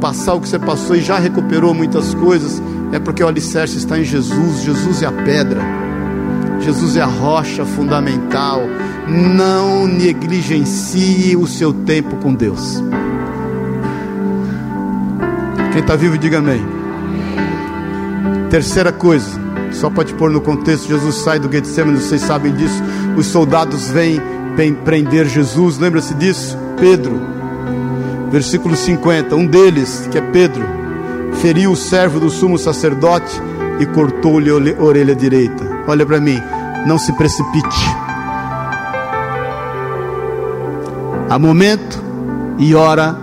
passar 0.00 0.34
o 0.34 0.40
que 0.40 0.48
você 0.48 0.58
passou 0.58 0.96
e 0.96 1.00
já 1.00 1.16
recuperou 1.16 1.72
muitas 1.72 2.12
coisas, 2.12 2.60
é 2.90 2.98
porque 2.98 3.22
o 3.22 3.28
alicerce 3.28 3.76
está 3.76 4.00
em 4.00 4.02
Jesus. 4.02 4.64
Jesus 4.64 5.00
é 5.00 5.06
a 5.06 5.12
pedra, 5.12 5.60
Jesus 6.58 6.96
é 6.96 7.02
a 7.02 7.06
rocha 7.06 7.64
fundamental. 7.64 8.62
Não 9.06 9.86
negligencie 9.86 11.36
o 11.36 11.46
seu 11.46 11.72
tempo 11.72 12.16
com 12.16 12.34
Deus. 12.34 12.82
Quem 15.70 15.82
está 15.82 15.94
vivo, 15.94 16.18
diga 16.18 16.38
amém. 16.38 16.66
Terceira 18.50 18.90
coisa, 18.90 19.30
só 19.70 19.88
para 19.88 20.02
te 20.02 20.14
pôr 20.14 20.32
no 20.32 20.40
contexto: 20.40 20.88
Jesus 20.88 21.14
sai 21.14 21.38
do 21.38 21.48
Getsemane, 21.48 22.00
vocês 22.00 22.22
sabem 22.22 22.52
disso. 22.52 22.82
Os 23.16 23.26
soldados 23.26 23.88
vêm 23.88 24.20
prender 24.84 25.28
Jesus, 25.28 25.78
lembra-se 25.78 26.12
disso? 26.14 26.58
Pedro, 26.78 27.20
versículo 28.30 28.76
50. 28.76 29.34
Um 29.36 29.46
deles, 29.46 30.08
que 30.10 30.18
é 30.18 30.20
Pedro, 30.20 30.64
feriu 31.40 31.72
o 31.72 31.76
servo 31.76 32.20
do 32.20 32.30
sumo 32.30 32.58
sacerdote 32.58 33.40
e 33.80 33.86
cortou-lhe 33.86 34.50
a 34.50 34.82
orelha 34.82 35.14
direita. 35.14 35.64
Olha 35.86 36.06
para 36.06 36.20
mim, 36.20 36.40
não 36.86 36.98
se 36.98 37.12
precipite. 37.12 37.96
Há 41.28 41.38
momento 41.38 42.02
e 42.58 42.74
hora, 42.74 43.16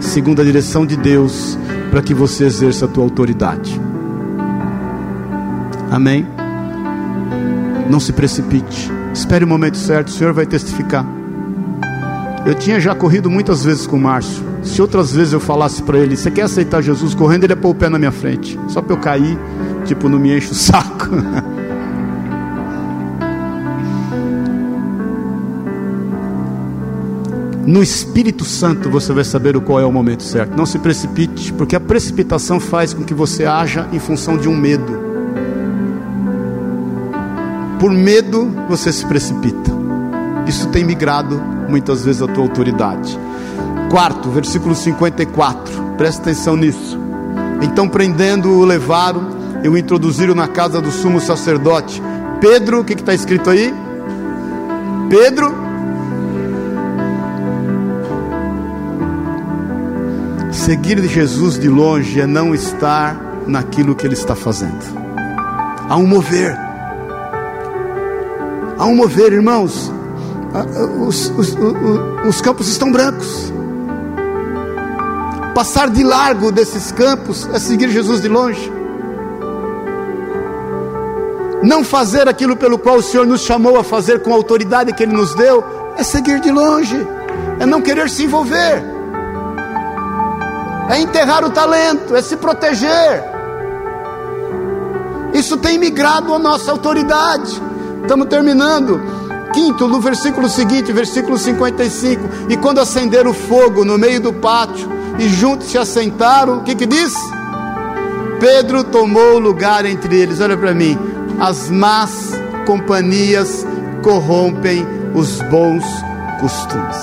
segundo 0.00 0.40
a 0.40 0.44
direção 0.44 0.86
de 0.86 0.96
Deus, 0.96 1.58
para 1.90 2.02
que 2.02 2.14
você 2.14 2.44
exerça 2.44 2.86
a 2.86 2.88
tua 2.88 3.04
autoridade. 3.04 3.80
Amém? 5.90 6.26
Não 7.88 8.00
se 8.00 8.12
precipite. 8.12 8.90
Espere 9.12 9.44
o 9.44 9.48
momento 9.48 9.76
certo, 9.76 10.08
o 10.08 10.10
Senhor 10.10 10.32
vai 10.32 10.46
testificar. 10.46 11.06
Eu 12.46 12.54
tinha 12.54 12.78
já 12.78 12.94
corrido 12.94 13.30
muitas 13.30 13.64
vezes 13.64 13.86
com 13.86 13.96
o 13.96 14.00
Márcio. 14.00 14.44
Se 14.62 14.82
outras 14.82 15.12
vezes 15.12 15.32
eu 15.32 15.40
falasse 15.40 15.82
para 15.82 15.98
ele, 15.98 16.14
você 16.14 16.30
quer 16.30 16.42
aceitar 16.42 16.82
Jesus 16.82 17.14
correndo, 17.14 17.44
ele 17.44 17.54
ia 17.54 17.56
pôr 17.56 17.70
o 17.70 17.74
pé 17.74 17.88
na 17.88 17.98
minha 17.98 18.12
frente. 18.12 18.60
Só 18.68 18.82
para 18.82 18.94
eu 18.94 19.00
cair, 19.00 19.38
tipo, 19.86 20.10
não 20.10 20.18
me 20.18 20.36
enche 20.36 20.50
o 20.50 20.54
saco. 20.54 21.08
No 27.66 27.82
Espírito 27.82 28.44
Santo 28.44 28.90
você 28.90 29.10
vai 29.14 29.24
saber 29.24 29.56
o 29.56 29.62
qual 29.62 29.80
é 29.80 29.86
o 29.86 29.92
momento 29.92 30.22
certo. 30.22 30.54
Não 30.54 30.66
se 30.66 30.78
precipite, 30.78 31.50
porque 31.54 31.74
a 31.74 31.80
precipitação 31.80 32.60
faz 32.60 32.92
com 32.92 33.02
que 33.02 33.14
você 33.14 33.46
haja 33.46 33.88
em 33.90 33.98
função 33.98 34.36
de 34.36 34.50
um 34.50 34.56
medo. 34.56 35.02
Por 37.80 37.90
medo 37.90 38.52
você 38.68 38.92
se 38.92 39.06
precipita. 39.06 39.63
Isso 40.46 40.68
tem 40.68 40.84
migrado 40.84 41.40
muitas 41.68 42.04
vezes 42.04 42.22
a 42.22 42.26
tua 42.26 42.42
autoridade. 42.42 43.18
Quarto, 43.90 44.30
versículo 44.30 44.74
54. 44.74 45.94
Presta 45.96 46.22
atenção 46.22 46.56
nisso. 46.56 46.98
Então, 47.62 47.88
prendendo-o, 47.88 48.64
levaram 48.64 49.28
e 49.62 49.68
o 49.68 49.78
introduziram 49.78 50.34
na 50.34 50.48
casa 50.48 50.80
do 50.80 50.90
sumo 50.90 51.20
sacerdote. 51.20 52.02
Pedro, 52.40 52.80
o 52.80 52.84
que 52.84 52.92
está 52.92 53.14
escrito 53.14 53.48
aí? 53.48 53.72
Pedro 55.08 55.64
Seguir 60.54 60.98
Jesus 61.06 61.58
de 61.58 61.68
longe 61.68 62.20
é 62.20 62.26
não 62.26 62.54
estar 62.54 63.20
naquilo 63.46 63.94
que 63.94 64.06
ele 64.06 64.14
está 64.14 64.34
fazendo. 64.34 64.82
Há 65.88 65.96
um 65.96 66.06
mover. 66.06 66.56
Há 68.78 68.86
um 68.86 68.96
mover, 68.96 69.32
irmãos. 69.32 69.92
Os, 71.06 71.30
os, 71.30 71.48
os, 71.48 72.26
os 72.28 72.40
campos 72.40 72.68
estão 72.68 72.92
brancos. 72.92 73.52
Passar 75.54 75.90
de 75.90 76.02
largo 76.02 76.52
desses 76.52 76.92
campos 76.92 77.48
é 77.52 77.58
seguir 77.58 77.90
Jesus 77.90 78.20
de 78.20 78.28
longe. 78.28 78.72
Não 81.62 81.82
fazer 81.82 82.28
aquilo 82.28 82.56
pelo 82.56 82.78
qual 82.78 82.96
o 82.96 83.02
Senhor 83.02 83.26
nos 83.26 83.40
chamou 83.40 83.78
a 83.78 83.84
fazer 83.84 84.22
com 84.22 84.32
a 84.32 84.36
autoridade 84.36 84.92
que 84.92 85.02
Ele 85.02 85.14
nos 85.14 85.34
deu 85.34 85.64
é 85.96 86.02
seguir 86.02 86.40
de 86.40 86.50
longe, 86.50 87.06
é 87.58 87.64
não 87.64 87.80
querer 87.80 88.10
se 88.10 88.24
envolver 88.24 88.94
é 90.88 91.00
enterrar 91.00 91.44
o 91.44 91.50
talento, 91.50 92.14
é 92.14 92.22
se 92.22 92.36
proteger. 92.36 93.24
Isso 95.32 95.56
tem 95.56 95.78
migrado 95.78 96.32
a 96.34 96.38
nossa 96.38 96.70
autoridade. 96.70 97.60
Estamos 98.02 98.28
terminando. 98.28 99.00
Quinto, 99.54 99.86
no 99.86 100.00
versículo 100.00 100.48
seguinte, 100.48 100.92
versículo 100.92 101.38
55. 101.38 102.50
E 102.50 102.56
quando 102.56 102.80
acenderam 102.80 103.30
o 103.30 103.34
fogo 103.34 103.84
no 103.84 103.96
meio 103.96 104.20
do 104.20 104.32
pátio 104.32 104.88
e 105.16 105.28
juntos 105.28 105.68
se 105.68 105.78
assentaram, 105.78 106.58
o 106.58 106.62
que 106.64 106.74
que 106.74 106.86
diz? 106.86 107.14
Pedro 108.40 108.82
tomou 108.82 109.38
lugar 109.38 109.86
entre 109.86 110.16
eles. 110.16 110.40
Olha 110.40 110.56
para 110.56 110.74
mim. 110.74 110.98
As 111.38 111.70
más 111.70 112.32
companhias 112.66 113.64
corrompem 114.02 114.84
os 115.14 115.40
bons 115.42 115.84
costumes. 116.40 116.96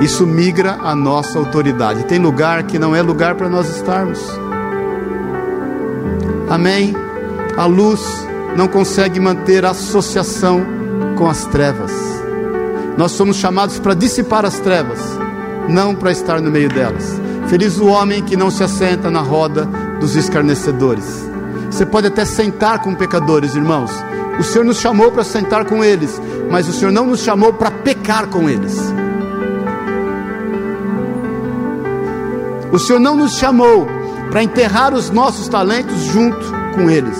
Isso 0.00 0.26
migra 0.26 0.78
a 0.82 0.96
nossa 0.96 1.38
autoridade. 1.38 2.04
Tem 2.04 2.18
lugar 2.18 2.64
que 2.64 2.76
não 2.76 2.96
é 2.96 3.00
lugar 3.00 3.36
para 3.36 3.48
nós 3.48 3.68
estarmos. 3.76 4.20
Amém? 6.52 6.94
A 7.56 7.64
luz 7.64 8.02
não 8.54 8.68
consegue 8.68 9.18
manter 9.18 9.64
associação 9.64 10.62
com 11.16 11.26
as 11.26 11.46
trevas. 11.46 11.90
Nós 12.94 13.12
somos 13.12 13.38
chamados 13.38 13.78
para 13.78 13.94
dissipar 13.94 14.44
as 14.44 14.58
trevas, 14.58 15.00
não 15.66 15.94
para 15.94 16.12
estar 16.12 16.42
no 16.42 16.50
meio 16.50 16.68
delas. 16.68 17.18
Feliz 17.48 17.78
o 17.78 17.86
homem 17.86 18.22
que 18.22 18.36
não 18.36 18.50
se 18.50 18.62
assenta 18.62 19.10
na 19.10 19.22
roda 19.22 19.64
dos 19.98 20.14
escarnecedores. 20.14 21.26
Você 21.70 21.86
pode 21.86 22.08
até 22.08 22.22
sentar 22.26 22.80
com 22.80 22.94
pecadores, 22.94 23.54
irmãos. 23.54 23.90
O 24.38 24.42
Senhor 24.42 24.64
nos 24.64 24.76
chamou 24.76 25.10
para 25.10 25.24
sentar 25.24 25.64
com 25.64 25.82
eles, 25.82 26.20
mas 26.50 26.68
o 26.68 26.72
Senhor 26.74 26.92
não 26.92 27.06
nos 27.06 27.20
chamou 27.20 27.54
para 27.54 27.70
pecar 27.70 28.26
com 28.26 28.46
eles. 28.50 28.78
O 32.70 32.78
Senhor 32.78 33.00
não 33.00 33.16
nos 33.16 33.38
chamou 33.38 34.01
para 34.32 34.42
enterrar 34.42 34.94
os 34.94 35.10
nossos 35.10 35.46
talentos 35.46 36.04
junto 36.04 36.50
com 36.74 36.88
eles. 36.88 37.18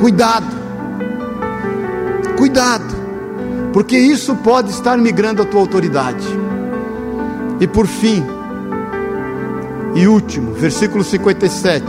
Cuidado, 0.00 0.48
cuidado, 2.36 2.92
porque 3.72 3.96
isso 3.96 4.34
pode 4.34 4.72
estar 4.72 4.98
migrando 4.98 5.42
a 5.42 5.44
tua 5.44 5.60
autoridade. 5.60 6.26
E 7.60 7.68
por 7.68 7.86
fim, 7.86 8.26
e 9.94 10.08
último, 10.08 10.54
versículo 10.54 11.04
57. 11.04 11.84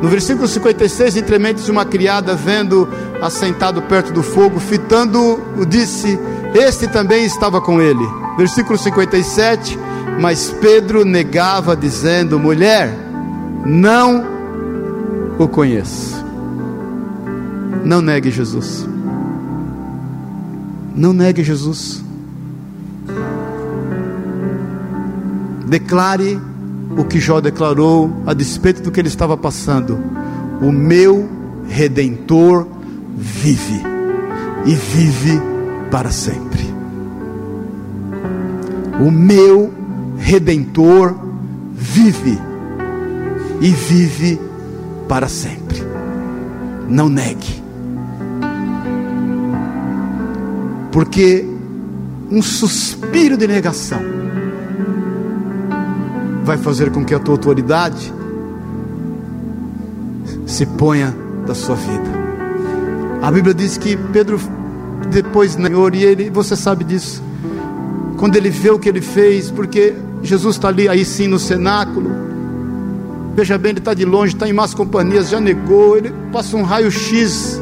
No 0.00 0.08
versículo 0.08 0.46
56, 0.46 1.16
entre 1.16 1.40
mentes, 1.40 1.68
uma 1.68 1.84
criada 1.84 2.36
vendo 2.36 2.88
assentado 3.20 3.82
perto 3.82 4.12
do 4.12 4.22
fogo, 4.22 4.60
fitando-o, 4.60 5.66
disse: 5.66 6.20
Este 6.54 6.86
também 6.86 7.24
estava 7.24 7.60
com 7.60 7.80
ele. 7.80 8.06
Versículo 8.38 8.78
57 8.78 9.76
mas 10.20 10.50
Pedro 10.60 11.04
negava, 11.04 11.76
dizendo: 11.76 12.38
Mulher, 12.38 12.96
não 13.66 14.24
o 15.38 15.48
conheço. 15.48 16.22
Não 17.84 18.00
negue 18.00 18.30
Jesus. 18.30 18.88
Não 20.94 21.12
negue 21.12 21.42
Jesus. 21.42 22.02
Declare 25.66 26.38
o 26.96 27.04
que 27.04 27.18
Jó 27.18 27.40
declarou 27.40 28.22
a 28.26 28.34
despeito 28.34 28.82
do 28.82 28.90
que 28.90 29.00
ele 29.00 29.08
estava 29.08 29.36
passando. 29.36 29.98
O 30.60 30.70
meu 30.70 31.28
redentor 31.66 32.66
vive 33.16 33.82
e 34.66 34.74
vive 34.74 35.40
para 35.90 36.10
sempre. 36.10 36.72
O 39.00 39.10
meu 39.10 39.81
redentor 40.22 41.14
vive 41.72 42.38
e 43.60 43.70
vive 43.70 44.40
para 45.08 45.28
sempre. 45.28 45.82
Não 46.88 47.08
negue. 47.08 47.62
Porque 50.90 51.44
um 52.30 52.40
suspiro 52.40 53.36
de 53.36 53.46
negação 53.46 54.00
vai 56.44 56.56
fazer 56.56 56.90
com 56.90 57.04
que 57.04 57.14
a 57.14 57.18
tua 57.18 57.34
autoridade 57.34 58.12
se 60.46 60.66
ponha 60.66 61.14
da 61.46 61.54
sua 61.54 61.76
vida. 61.76 62.22
A 63.22 63.30
Bíblia 63.30 63.54
diz 63.54 63.76
que 63.76 63.96
Pedro 63.96 64.38
depois 65.10 65.52
Senhor 65.52 65.94
e 65.94 66.04
ele, 66.04 66.30
você 66.30 66.56
sabe 66.56 66.84
disso. 66.84 67.22
Quando 68.16 68.36
ele 68.36 68.50
vê 68.50 68.70
o 68.70 68.78
que 68.78 68.88
ele 68.88 69.00
fez, 69.00 69.50
porque 69.50 69.94
Jesus 70.22 70.56
está 70.56 70.68
ali, 70.68 70.88
aí 70.88 71.04
sim, 71.04 71.26
no 71.26 71.38
cenáculo. 71.38 72.10
Veja 73.34 73.56
bem, 73.56 73.70
ele 73.70 73.78
está 73.78 73.94
de 73.94 74.04
longe, 74.04 74.34
está 74.34 74.48
em 74.48 74.52
más 74.52 74.74
companhias, 74.74 75.28
já 75.28 75.40
negou. 75.40 75.96
Ele 75.96 76.12
passa 76.32 76.56
um 76.56 76.62
raio-x, 76.62 77.60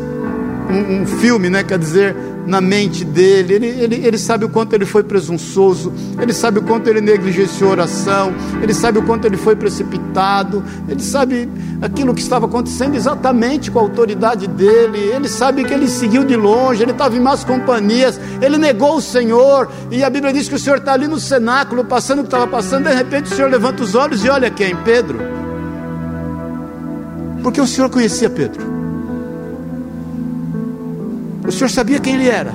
um, 0.68 1.02
um, 1.02 1.06
filme, 1.06 1.48
né? 1.48 1.62
Quer 1.62 1.78
dizer, 1.78 2.16
na 2.46 2.60
mente 2.60 3.04
dele. 3.04 3.54
Ele, 3.54 3.66
ele, 3.66 4.06
ele 4.06 4.18
sabe 4.18 4.44
o 4.44 4.48
quanto 4.48 4.74
ele 4.74 4.84
foi 4.84 5.02
presunçoso, 5.02 5.92
ele 6.20 6.32
sabe 6.32 6.58
o 6.58 6.62
quanto 6.62 6.88
ele 6.88 7.00
negligenciou 7.00 7.70
a 7.70 7.72
oração, 7.72 8.34
ele 8.62 8.74
sabe 8.74 8.98
o 8.98 9.02
quanto 9.02 9.26
ele 9.26 9.36
foi 9.36 9.56
precipitado, 9.56 10.62
ele 10.88 11.02
sabe 11.02 11.48
aquilo 11.80 12.14
que 12.14 12.20
estava 12.20 12.46
acontecendo 12.46 12.94
exatamente 12.94 13.70
com 13.70 13.78
a 13.78 13.82
autoridade 13.82 14.46
dele, 14.46 14.98
ele 14.98 15.28
sabe 15.28 15.64
que 15.64 15.72
ele 15.72 15.88
seguiu 15.88 16.24
de 16.24 16.36
longe, 16.36 16.82
ele 16.82 16.92
estava 16.92 17.16
em 17.16 17.20
más 17.20 17.44
companhias, 17.44 18.20
ele 18.40 18.58
negou 18.58 18.96
o 18.96 19.00
Senhor, 19.00 19.70
e 19.90 20.02
a 20.02 20.10
Bíblia 20.10 20.32
diz 20.32 20.48
que 20.48 20.54
o 20.54 20.58
Senhor 20.58 20.78
está 20.78 20.92
ali 20.92 21.06
no 21.06 21.18
cenáculo, 21.18 21.84
passando 21.84 22.20
o 22.20 22.22
que 22.22 22.28
estava 22.28 22.46
passando, 22.46 22.88
de 22.88 22.94
repente 22.94 23.32
o 23.32 23.34
Senhor 23.34 23.50
levanta 23.50 23.82
os 23.82 23.94
olhos 23.94 24.24
e 24.24 24.28
olha 24.28 24.50
quem? 24.50 24.74
Pedro. 24.76 25.18
Porque 27.42 27.60
o 27.60 27.66
Senhor 27.66 27.88
conhecia 27.88 28.28
Pedro. 28.28 28.69
O 31.46 31.52
Senhor 31.52 31.70
sabia 31.70 31.98
quem 31.98 32.14
ele 32.14 32.28
era. 32.28 32.54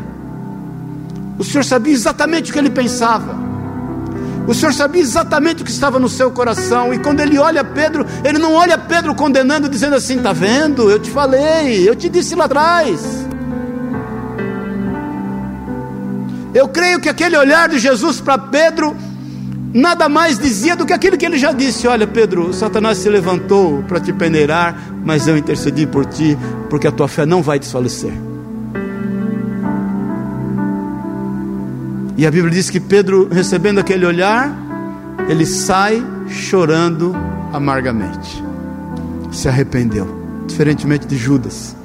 O 1.38 1.44
Senhor 1.44 1.64
sabia 1.64 1.94
exatamente 1.94 2.50
o 2.50 2.54
que 2.54 2.60
ele 2.60 2.70
pensava. 2.70 3.36
O 4.48 4.54
Senhor 4.54 4.74
sabia 4.74 5.02
exatamente 5.02 5.64
o 5.64 5.66
que 5.66 5.72
estava 5.72 6.00
no 6.00 6.08
seu 6.08 6.30
coração. 6.32 6.94
E 6.94 7.00
quando 7.00 7.20
ele 7.20 7.38
olha 7.38 7.64
Pedro, 7.64 8.06
ele 8.24 8.38
não 8.38 8.54
olha 8.54 8.78
Pedro 8.78 9.16
condenando, 9.16 9.68
dizendo 9.68 9.96
assim: 9.96 10.18
Está 10.18 10.34
vendo? 10.34 10.90
Eu 10.90 11.00
te 11.00 11.10
falei, 11.10 11.88
eu 11.88 11.96
te 11.96 12.08
disse 12.08 12.36
lá 12.36 12.46
atrás. 12.46 13.26
Eu 16.54 16.70
creio 16.70 17.00
que 17.02 17.10
aquele 17.10 17.36
olhar 17.36 17.68
de 17.68 17.80
Jesus 17.80 18.22
para 18.22 18.38
Pedro 18.38 18.96
nada 19.74 20.08
mais 20.08 20.40
dizia 20.40 20.74
do 20.74 20.86
que 20.86 20.94
aquilo 20.94 21.18
que 21.18 21.26
ele 21.26 21.38
já 21.38 21.52
disse: 21.52 21.88
Olha, 21.88 22.08
Pedro, 22.08 22.54
Satanás 22.54 23.00
se 23.00 23.10
levantou 23.10 23.84
para 23.84 24.00
te 24.00 24.14
peneirar, 24.14 24.80
mas 25.04 25.28
eu 25.28 25.36
intercedi 25.36 25.86
por 25.86 26.06
ti, 26.06 26.38
porque 26.70 26.88
a 26.88 26.92
tua 26.92 27.08
fé 27.08 27.26
não 27.26 27.42
vai 27.42 27.60
desfalecer. 27.60 28.25
E 32.18 32.26
a 32.26 32.32
Bíblia 32.32 32.53
diz 32.53 32.70
que 32.70 32.80
Pedro, 32.80 33.28
recebendo 33.30 33.80
aquele 33.80 34.05
olhar, 34.05 34.55
ele 35.28 35.45
sai 35.45 36.03
chorando 36.30 37.16
amargamente. 37.51 38.43
Se 39.32 39.49
arrependeu, 39.49 40.07
diferentemente 40.47 41.05
de 41.05 41.18
Judas, 41.18 41.76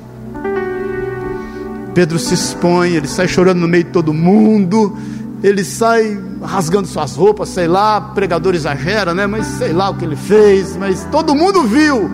Pedro 1.94 2.18
se 2.18 2.34
expõe, 2.34 2.92
ele 2.92 3.08
sai 3.08 3.26
chorando 3.26 3.58
no 3.58 3.68
meio 3.68 3.84
de 3.84 3.90
todo 3.90 4.14
mundo, 4.14 4.96
ele 5.42 5.64
sai 5.64 6.18
rasgando 6.40 6.86
suas 6.86 7.16
roupas, 7.16 7.48
sei 7.48 7.66
lá, 7.66 8.00
pregador 8.00 8.54
exagera, 8.54 9.12
né? 9.12 9.26
Mas 9.26 9.46
sei 9.46 9.72
lá 9.72 9.90
o 9.90 9.94
que 9.94 10.04
ele 10.04 10.16
fez, 10.16 10.76
mas 10.76 11.06
todo 11.10 11.34
mundo 11.34 11.64
viu, 11.64 12.10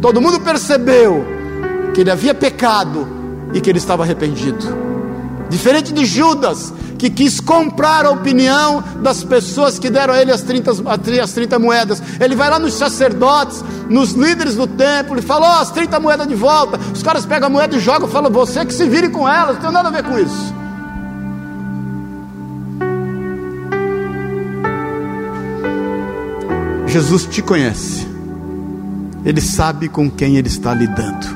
todo 0.00 0.20
mundo 0.20 0.40
percebeu 0.40 1.24
que 1.94 2.02
ele 2.02 2.10
havia 2.10 2.34
pecado 2.34 3.08
e 3.52 3.60
que 3.60 3.70
ele 3.70 3.78
estava 3.78 4.02
arrependido. 4.02 4.64
Diferente 5.48 5.92
de 5.92 6.04
Judas, 6.04 6.72
que 6.98 7.10
quis 7.10 7.40
comprar 7.40 8.04
a 8.06 8.10
opinião 8.10 8.82
das 9.02 9.22
pessoas 9.24 9.78
que 9.78 9.90
deram 9.90 10.14
a 10.14 10.20
ele 10.20 10.32
as 10.32 10.42
30, 10.42 10.70
as 11.22 11.32
30 11.32 11.58
moedas. 11.58 12.02
Ele 12.20 12.34
vai 12.34 12.50
lá 12.50 12.58
nos 12.58 12.74
sacerdotes, 12.74 13.64
nos 13.88 14.12
líderes 14.12 14.54
do 14.54 14.66
templo, 14.66 15.18
e 15.18 15.22
fala: 15.22 15.58
oh, 15.58 15.60
as 15.62 15.70
30 15.70 16.00
moedas 16.00 16.26
de 16.26 16.34
volta. 16.34 16.78
Os 16.92 17.02
caras 17.02 17.26
pegam 17.26 17.48
a 17.48 17.50
moeda 17.50 17.76
e 17.76 17.80
jogam, 17.80 18.08
falam: 18.08 18.30
você 18.30 18.64
que 18.64 18.72
se 18.72 18.88
vire 18.88 19.08
com 19.08 19.28
elas, 19.28 19.56
não 19.56 19.62
tem 19.62 19.72
nada 19.72 19.88
a 19.88 19.92
ver 19.92 20.04
com 20.04 20.18
isso. 20.18 20.54
Jesus 26.94 27.26
te 27.26 27.42
conhece, 27.42 28.06
Ele 29.24 29.40
sabe 29.40 29.88
com 29.88 30.08
quem 30.08 30.36
Ele 30.36 30.46
está 30.46 30.72
lidando. 30.72 31.26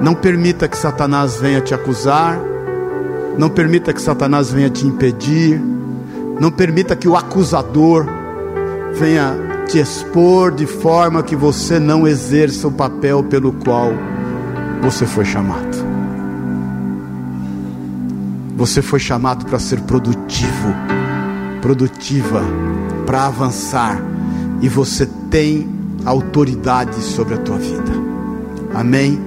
Não 0.00 0.14
permita 0.14 0.68
que 0.68 0.78
Satanás 0.78 1.40
venha 1.40 1.60
te 1.60 1.74
acusar, 1.74 2.38
não 3.38 3.48
permita 3.48 3.92
que 3.92 4.02
Satanás 4.02 4.50
venha 4.50 4.68
te 4.68 4.84
impedir, 4.84 5.62
não 6.40 6.50
permita 6.50 6.96
que 6.96 7.08
o 7.08 7.16
acusador 7.16 8.04
venha 8.94 9.64
te 9.68 9.78
expor 9.78 10.50
de 10.50 10.66
forma 10.66 11.22
que 11.22 11.36
você 11.36 11.78
não 11.78 12.06
exerça 12.06 12.66
o 12.66 12.72
papel 12.72 13.22
pelo 13.22 13.52
qual 13.52 13.92
você 14.82 15.06
foi 15.06 15.24
chamado. 15.24 15.78
Você 18.56 18.82
foi 18.82 18.98
chamado 18.98 19.46
para 19.46 19.60
ser 19.60 19.82
produtivo, 19.82 20.74
produtiva, 21.62 22.42
para 23.06 23.26
avançar, 23.26 24.02
e 24.60 24.68
você 24.68 25.06
tem 25.30 25.68
autoridade 26.04 27.00
sobre 27.02 27.34
a 27.34 27.38
tua 27.38 27.56
vida. 27.56 27.92
Amém? 28.74 29.20